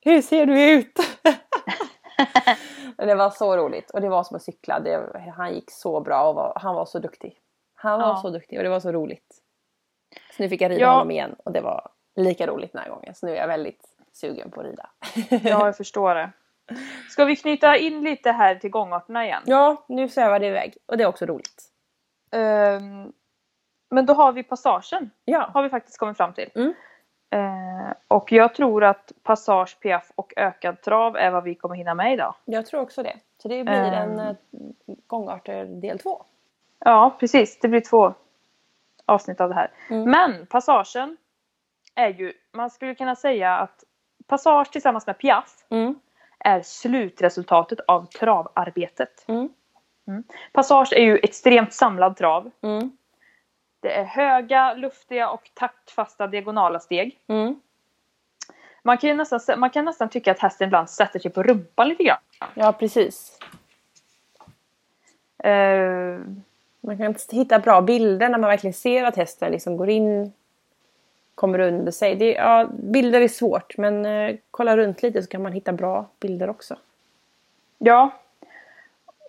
hur 0.00 0.22
ser 0.22 0.46
du 0.46 0.70
ut? 0.70 0.98
Det 2.96 3.14
var 3.14 3.30
så 3.30 3.56
roligt 3.56 3.90
och 3.90 4.00
det 4.00 4.08
var 4.08 4.24
som 4.24 4.36
att 4.36 4.42
cykla. 4.42 4.80
Det, 4.80 5.22
han 5.36 5.54
gick 5.54 5.70
så 5.70 6.00
bra 6.00 6.28
och 6.28 6.34
var, 6.34 6.52
han 6.56 6.74
var 6.74 6.84
så 6.86 6.98
duktig. 6.98 7.36
Han 7.74 8.00
var 8.00 8.08
Ja. 8.08 8.16
så 8.16 8.30
duktig 8.30 8.58
och 8.58 8.64
det 8.64 8.70
var 8.70 8.80
så 8.80 8.92
roligt. 8.92 9.34
Så 10.36 10.42
nu 10.42 10.48
fick 10.48 10.60
jag 10.60 10.70
rida 10.70 10.80
Ja. 10.80 10.90
honom 10.92 11.10
igen 11.10 11.36
och 11.44 11.52
det 11.52 11.60
var 11.60 11.88
lika 12.16 12.46
roligt 12.46 12.72
den 12.72 12.82
här 12.82 12.90
gången. 12.90 13.14
Så 13.14 13.26
nu 13.26 13.32
är 13.32 13.36
jag 13.36 13.46
väldigt 13.48 13.84
sugen 14.12 14.50
på 14.50 14.60
att 14.60 14.66
rida. 14.66 14.90
Ja, 15.30 15.38
jag 15.66 15.76
förstår 15.76 16.14
det. 16.14 16.30
Ska 17.10 17.24
vi 17.24 17.36
knyta 17.36 17.76
in 17.76 18.00
lite 18.04 18.30
här 18.32 18.54
till 18.54 18.70
gångarterna 18.70 19.24
igen? 19.24 19.42
ja, 19.46 19.84
nu 19.88 20.08
svävar 20.08 20.38
det 20.40 20.46
iväg 20.46 20.74
och 20.86 20.96
det 20.96 21.02
är 21.04 21.08
också 21.08 21.26
roligt. 21.26 21.62
Ehm, 22.32 23.12
men 23.90 24.06
då 24.06 24.12
har 24.14 24.32
vi 24.32 24.42
passagen. 24.42 25.10
Ja. 25.24 25.50
Har 25.54 25.62
vi 25.62 25.68
faktiskt 25.68 25.98
kommit 25.98 26.16
fram 26.16 26.32
till. 26.32 26.50
Mm. 26.54 26.74
Eh, 27.32 27.92
och 28.08 28.32
jag 28.32 28.54
tror 28.54 28.84
att 28.84 29.12
passage, 29.22 29.76
piaff 29.80 30.10
och 30.14 30.32
ökad 30.36 30.82
trav 30.82 31.16
är 31.16 31.30
vad 31.30 31.44
vi 31.44 31.54
kommer 31.54 31.74
hinna 31.74 31.94
med 31.94 32.12
idag. 32.12 32.34
Jag 32.44 32.66
tror 32.66 32.80
också 32.80 33.02
det. 33.02 33.16
Så 33.42 33.48
det 33.48 33.64
blir 33.64 33.74
Ehm. 33.74 34.10
en 34.10 34.18
eh, 34.18 34.36
gångarter 35.06 35.64
del 35.64 35.98
två. 35.98 36.24
Ja, 36.78 37.16
precis. 37.20 37.58
Det 37.60 37.68
blir 37.68 37.80
två 37.80 38.14
avsnitt 39.06 39.40
av 39.40 39.48
det 39.48 39.54
här. 39.54 39.70
Mm. 39.90 40.10
Men 40.10 40.46
passagen 40.46 41.16
är 41.94 42.08
ju, 42.08 42.32
man 42.52 42.70
skulle 42.70 42.94
kunna 42.94 43.16
säga 43.16 43.56
att 43.56 43.84
passage 44.26 44.70
tillsammans 44.72 45.06
med 45.06 45.18
piaff 45.18 45.64
Mm. 45.68 46.00
Är 46.40 46.62
slutresultatet 46.62 47.80
av 47.80 48.06
travarbetet. 48.06 49.24
Mm. 49.28 49.48
Passage 50.52 50.92
är 50.92 51.02
ju 51.02 51.18
extremt 51.18 51.72
samlad 51.72 52.16
trav. 52.16 52.50
Mm. 52.62 52.90
Det 53.80 53.92
är 53.96 54.04
höga, 54.04 54.74
luftiga 54.74 55.30
och 55.30 55.50
taktfasta 55.54 56.26
diagonala 56.26 56.80
steg. 56.80 57.18
Mm. 57.26 57.60
Man 58.82 58.98
kan, 58.98 59.10
ju 59.10 59.16
nästan, 59.16 59.40
man 59.56 59.70
kan 59.70 59.84
nästan 59.84 60.08
tycka 60.08 60.30
att 60.30 60.38
hästen 60.38 60.66
ibland 60.66 60.90
sätter 60.90 61.18
sig 61.18 61.30
på 61.30 61.42
rumpan 61.42 61.88
lite 61.88 62.04
grann. 62.04 62.18
Ja, 62.54 62.72
precis. 62.72 63.38
Eh, 65.44 66.20
Man 66.80 66.98
kan 66.98 67.14
hitta 67.30 67.58
bra 67.58 67.80
bilder 67.80 68.28
när 68.28 68.38
man 68.38 68.50
verkligen 68.50 68.74
ser 68.74 69.04
att 69.04 69.16
hästen 69.16 69.52
liksom 69.52 69.76
går 69.76 69.90
in, 69.90 70.32
kommer 71.40 71.58
under 71.60 71.92
sig. 71.92 72.14
Det, 72.16 72.32
ja, 72.32 72.68
bilder 72.72 73.20
är 73.20 73.28
svårt 73.28 73.76
men 73.78 74.06
eh, 74.06 74.36
kolla 74.50 74.76
runt 74.76 75.02
lite 75.02 75.22
så 75.22 75.28
kan 75.28 75.42
man 75.42 75.52
hitta 75.52 75.72
bra 75.72 76.06
bilder 76.20 76.50
också. 76.50 76.76
ja. 77.78 78.10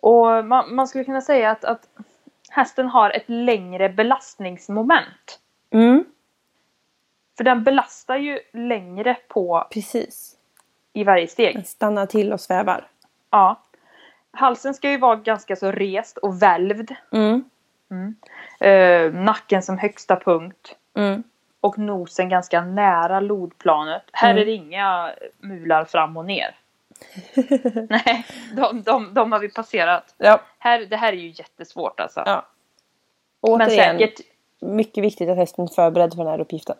Och 0.01 0.45
man, 0.45 0.76
man 0.76 0.88
skulle 0.88 1.03
kunna 1.03 1.22
säga 1.22 1.51
att, 1.51 1.66
att 1.66 1.88
hästen 2.49 2.88
har 2.88 3.09
ett 3.09 3.24
längre 3.30 3.89
belastningsmoment. 3.89 5.39
Mm. 5.70 6.03
För 7.38 7.43
den 7.43 7.64
belastar 7.64 8.18
ju 8.18 8.39
längre 8.53 9.18
på 9.28 9.68
Precis. 9.72 10.36
i 10.93 11.03
varje 11.03 11.28
steg. 11.28 11.55
Den 11.55 11.66
stannar 11.66 12.05
till 12.05 12.34
och 12.34 12.41
svävar. 12.41 12.88
Ja. 13.30 13.62
Halsen 14.32 14.74
ska 14.74 14.91
ju 14.91 14.97
vara 14.97 15.16
ganska 15.16 15.55
så 15.55 15.72
rest 15.72 16.18
och 16.18 16.41
välvd. 16.41 16.95
Mm. 17.12 17.43
Eh, 18.59 19.14
nacken 19.14 19.62
som 19.62 19.78
högsta 19.78 20.16
punkt. 20.16 20.76
Mm. 20.95 21.24
Och 21.62 21.78
nosen 21.80 22.30
ganska 22.30 22.62
nära 22.62 23.20
lodplanet. 23.20 24.03
Här 24.14 24.32
Mm. 24.32 24.41
är 24.41 24.45
det 24.45 24.51
inga 24.51 25.12
mular 25.39 25.86
fram 25.86 26.18
och 26.18 26.26
ner. 26.26 26.55
Nej, 27.89 28.26
de, 28.55 28.82
de, 28.84 29.14
de 29.14 29.32
har 29.32 29.39
vi 29.39 29.49
passerat. 29.49 30.14
Ja. 30.18 30.41
Här, 30.59 30.80
det 30.86 30.95
här 30.97 31.14
är 31.14 31.18
ju 31.18 31.28
jättesvårt 31.30 31.99
alltså. 31.99 32.24
ja. 32.26 32.45
men 33.41 33.51
Återigen, 33.51 33.97
säkert, 33.99 34.20
mycket 34.59 35.03
viktigt 35.03 35.30
att 35.30 35.38
hästen 35.38 35.64
är 35.64 35.68
förberedd 35.76 36.14
för 36.14 36.24
den 36.24 36.32
här 36.32 36.39
uppgiften. 36.41 36.76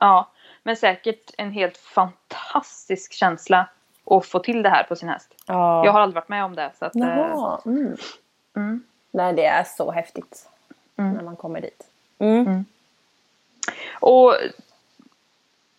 ja, 0.00 0.28
men 0.62 0.76
säkert 0.76 1.30
en 1.38 1.52
helt 1.52 1.76
fantastisk 1.76 3.12
känsla 3.12 3.68
att 4.06 4.26
få 4.26 4.38
till 4.38 4.62
det 4.62 4.68
här 4.68 4.82
på 4.84 4.96
sin 4.96 5.08
häst. 5.08 5.34
Ja. 5.46 5.84
Jag 5.84 5.92
har 5.92 6.00
aldrig 6.00 6.14
varit 6.14 6.28
med 6.28 6.44
om 6.44 6.54
det. 6.56 6.70
Så 6.78 6.84
att, 6.84 6.96
eh, 6.96 7.02
Jaha. 7.02 7.60
Mm. 7.66 7.96
mm. 8.56 8.82
Nej, 9.10 9.32
det 9.32 9.44
är 9.46 9.64
så 9.64 9.90
häftigt 9.90 10.48
Mm. 10.96 11.12
när 11.14 11.22
man 11.22 11.36
kommer 11.36 11.60
dit. 11.60 11.86
Mm. 13.68 13.76
Och 14.00 14.34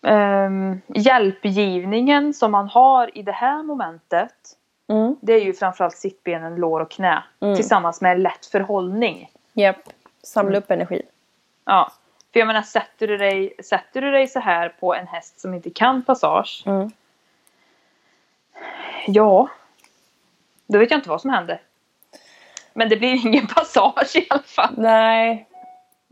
ehm, 0.09 0.81
hjälpgivningen 0.87 2.33
som 2.33 2.51
man 2.51 2.67
har 2.69 3.17
i 3.17 3.21
det 3.23 3.31
här 3.31 3.63
momentet 3.63 4.33
Mm. 4.87 5.15
det 5.21 5.33
är 5.33 5.39
ju 5.41 5.53
framförallt 5.53 5.97
sittbenen, 5.97 6.55
lår 6.55 6.79
och 6.79 6.91
knä 6.91 7.23
Mm. 7.41 7.55
tillsammans 7.55 8.01
med 8.01 8.19
lätt 8.19 8.45
förhållning. 8.45 9.31
Japp. 9.53 9.89
Samla 10.23 10.57
upp 10.57 10.71
energi. 10.71 11.01
Ja. 11.65 11.91
För 12.33 12.39
jag 12.39 12.47
menar, 12.47 12.61
sätter 12.61 13.07
du, 13.07 13.17
dig, 13.17 13.53
sätter 13.63 14.01
du 14.01 14.11
dig 14.11 14.27
så 14.27 14.39
här 14.39 14.69
på 14.69 14.95
en 14.95 15.07
häst 15.07 15.39
som 15.39 15.53
inte 15.53 15.69
kan 15.69 16.03
passage, 16.03 16.63
Mm. 16.65 16.91
ja, 19.07 19.49
då 20.67 20.79
vet 20.79 20.91
jag 20.91 20.97
inte 20.97 21.09
vad 21.09 21.21
som 21.21 21.29
händer. 21.29 21.61
Men 22.73 22.89
det 22.89 22.97
blir 22.97 23.25
ingen 23.27 23.47
passage 23.55 24.15
i 24.15 24.27
alla 24.29 24.43
fall. 24.43 24.73
Nej. 24.77 25.47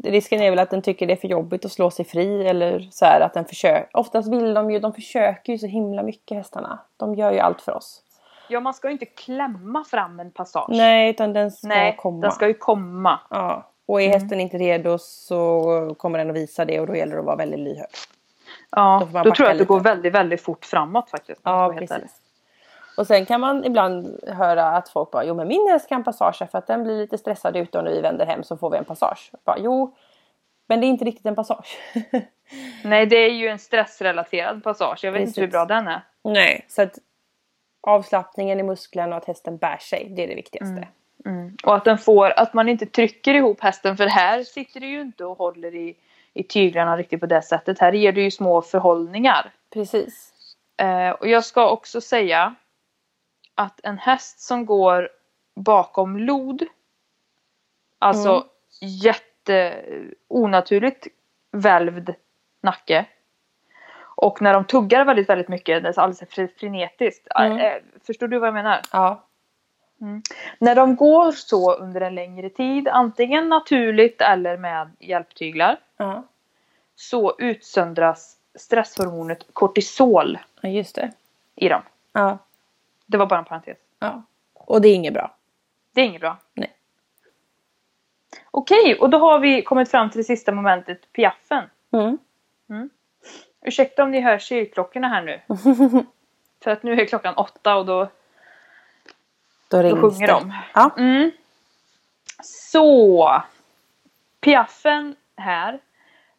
Risken 0.04 0.42
är 0.42 0.50
väl 0.50 0.60
att 0.60 0.70
den 0.70 0.82
tycker 0.82 1.08
det 1.08 1.14
är 1.14 1.18
för 1.18 1.28
jobbigt 1.28 1.66
att 1.66 1.72
slå 1.72 1.92
sig 1.92 2.06
fri 2.06 2.48
eller 2.48 2.80
så 2.92 3.06
här 3.06 3.22
att 3.22 3.34
den 3.34 3.46
försöker. 3.46 3.90
Oftast 3.94 4.32
vill 4.34 4.54
de 4.54 4.72
ju, 4.72 4.80
de 4.80 4.94
försöker 4.94 5.54
ju 5.54 5.60
så 5.60 5.68
himla 5.68 6.04
mycket 6.04 6.38
hästarna. 6.38 6.80
De 6.98 7.16
gör 7.16 7.32
ju 7.32 7.40
allt 7.40 7.62
för 7.62 7.76
oss. 7.76 8.02
Ja, 8.50 8.60
man 8.60 8.74
ska 8.74 8.88
ju 8.88 8.92
inte 8.94 9.06
klämma 9.06 9.84
fram 9.84 10.20
en 10.20 10.32
passage. 10.32 10.66
Nej, 10.70 11.10
utan 11.10 11.34
den 11.34 11.52
ska 11.52 11.68
Nej, 11.68 11.96
komma. 12.00 12.22
den 12.22 12.32
ska 12.32 12.48
ju 12.48 12.54
komma. 12.54 13.20
Ja. 13.30 13.68
Och 13.86 14.02
är 14.02 14.10
hästen 14.10 14.40
inte 14.40 14.58
redo 14.58 14.98
så 14.98 15.96
kommer 15.98 16.18
den 16.20 16.30
att 16.30 16.36
visa 16.36 16.66
det 16.66 16.80
och 16.80 16.88
då 16.88 16.96
gäller 16.96 17.14
det 17.14 17.20
att 17.20 17.26
vara 17.26 17.36
väldigt 17.36 17.60
lyhörd. 17.60 17.88
Ja, 18.72 19.08
Då 19.14 19.24
då 19.24 19.32
tror 19.36 19.36
jag 19.40 19.48
att 19.48 19.54
det 19.54 19.54
lite. 19.54 19.66
går 19.66 19.80
väldigt, 19.80 20.14
väldigt 20.14 20.42
fort 20.42 20.66
framåt 20.66 21.10
faktiskt. 21.10 21.42
Ja, 21.44 21.76
precis. 21.80 22.22
Och 22.98 23.08
sen 23.08 23.26
kan 23.26 23.42
man 23.42 23.66
ibland 23.66 24.20
höra 24.28 24.68
att 24.68 24.90
folk 24.90 25.12
bara, 25.12 25.26
jo 25.26 25.36
men 25.36 25.48
min 25.48 25.68
häst 25.68 25.90
kan 25.90 26.04
passage 26.04 26.50
för 26.52 26.58
att 26.58 26.68
den 26.68 26.84
blir 26.84 26.98
lite 26.98 27.18
stressad 27.18 27.58
ute 27.58 27.78
och 27.78 27.84
när 27.84 27.92
vi 27.92 28.02
vänder 28.02 28.26
hem 28.26 28.44
så 28.44 28.58
får 28.58 28.70
vi 28.70 28.78
en 28.78 28.86
passage. 28.86 29.32
Bara, 29.46 29.58
jo, 29.60 29.96
men 30.68 30.82
det 30.82 30.86
är 30.86 30.90
inte 30.90 31.06
riktigt 31.06 31.26
en 31.26 31.36
passage. 31.36 31.78
Nej, 32.84 33.06
det 33.06 33.16
är 33.16 33.32
ju 33.32 33.48
en 33.48 33.60
stressrelaterad 33.60 34.64
passage. 34.64 35.00
Jag 35.04 35.12
vet 35.12 35.22
inte 35.22 35.30
Precis. 35.32 35.44
hur 35.44 35.48
bra 35.48 35.66
den 35.66 35.88
är. 35.88 36.02
Nej, 36.24 36.66
så 36.68 36.82
att 36.82 36.98
avslappningen 37.82 38.60
i 38.60 38.64
musklerna 38.64 39.16
och 39.16 39.22
att 39.22 39.28
hästen 39.28 39.58
bär 39.58 39.78
sig, 39.78 40.12
det 40.16 40.24
är 40.24 40.28
det 40.28 40.36
viktigaste. 40.36 40.88
Mm. 41.26 41.58
Och 41.64 41.76
att 41.76 41.86
den 41.86 41.98
får, 41.98 42.40
att 42.40 42.54
man 42.54 42.70
inte 42.70 42.86
trycker 42.86 43.34
ihop 43.34 43.62
hästen 43.62 43.98
för 43.98 44.08
här 44.08 44.44
sitter 44.44 44.80
det 44.80 44.88
ju 44.88 45.02
inte 45.02 45.26
och 45.26 45.38
håller 45.38 45.76
i, 45.76 45.96
i 46.34 46.44
tyglarna 46.44 46.98
riktigt 46.98 47.20
på 47.20 47.26
det 47.26 47.42
sättet. 47.42 47.80
Här 47.80 47.94
ger 47.94 48.12
det 48.12 48.22
ju 48.22 48.32
små 48.32 48.62
förhållningar. 48.62 49.52
Precis. 49.74 50.34
Eh, 50.78 51.10
och 51.10 51.28
jag 51.28 51.46
ska 51.46 51.70
också 51.70 52.02
säga 52.02 52.56
att 53.62 53.80
en 53.84 53.98
häst 53.98 54.40
som 54.40 54.66
går 54.66 55.10
bakom 55.56 56.18
lod, 56.18 56.64
alltså 58.00 58.30
Mm. 58.32 58.44
jätte 58.80 59.82
onaturligt 60.28 61.08
välvd 61.52 62.14
nacke. 62.62 63.06
Och 64.00 64.42
när 64.42 64.54
de 64.54 64.66
tuggar 64.66 65.06
väldigt, 65.06 65.30
väldigt 65.30 65.48
mycket, 65.48 65.84
det 65.84 65.90
är 65.90 66.00
alldeles 66.00 66.22
fre- 66.22 66.50
frenetiskt. 66.60 67.28
Mm. 67.36 67.58
Eh, 67.58 67.74
förstår 68.08 68.28
du 68.28 68.40
vad 68.40 68.48
jag 68.48 68.54
menar? 68.54 68.82
Ja. 68.92 69.24
När 70.60 70.76
de 70.76 70.96
går 70.96 71.32
så 71.32 71.74
under 71.76 72.02
en 72.02 72.16
längre 72.16 72.50
tid, 72.50 72.88
antingen 72.88 73.50
naturligt 73.50 74.22
eller 74.22 74.58
med 74.58 74.92
hjälptyglar, 75.00 75.78
Ja. 75.98 76.24
så 76.96 77.36
utsöndras 77.40 78.38
stresshormonet 78.56 79.46
kortisol 79.54 80.38
ja, 80.62 80.84
i 81.56 81.70
dem. 81.70 81.82
Ja. 82.14 82.38
Det 83.12 83.18
var 83.18 83.26
bara 83.26 83.40
en 83.40 83.46
parentes. 83.46 83.78
ja. 84.00 84.24
Och 84.54 84.82
det 84.82 84.88
är 84.88 84.96
inget 84.96 85.14
bra. 85.14 85.36
Det 85.94 86.02
är 86.02 86.06
inget 86.06 86.22
bra. 86.22 86.38
Nej. 86.54 86.74
Okej, 88.52 88.96
och 89.00 89.10
då 89.10 89.18
har 89.18 89.40
vi 89.40 89.62
kommit 89.62 89.92
fram 89.92 90.10
till 90.10 90.18
det 90.18 90.24
sista 90.24 90.52
momentet, 90.52 91.12
piaffen. 91.14 91.64
Mm. 91.94 92.18
Ursäkta 93.66 94.04
om 94.04 94.12
ni 94.12 94.22
hör 94.22 94.38
kyrkklockorna 94.40 95.08
här 95.08 95.22
nu. 95.22 95.42
För 96.64 96.72
att 96.72 96.84
nu 96.84 97.02
är 97.02 97.06
klockan 97.06 97.36
åtta 97.36 97.76
och 97.76 97.86
då, 97.86 98.10
Då 99.68 99.82
då 99.82 99.90
sjunger 100.02 100.28
det. 100.28 100.34
de. 100.34 100.54
Ja. 100.74 100.92
Mm. 100.98 101.32
Så. 102.44 103.42
Piaffen 104.42 105.16
här. 105.38 105.80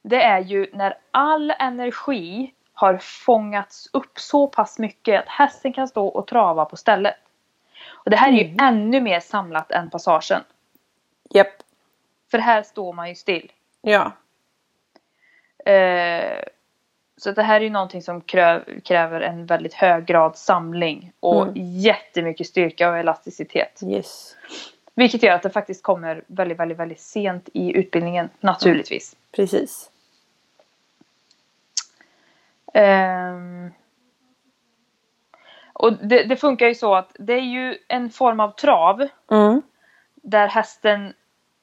Det 0.03 0.23
är 0.23 0.41
ju 0.41 0.67
när 0.73 0.99
all 1.11 1.51
energi 1.59 2.55
har 2.75 2.99
fångats 2.99 3.89
upp 3.93 4.19
så 4.21 4.47
pass 4.47 4.79
mycket 4.79 5.21
att 5.21 5.29
hästen 5.29 5.73
kan 5.73 5.89
stå 5.89 6.07
och 6.07 6.27
trava 6.27 6.65
på 6.65 6.77
stället. 6.77 7.15
Och 7.89 8.11
det 8.11 8.17
här 8.17 8.29
är 8.29 8.33
ju 8.33 8.45
Mm. 8.45 8.57
ännu 8.61 9.01
mer 9.01 9.21
samlat 9.21 9.71
än 9.71 9.91
passagen. 9.91 10.41
Japp. 11.31 11.63
För 12.31 12.39
här 12.39 12.63
står 12.63 12.93
man 12.93 13.09
ju 13.09 13.15
still. 13.15 13.53
Ja. 13.83 14.13
Eh, 15.73 16.43
så 17.17 17.33
det 17.33 17.43
här 17.43 17.57
är 17.57 17.65
ju 17.65 17.71
någonting 17.71 18.03
som 18.03 18.21
kräver 18.85 19.21
en 19.21 19.47
väldigt 19.47 19.75
hög 19.75 20.07
grad 20.07 20.37
samling 20.37 21.13
och 21.21 21.43
Mm. 21.43 21.55
jättemycket 21.57 22.47
styrka 22.47 22.91
och 22.91 22.99
elasticitet. 22.99 23.81
Yes. 23.87 24.37
Vilket 24.95 25.23
gör 25.23 25.35
att 25.35 25.43
det 25.43 25.51
faktiskt 25.51 25.83
kommer 25.83 26.25
väldigt, 26.27 26.59
väldigt, 26.59 26.79
väldigt 26.79 27.01
sent 27.01 27.49
i 27.55 27.77
utbildningen 27.79 28.29
naturligtvis. 28.41 29.17
Precis. 29.37 29.91
Ehm, 32.73 33.71
och 35.73 35.93
det, 35.93 36.25
det 36.25 36.37
funkar 36.37 36.67
ju 36.67 36.75
så 36.75 36.95
att 36.95 37.17
det 37.19 37.33
är 37.33 37.41
ju 37.41 37.79
en 37.89 38.11
form 38.11 38.41
av 38.41 38.51
trav 38.51 39.09
Mm. 39.31 39.63
där 40.15 40.49
hästen 40.49 41.15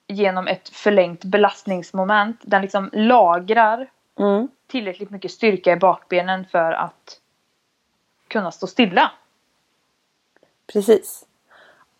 genom 0.07 0.47
ett 0.47 0.69
förlängt 0.69 1.23
belastningsmoment, 1.23 2.39
den 2.43 2.61
liksom 2.61 2.89
lagrar 2.93 3.89
Mm. 4.19 4.47
tillräckligt 4.67 5.09
mycket 5.09 5.31
styrka 5.31 5.71
i 5.71 5.75
bakbenen 5.75 6.45
för 6.45 6.71
att 6.71 7.19
kunna 8.27 8.51
stå 8.51 8.67
stilla. 8.67 9.11
Precis. 10.73 11.25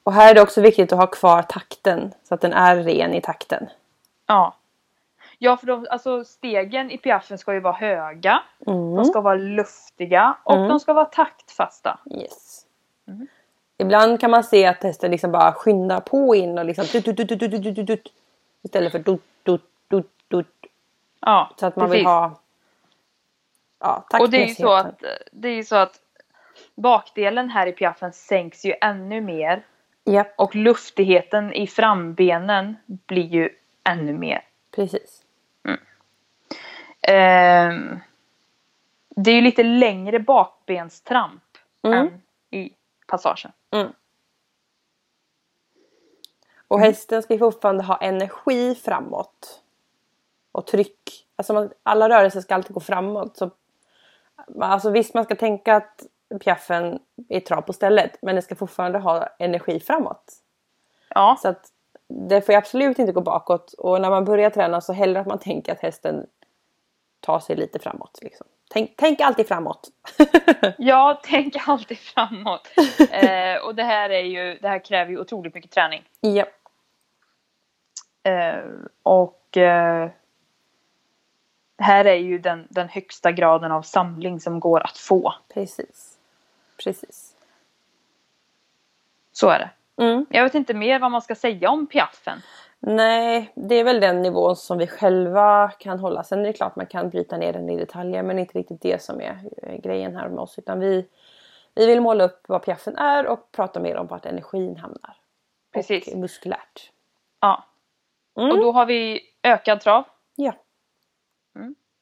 Och 0.04 0.14
här 0.14 0.30
är 0.32 0.36
det 0.36 0.42
också 0.42 0.62
viktigt 0.62 0.94
att 0.94 1.00
ha 1.00 1.08
kvar 1.08 1.42
takten 1.42 2.14
så 2.24 2.34
att 2.36 2.42
den 2.42 2.54
är 2.54 2.76
ren 2.76 3.14
i 3.14 3.22
takten. 3.22 3.70
Ja. 4.26 4.56
Ja, 5.42 5.58
för 5.58 5.68
de, 5.68 5.88
alltså 5.90 6.26
stegen 6.26 6.92
i 6.92 6.98
piaffen 6.98 7.38
ska 7.38 7.54
ju 7.54 7.60
vara 7.60 7.74
höga, 7.74 8.44
Mm. 8.68 8.96
de 8.96 9.06
ska 9.06 9.22
vara 9.22 9.36
luftiga 9.36 10.38
och 10.44 10.56
Mm. 10.56 10.68
de 10.68 10.80
ska 10.80 10.94
vara 10.94 11.06
taktfasta. 11.06 12.00
Yes. 12.12 12.66
Mm. 13.08 13.28
Ibland 13.78 14.20
kan 14.20 14.32
man 14.32 14.44
se 14.44 14.66
att 14.66 14.84
hästen 14.84 15.12
liksom 15.12 15.32
bara 15.32 15.52
skyndar 15.54 16.00
på 16.00 16.36
in 16.36 16.58
och 16.58 16.66
liksom 16.66 16.86
dut, 16.86 17.06
dut, 17.18 17.40
dut, 17.40 17.86
dut, 17.88 18.14
istället 18.62 18.92
för 18.92 19.00
dut, 19.00 19.22
dut, 19.44 19.64
dut, 19.88 20.12
dut. 20.28 20.48
Ja, 21.20 21.52
Så 21.60 21.66
att 21.66 21.76
man 21.76 21.90
vill 21.90 21.98
precis. 21.98 22.08
ha 22.08 22.32
ja, 23.80 24.06
Och 24.20 24.30
det 24.30 24.44
är 24.44 24.48
ju 24.48 24.56
så 24.56 24.74
att, 24.74 25.04
det 25.32 25.50
är 25.50 25.56
ju 25.56 25.64
så 25.64 25.76
att 25.76 26.00
bakdelen 26.76 27.50
här 27.50 27.68
i 27.68 27.72
piaffen 27.72 28.14
sänks 28.14 28.66
ju 28.66 28.74
ännu 28.82 29.22
mer 29.22 29.64
Japp, 30.06 30.34
och 30.38 30.56
luftigheten 30.56 31.54
i 31.54 31.68
frambenen 31.68 32.78
blir 32.86 33.26
ju 33.28 33.50
ännu 33.84 34.14
mer. 34.14 34.44
precis. 34.76 35.22
Ehm, 37.14 38.00
det 39.10 39.32
är 39.32 39.36
ju 39.36 39.42
lite 39.42 39.64
längre 39.64 40.20
bakbenstramp 40.20 41.44
Mm. 41.84 41.98
än 42.00 42.22
i 42.60 42.74
passagen. 43.08 43.52
Och 46.68 46.78
Mm. 46.78 46.88
hästen 46.88 47.24
ska 47.24 47.34
ju 47.34 47.40
fortfarande 47.40 47.84
ha 47.84 47.98
energi 47.98 48.76
framåt. 48.76 49.62
Och 50.52 50.68
tryck. 50.68 51.28
Alltså 51.36 51.70
alla 51.84 52.10
rörelser 52.10 52.42
ska 52.42 52.56
alltid 52.56 52.74
gå 52.74 52.80
framåt. 52.80 53.38
Så, 53.38 53.50
alltså 54.62 54.90
visst 54.90 55.14
man 55.14 55.24
ska 55.24 55.36
tänka 55.36 55.76
att 55.76 56.06
piaffen 56.42 57.00
är 57.30 57.40
trav 57.40 57.62
på 57.62 57.74
stället. 57.74 58.18
Men 58.22 58.36
det 58.36 58.42
ska 58.42 58.56
fortfarande 58.56 59.00
ha 59.00 59.28
energi 59.40 59.80
framåt. 59.80 60.34
Ja, 61.10 61.38
Så 61.42 61.48
att 61.48 61.72
det 62.08 62.42
får 62.42 62.54
ju 62.54 62.58
absolut 62.58 63.00
inte 63.00 63.12
gå 63.12 63.22
bakåt. 63.22 63.74
Och 63.74 64.02
när 64.02 64.10
man 64.10 64.26
börjar 64.26 64.50
träna 64.50 64.82
så 64.82 64.94
hellre 64.94 65.22
att 65.22 65.28
man 65.28 65.40
tänker 65.40 65.72
att 65.72 65.80
hästen 65.80 66.28
tar 67.20 67.40
sig 67.40 67.56
lite 67.56 67.80
framåt. 67.80 68.20
Liksom. 68.22 68.48
Tänk, 68.70 68.94
tänk 68.98 69.22
alltid 69.22 69.48
framåt. 69.48 69.90
jag 70.78 71.24
tänker 71.24 71.62
alltid 71.66 71.98
framåt. 71.98 72.68
Eh, 73.12 73.56
och 73.66 73.76
det 73.76 73.84
här, 73.84 74.10
är 74.10 74.24
ju, 74.24 74.58
det 74.62 74.68
här 74.68 74.86
kräver 74.86 75.12
ju 75.12 75.20
otroligt 75.20 75.54
mycket 75.54 75.72
träning. 75.72 76.04
ja, 76.22 76.46
Eh, 78.24 78.64
och 79.04 79.58
eh, 79.58 80.10
här 81.78 82.06
är 82.06 82.16
ju 82.16 82.40
den, 82.40 82.68
den 82.70 82.90
högsta 82.90 83.32
graden 83.32 83.72
av 83.72 83.82
samling 83.82 84.40
som 84.40 84.60
går 84.60 84.80
att 84.80 84.98
få. 84.98 85.34
precis. 85.54 86.18
Precis. 86.84 87.36
Så 89.32 89.50
är 89.50 89.60
det. 89.60 89.70
Mm. 90.04 90.26
Jag 90.30 90.44
vet 90.44 90.56
inte 90.56 90.74
mer 90.74 91.00
vad 91.00 91.12
man 91.12 91.22
ska 91.22 91.36
säga 91.36 91.70
om 91.70 91.88
piaffen. 91.88 92.42
Nej, 92.80 93.52
det 93.56 93.76
är 93.76 93.84
väl 93.84 94.00
den 94.00 94.22
nivån 94.22 94.56
som 94.56 94.78
vi 94.78 94.88
själva 94.88 95.72
kan 95.80 96.00
hålla. 96.00 96.24
Sen 96.24 96.40
är 96.40 96.44
det 96.44 96.54
klart 96.54 96.76
man 96.76 96.86
kan 96.86 97.10
bryta 97.10 97.38
ner 97.38 97.54
den 97.54 97.70
i 97.70 97.78
detaljer 97.78 98.24
men 98.24 98.40
inte 98.40 98.60
riktigt 98.60 98.82
det 98.82 99.02
som 99.02 99.22
är 99.22 99.40
eh, 99.64 99.76
grejen 99.76 100.16
här 100.16 100.30
med 100.30 100.40
oss. 100.40 100.60
Utan 100.60 100.80
vi, 100.80 101.06
vi 101.76 101.88
vill 101.88 102.02
måla 102.02 102.24
upp 102.24 102.44
vad 102.48 102.64
piaffen 102.64 102.98
är 102.98 103.28
och 103.28 103.52
prata 103.52 103.80
mer 103.80 103.98
om 103.98 104.08
vart 104.08 104.26
energin 104.26 104.78
hamnar. 104.78 105.16
Precis. 105.74 106.14
Och 106.14 106.20
muskulärt. 106.20 106.92
Ja. 107.40 107.66
Mm. 108.38 108.52
Och 108.52 108.58
då 108.58 108.72
har 108.72 108.86
vi 108.86 109.22
ökad 109.44 109.82
trav. 109.82 110.04
Ja. 110.36 110.54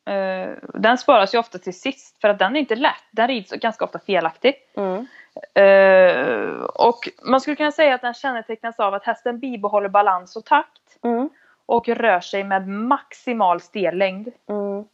Eh, 0.07 0.49
den 0.73 0.97
sparas 0.97 1.33
ju 1.33 1.37
ofta 1.37 1.57
till 1.57 1.79
sist 1.79 2.21
för 2.21 2.29
att 2.29 2.39
den 2.39 2.55
är 2.55 2.59
inte 2.59 2.75
lätt. 2.75 3.03
Den 3.11 3.27
rids 3.27 3.51
ganska 3.51 3.85
ofta 3.85 3.99
felaktigt. 3.99 4.77
Mm. 4.77 5.07
Eh, 5.53 6.61
och 6.63 7.09
man 7.23 7.41
skulle 7.41 7.55
kunna 7.55 7.71
säga 7.71 7.95
att 7.95 8.01
den 8.01 8.13
kännetecknas 8.13 8.79
av 8.79 8.93
att 8.93 9.03
hästen 9.05 9.39
bibehåller 9.39 9.89
balans 9.89 10.35
och 10.35 10.45
takt 10.45 10.97
Mm. 11.03 11.29
och 11.65 11.87
rör 11.87 12.19
sig 12.19 12.43
med 12.43 12.67
maximal 12.67 13.61
stellängd 13.61 14.27
Mm. 14.49 14.85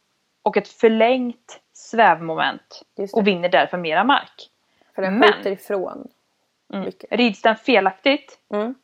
och 0.42 0.56
ett 0.56 0.68
förlängt 0.68 1.60
svävmoment 1.72 2.82
och 3.12 3.26
vinner 3.26 3.48
därför 3.48 3.78
mera 3.78 4.04
mark. 4.04 4.50
För 4.94 5.02
den 5.02 5.18
men- 5.18 5.32
skjuter 5.32 5.50
ifrån. 5.50 6.08
Mm. 6.72 6.90
Rids 7.10 7.42
den 7.42 7.56
felaktigt 7.56 8.38
Mm. 8.52 8.74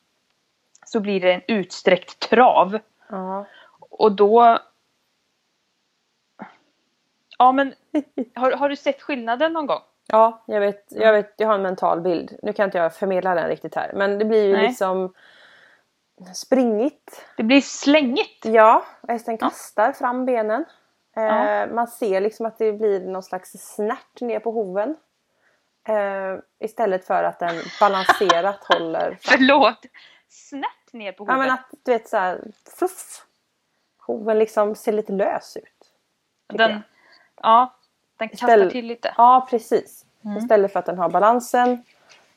så 0.86 1.00
blir 1.00 1.20
det 1.20 1.32
en 1.32 1.42
utsträckt 1.48 2.18
trav 2.30 2.78
Ja. 3.08 3.46
och 3.80 4.12
då 4.12 4.58
Ja 7.38 7.52
men 7.52 7.74
har, 8.34 8.52
har 8.52 8.68
du 8.68 8.76
sett 8.76 9.02
skillnaden 9.02 9.52
någon 9.52 9.66
gång? 9.66 9.80
Ja, 10.12 10.42
jag 10.46 10.60
vet, 10.60 10.86
jag 10.88 11.12
vet, 11.12 11.34
jag 11.36 11.46
har 11.48 11.54
en 11.54 11.62
mental 11.62 12.00
bild. 12.00 12.38
Nu 12.42 12.52
kan 12.52 12.64
inte 12.64 12.78
jag 12.78 12.94
förmedla 12.94 13.34
den 13.34 13.48
riktigt 13.48 13.74
här. 13.74 13.92
Men 13.94 14.18
det 14.18 14.24
blir 14.24 14.44
ju 14.44 14.52
Nej. 14.52 14.68
liksom 14.68 15.14
springigt. 16.34 17.24
Det 17.36 17.42
blir 17.42 17.60
slängigt. 17.60 18.44
Ja, 18.44 18.84
hästen 19.08 19.38
kastar 19.38 19.92
fram 19.92 20.24
benen. 20.26 20.64
Eh, 21.16 21.22
Ja. 21.22 21.66
Man 21.66 21.86
ser 21.86 22.20
liksom 22.20 22.46
att 22.46 22.58
det 22.58 22.72
blir 22.72 23.00
någon 23.00 23.22
slags 23.22 23.50
snärt 23.74 24.20
ner 24.20 24.40
på 24.40 24.50
hoven. 24.50 24.96
Eh, 25.88 26.38
istället 26.58 27.04
för 27.04 27.24
att 27.24 27.38
den 27.38 27.54
balanserat 27.80 28.64
håller 28.64 29.08
fram. 29.20 29.36
Förlåt. 29.38 29.78
Snett 30.28 30.92
ner 30.92 31.12
på 31.12 31.24
Ja 31.28 31.32
huvudet. 31.32 31.46
men 31.48 31.54
att 31.54 31.84
du 31.84 31.92
vet 31.92 32.08
såhär 32.08 32.44
fluff. 32.78 33.26
Hoven 34.06 34.38
liksom 34.38 34.74
ser 34.74 34.92
lite 34.92 35.12
lös 35.12 35.56
ut. 35.56 35.92
jag. 36.48 36.58
den, 36.58 36.82
ja, 37.42 37.74
den 38.20 38.28
kastar 38.28 38.46
Ställ- 38.48 38.70
till 38.70 38.86
lite. 38.86 39.14
Ja 39.16 39.46
precis. 39.50 40.04
Mm. 40.24 40.36
Istället 40.38 40.72
för 40.72 40.78
att 40.78 40.86
den 40.86 40.98
har 40.98 41.08
balansen, 41.08 41.84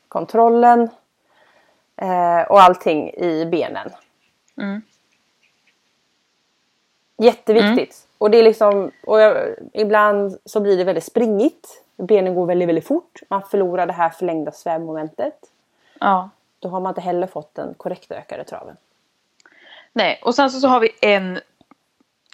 kontrollen 0.08 0.88
Eh, 1.96 2.42
och 2.42 2.60
allting 2.62 3.10
i 3.14 3.46
benen. 3.46 3.90
Mm. 4.56 4.82
Jätteviktigt. 7.16 8.08
Och 8.18 8.30
det 8.30 8.38
är 8.38 8.42
liksom, 8.42 8.90
och 9.06 9.20
jag, 9.20 9.54
ibland 9.72 10.38
så 10.44 10.60
blir 10.60 10.76
det 10.76 10.84
väldigt 10.84 11.04
springigt. 11.04 11.82
Benen 11.96 12.34
går 12.34 12.46
väldigt, 12.46 12.68
väldigt 12.68 12.86
fort. 12.86 13.20
Man 13.28 13.42
förlorar 13.42 13.86
det 13.86 13.92
här 13.92 14.10
förlängda 14.10 14.52
svävmomentet. 14.52 15.34
Ja. 16.00 16.30
Då 16.58 16.68
har 16.68 16.80
man 16.80 16.90
inte 16.90 17.00
heller 17.00 17.26
fått 17.26 17.54
den 17.54 17.74
korrekt 17.74 18.12
ökade 18.12 18.44
traven. 18.44 18.76
Nej, 19.92 20.20
och 20.24 20.34
sen 20.34 20.50
så, 20.50 20.60
så 20.60 20.68
har 20.68 20.80
vi 20.80 20.90
en, 21.00 21.40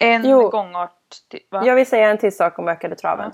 en 0.00 0.24
Jo. 0.24 0.48
gångart. 0.48 0.94
Va? 1.50 1.66
Jag 1.66 1.74
vill 1.74 1.86
säga 1.86 2.10
en 2.10 2.18
till 2.18 2.36
sak 2.36 2.58
om 2.58 2.68
ökade 2.68 2.96
traven. 2.96 3.32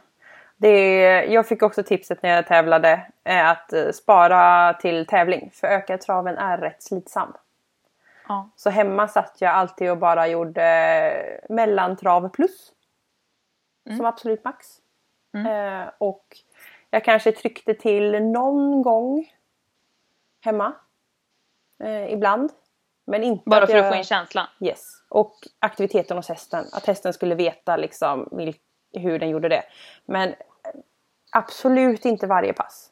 Det 0.56 0.68
är, 0.68 1.22
jag 1.22 1.48
fick 1.48 1.62
också 1.62 1.82
tipset 1.82 2.22
när 2.22 2.30
jag 2.30 2.46
tävlade 2.46 3.06
eh, 3.24 3.50
att 3.50 3.72
eh, 3.72 3.90
spara 3.90 4.74
till 4.74 5.06
tävling. 5.06 5.50
För 5.54 5.66
ökad 5.66 6.00
traven 6.00 6.38
är 6.38 6.58
rätt 6.58 6.82
slitsam. 6.82 7.32
Ja. 8.28 8.50
Så 8.56 8.70
hemma 8.70 9.08
satt 9.08 9.36
jag 9.40 9.52
alltid 9.52 9.90
och 9.90 9.98
bara 9.98 10.28
gjorde 10.28 10.64
eh, 10.64 11.54
mellantrav 11.54 12.28
plus. 12.28 12.72
Som 13.96 14.06
absolut 14.06 14.44
max. 14.44 14.66
Mm. 15.34 15.46
Eh, 15.82 15.88
och 15.98 16.36
jag 16.90 17.04
kanske 17.04 17.32
tryckte 17.32 17.74
till 17.74 18.22
någon 18.22 18.82
gång 18.82 19.32
hemma. 20.44 20.72
Eh, 21.84 22.12
ibland. 22.12 22.52
Men 23.06 23.22
inte 23.22 23.42
Bara 23.50 23.62
att 23.62 23.70
för 23.70 23.76
jag... 23.76 23.86
att 23.86 23.92
få 23.92 23.98
in 23.98 24.04
känslan. 24.04 24.46
Yes. 24.60 25.02
Och 25.08 25.34
aktiviteten 25.58 26.16
hos 26.16 26.28
hästen. 26.28 26.64
Att 26.72 26.86
hästen 26.86 27.12
skulle 27.12 27.34
veta 27.34 27.76
liksom 27.76 28.28
vilk, 28.32 28.60
hur 28.92 29.18
den 29.18 29.28
gjorde 29.28 29.48
det. 29.48 29.62
Men 30.04 30.28
eh, 30.28 30.34
absolut 31.30 32.04
inte 32.04 32.26
varje 32.26 32.52
pass. 32.52 32.90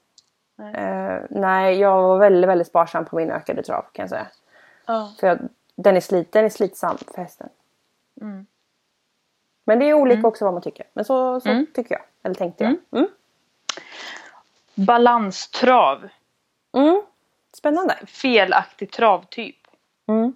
Nej. 0.56 0.74
Eh, 0.74 1.20
nej, 1.30 1.78
jag 1.78 2.02
var 2.02 2.18
väldigt, 2.18 2.48
väldigt 2.48 2.66
sparsam 2.68 3.04
på 3.04 3.16
min 3.16 3.30
ökade 3.30 3.62
trav 3.62 3.82
kan 3.92 4.02
jag 4.02 4.10
säga. 4.10 4.26
Ja. 4.86 5.12
För 5.20 5.26
jag, 5.26 5.38
den, 5.74 5.96
är 5.96 6.00
slit, 6.00 6.32
den 6.32 6.44
är 6.44 6.48
slitsam 6.48 6.98
för 6.98 7.22
hästen. 7.22 7.48
Mm. 8.20 8.46
Men 9.64 9.78
det 9.78 9.84
är 9.88 9.94
olika 9.94 10.28
också 10.28 10.44
vad 10.44 10.54
man 10.54 10.62
tycker. 10.62 10.86
Men 10.92 11.04
så, 11.04 11.40
så 11.40 11.48
Mm. 11.48 11.66
tycker 11.74 11.94
jag. 11.94 12.02
Eller 12.22 12.34
tänkte 12.34 12.64
jag. 12.64 12.76
Mm. 13.00 13.08
Balanstrav. 14.74 16.08
Mm. 16.72 17.02
Spännande. 17.52 17.96
Felaktig 18.06 18.90
travtyp. 18.92 19.56
Mm. 20.08 20.34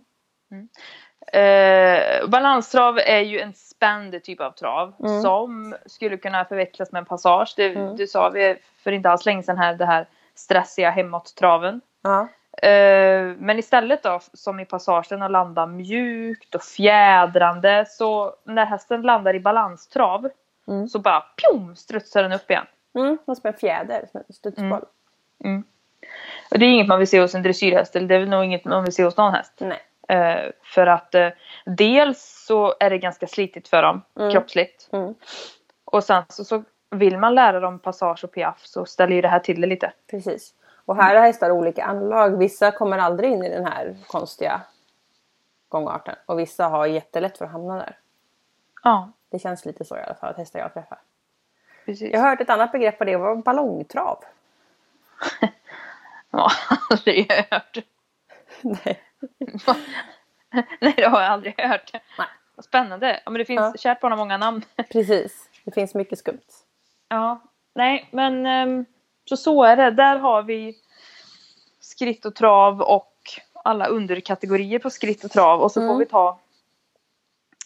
Eh, 1.32 2.28
balanstrav 2.28 2.98
är 2.98 3.20
ju 3.20 3.40
en 3.40 3.52
spänd 3.54 4.22
typ 4.22 4.40
av 4.40 4.50
trav 4.50 4.94
Mm. 5.00 5.22
som 5.22 5.74
skulle 5.86 6.16
kunna 6.16 6.44
förväxlas 6.44 6.92
med 6.92 7.00
en 7.00 7.06
passage. 7.06 7.54
Det, 7.56 7.66
Mm. 7.74 7.96
det 7.96 8.06
sa 8.06 8.28
vi 8.28 8.56
för 8.76 8.92
inte 8.92 9.10
alls 9.10 9.26
länge 9.26 9.42
sedan 9.42 9.58
här, 9.58 9.74
det 9.74 9.86
här 9.86 10.06
stressiga 10.34 10.90
hemåt-traven. 10.90 11.80
Ja. 12.02 12.28
Eh, 12.68 13.34
men 13.38 13.58
istället 13.58 14.02
då, 14.02 14.20
som 14.32 14.60
i 14.60 14.64
passagen, 14.64 15.22
att 15.22 15.30
landa 15.30 15.66
mjukt 15.66 16.54
och 16.54 16.62
fjädrande. 16.62 17.84
Så 17.88 18.34
när 18.44 18.66
hästen 18.66 19.02
landar 19.02 19.34
i 19.34 19.40
balanstrav 19.40 20.28
Mm. 20.68 20.88
så 20.88 20.98
bara 20.98 21.20
pjom, 21.20 21.76
strutsar 21.76 22.22
den 22.22 22.32
upp 22.32 22.50
igen. 22.50 22.66
Mm. 22.94 23.18
Som 23.24 23.36
en 23.42 23.54
fjäder. 23.54 24.06
Som 24.12 24.22
en 24.28 24.34
studsboll. 24.34 24.84
Och 26.50 26.58
det 26.58 26.64
är 26.66 26.70
inget 26.70 26.88
man 26.88 26.98
vill 26.98 27.08
se 27.08 27.20
hos 27.20 27.34
en 27.34 27.42
dressyrhäst, 27.42 27.96
eller 27.96 28.08
det 28.08 28.14
är 28.14 28.18
väl 28.18 28.28
nog 28.28 28.44
inget 28.44 28.64
man 28.64 28.84
vill 28.84 28.92
se 28.94 29.04
hos 29.04 29.16
någon 29.16 29.34
häst. 29.34 29.52
Nej. 29.58 29.80
Eh, 30.08 30.50
för 30.62 30.86
att 30.86 31.14
eh, 31.14 31.28
dels 31.66 32.44
så 32.46 32.74
är 32.80 32.90
det 32.90 32.98
ganska 32.98 33.26
slitigt 33.26 33.68
för 33.68 33.82
dem, 33.82 34.02
Mm. 34.16 34.32
kroppsligt. 34.32 34.88
Mm. 34.92 35.14
Och 35.84 36.04
sen 36.04 36.22
så, 36.28 36.44
så 36.44 36.62
vill 36.90 37.18
man 37.18 37.34
lära 37.34 37.60
dem 37.60 37.78
passage 37.78 38.24
och 38.24 38.32
piaff 38.32 38.60
så 38.66 38.84
ställer 38.84 39.14
ju 39.16 39.20
det 39.22 39.28
här 39.28 39.38
till 39.38 39.60
det 39.60 39.66
lite. 39.66 39.92
Precis. 40.10 40.54
Och 40.84 40.96
här 40.96 41.14
har 41.16 41.22
hästar 41.22 41.50
olika 41.50 41.84
anlag. 41.84 42.38
Vissa 42.38 42.70
kommer 42.70 42.98
aldrig 42.98 43.30
in 43.32 43.44
i 43.44 43.48
den 43.48 43.66
här 43.66 43.96
konstiga 44.06 44.60
gångarten. 45.68 46.14
Och 46.26 46.38
vissa 46.38 46.68
har 46.68 46.86
jättelätt 46.86 47.38
för 47.38 47.44
att 47.44 47.50
hamna 47.52 47.74
där. 47.76 47.96
Ja, 48.84 49.10
Det 49.30 49.38
känns 49.38 49.64
lite 49.64 49.84
så 49.84 49.96
i 49.96 50.00
alla 50.00 50.14
fall 50.14 50.30
att 50.30 50.36
hästar 50.36 50.58
jag 50.60 50.74
träffar. 50.74 50.98
precis. 51.84 52.12
Jag 52.12 52.20
har 52.20 52.30
hört 52.30 52.40
ett 52.40 52.50
annat 52.50 52.72
begrepp 52.72 52.98
på 52.98 53.04
det. 53.04 53.16
var 53.16 53.36
ballongtrav. 53.36 54.24
Ja, 56.30 56.50
aldrig 56.90 57.32
hört. 57.50 57.78
Nej. 58.62 59.00
Nej, 60.80 60.94
det 60.96 61.04
har 61.08 61.20
jag 61.20 61.30
aldrig 61.30 61.60
hört. 61.60 61.90
Nej. 61.92 62.28
Vad 62.54 62.64
Spännande. 62.64 63.20
Ja, 63.24 63.30
men 63.30 63.38
det 63.38 63.44
finns, 63.44 63.60
Ja. 63.60 63.74
kärt 63.78 64.00
barn 64.00 64.12
har 64.12 64.16
många 64.18 64.36
namn. 64.36 64.64
Precis. 64.92 65.48
Det 65.64 65.70
finns 65.70 65.94
mycket 65.94 66.18
skumt. 66.18 66.40
Ja, 67.08 67.40
nej, 67.74 68.08
men 68.12 68.46
ehm, 68.46 68.84
så 69.24 69.36
så 69.36 69.64
är 69.64 69.76
det. 69.76 69.90
Där 69.90 70.18
har 70.18 70.42
vi 70.42 70.76
skritt 71.80 72.24
och 72.24 72.34
trav 72.34 72.82
och 72.82 73.14
alla 73.64 73.86
underkategorier 73.86 74.78
på 74.78 74.90
skritt 74.90 75.24
och 75.24 75.30
trav. 75.30 75.60
Och 75.60 75.72
så 75.72 75.80
Mm. 75.80 75.92
får 75.94 75.98
vi 75.98 76.06
ta 76.06 76.38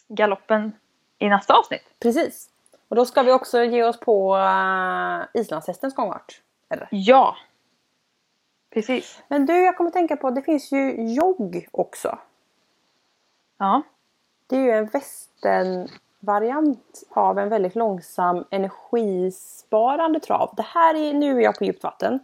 galoppen 0.09 0.73
i 1.19 1.29
nästa 1.29 1.55
avsnitt. 1.55 1.85
Precis. 2.01 2.49
Och 2.89 2.97
då 2.97 3.05
ska 3.07 3.23
vi 3.23 3.33
också 3.33 3.63
ge 3.65 3.85
oss 3.85 4.01
på 4.01 4.37
uh, 4.37 5.41
islandshästens 5.41 5.95
gångart. 5.95 6.41
Eller? 6.71 6.89
Ja. 6.91 7.37
Precis. 8.73 9.23
Men 9.29 9.47
du, 9.47 9.65
jag 9.65 9.77
kommer 9.77 9.89
att 9.89 9.95
tänka 9.95 10.17
på 10.17 10.31
det 10.31 10.43
finns 10.43 10.73
ju 10.73 10.95
jogg 11.15 11.69
också. 11.71 12.19
Ja. 13.59 13.83
Det 14.47 14.57
är 14.57 14.61
ju 14.61 14.71
en 14.71 14.87
västernvariant 14.87 17.03
av 17.11 17.39
en 17.39 17.49
väldigt 17.49 17.75
långsam 17.75 18.45
energisparande 18.51 20.21
trav. 20.21 20.55
Det 20.57 20.63
här 20.67 20.95
är, 20.95 21.15
nu 21.15 21.37
är 21.39 21.41
jag 21.41 21.59
på 21.59 21.65
djupt 21.65 21.83
vatten. 21.83 22.19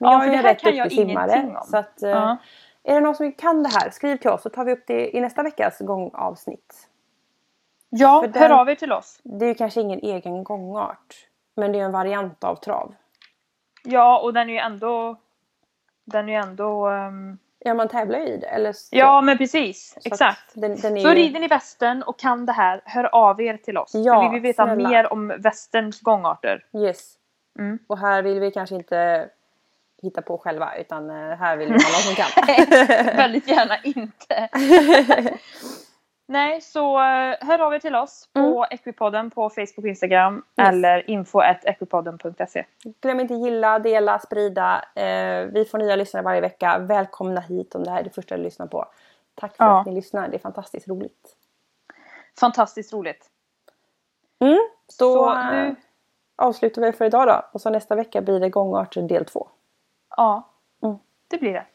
Men 0.00 0.10
Ja, 0.12 0.24
jag 0.24 0.34
är 0.34 0.38
en 0.38 0.42
rätt 0.42 0.62
duktig 0.62 0.92
simmare. 0.92 1.30
ingenting 1.32 1.56
om. 1.56 1.66
Så 1.66 1.76
att, 1.76 2.02
eh, 2.02 2.10
Ja. 2.10 2.36
Är 2.86 2.94
det 2.94 3.00
någon 3.00 3.14
som 3.14 3.32
kan 3.32 3.62
det 3.62 3.68
här, 3.68 3.90
skriv 3.90 4.16
till 4.16 4.30
oss 4.30 4.42
så 4.42 4.50
tar 4.50 4.64
vi 4.64 4.72
upp 4.72 4.84
det 4.86 5.16
i 5.16 5.20
nästa 5.20 5.42
veckas 5.42 5.78
gångavsnitt. 5.78 6.88
Ja, 7.88 8.20
För 8.20 8.28
den- 8.28 8.42
hör 8.42 8.50
av 8.60 8.70
er 8.70 8.74
till 8.74 8.92
oss. 8.92 9.20
Det 9.22 9.44
är 9.44 9.48
ju 9.48 9.54
kanske 9.54 9.80
ingen 9.80 9.98
egen 10.02 10.44
gångart. 10.44 11.26
Men 11.54 11.72
det 11.72 11.80
är 11.80 11.84
en 11.84 11.92
variant 11.92 12.44
av 12.44 12.56
trav. 12.56 12.94
Ja, 13.84 14.20
och 14.20 14.34
den 14.34 14.48
är 14.48 14.52
ju 14.52 14.58
ändå... 14.58 15.16
Den 16.04 16.28
är 16.28 16.32
ju 16.32 16.38
ändå... 16.38 16.86
ehm, 16.88 17.38
Ja, 17.66 17.74
man 17.74 17.88
tävlar 17.88 18.18
ju 18.18 18.26
i 18.26 18.36
det. 18.36 18.46
Eller 18.46 18.72
så. 18.72 18.88
Ja, 18.96 19.20
men 19.20 19.38
precis. 19.38 19.96
Så 20.00 20.08
Exakt. 20.08 20.50
Den, 20.54 20.76
den 20.80 20.96
är 20.96 21.00
Så 21.00 21.08
ju... 21.08 21.14
rider 21.14 21.40
ni 21.40 21.48
västern 21.48 22.02
och 22.02 22.18
kan 22.18 22.46
det 22.46 22.52
här, 22.52 22.80
hör 22.84 23.04
av 23.14 23.40
er 23.40 23.56
till 23.56 23.78
oss. 23.78 23.90
Ja, 23.94 24.22
för 24.22 24.28
vi 24.28 24.34
vill 24.34 24.42
veta 24.42 24.64
snälla. 24.64 24.88
mer 24.88 25.12
om 25.12 25.28
västerns 25.38 26.00
gångarter. 26.00 26.64
Yes. 26.76 27.14
Mm. 27.58 27.78
Och 27.86 27.98
här 27.98 28.22
vill 28.22 28.40
vi 28.40 28.50
kanske 28.50 28.74
inte 28.74 29.28
hitta 30.02 30.22
på 30.22 30.38
själva 30.38 30.76
utan 30.76 31.10
eh, 31.10 31.36
här 31.36 31.56
vill 31.56 31.68
vi 31.68 31.74
ha 31.74 31.90
någon 31.90 32.00
som 32.00 32.14
kan. 32.14 32.46
Väldigt 33.16 33.48
gärna 33.48 33.78
inte. 33.82 34.48
Nej, 36.26 36.60
så 36.60 36.96
eh, 37.00 37.36
hör 37.40 37.58
av 37.58 37.74
er 37.74 37.78
till 37.78 37.94
oss 37.94 38.28
på 38.32 38.66
Equipodden 38.70 39.30
på 39.30 39.50
Facebook 39.50 39.78
och 39.78 39.86
Instagram 39.88 40.36
Yes. 40.36 40.68
eller 40.68 41.10
info.equipodden.se. 41.10 42.64
Glöm 43.00 43.20
inte 43.20 43.34
gilla, 43.34 43.78
dela, 43.78 44.18
sprida. 44.18 44.84
Eh, 44.94 45.44
vi 45.46 45.64
får 45.70 45.78
nya 45.78 45.96
lyssnare 45.96 46.24
varje 46.24 46.40
vecka. 46.40 46.78
Välkomna 46.78 47.40
hit 47.40 47.74
om 47.74 47.84
det 47.84 47.90
här 47.90 48.00
är 48.00 48.04
det 48.04 48.10
första 48.10 48.36
du 48.36 48.42
lyssnar 48.42 48.66
på. 48.66 48.86
Tack 49.34 49.56
för 49.56 49.64
Ja. 49.64 49.80
att 49.80 49.86
ni 49.86 49.92
lyssnar. 49.94 50.28
Det 50.28 50.36
är 50.36 50.38
fantastiskt 50.38 50.88
roligt. 50.88 51.36
Fantastiskt 52.40 52.92
roligt. 52.92 53.30
Mm. 54.40 54.58
Då 54.98 55.14
Så 55.14 55.32
eh, 55.32 55.50
nu, 55.52 55.76
avslutar 56.36 56.82
vi 56.82 56.92
för 56.92 57.04
idag 57.04 57.26
då. 57.28 57.42
Och 57.52 57.60
så 57.60 57.70
nästa 57.70 57.94
vecka 57.94 58.20
blir 58.20 58.40
det 58.40 58.48
gångarter 58.48 59.02
del 59.02 59.24
två. 59.24 59.48
ja, 60.16 60.50
Mm. 60.82 60.96
det 61.28 61.38
blir 61.38 61.52
det. 61.52 61.66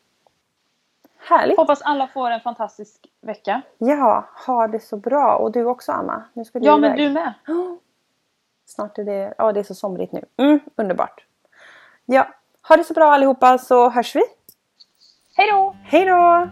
Härligt! 1.19 1.57
Hoppas 1.57 1.81
alla 1.81 2.07
får 2.07 2.29
en 2.31 2.41
fantastisk 2.41 3.07
vecka. 3.21 3.61
Ja, 3.77 4.29
ha 4.47 4.67
det 4.67 4.79
så 4.79 4.97
bra. 4.97 5.35
Och 5.35 5.51
du 5.51 5.65
också 5.65 5.91
Anna. 5.91 6.23
Nu 6.33 6.45
ska 6.45 6.59
du 6.59 6.65
Ja, 6.65 6.77
men 6.77 6.99
iväg. 6.99 7.07
du 7.07 7.13
med. 7.13 7.33
Snart 8.65 8.97
är 8.97 9.03
det, 9.03 9.33
ja 9.37 9.51
det 9.51 9.59
är 9.59 9.63
så 9.63 9.75
somrigt 9.75 10.11
nu. 10.13 10.25
Mm, 10.37 10.59
underbart. 10.75 11.25
Ja, 12.05 12.27
ha 12.67 12.75
det 12.77 12.83
så 12.83 12.93
bra 12.93 13.13
allihopa 13.13 13.57
så 13.57 13.89
hörs 13.89 14.15
vi. 14.15 14.21
Hej 15.35 15.51
då! 15.51 15.75
Hej 15.83 16.05
då! 16.05 16.49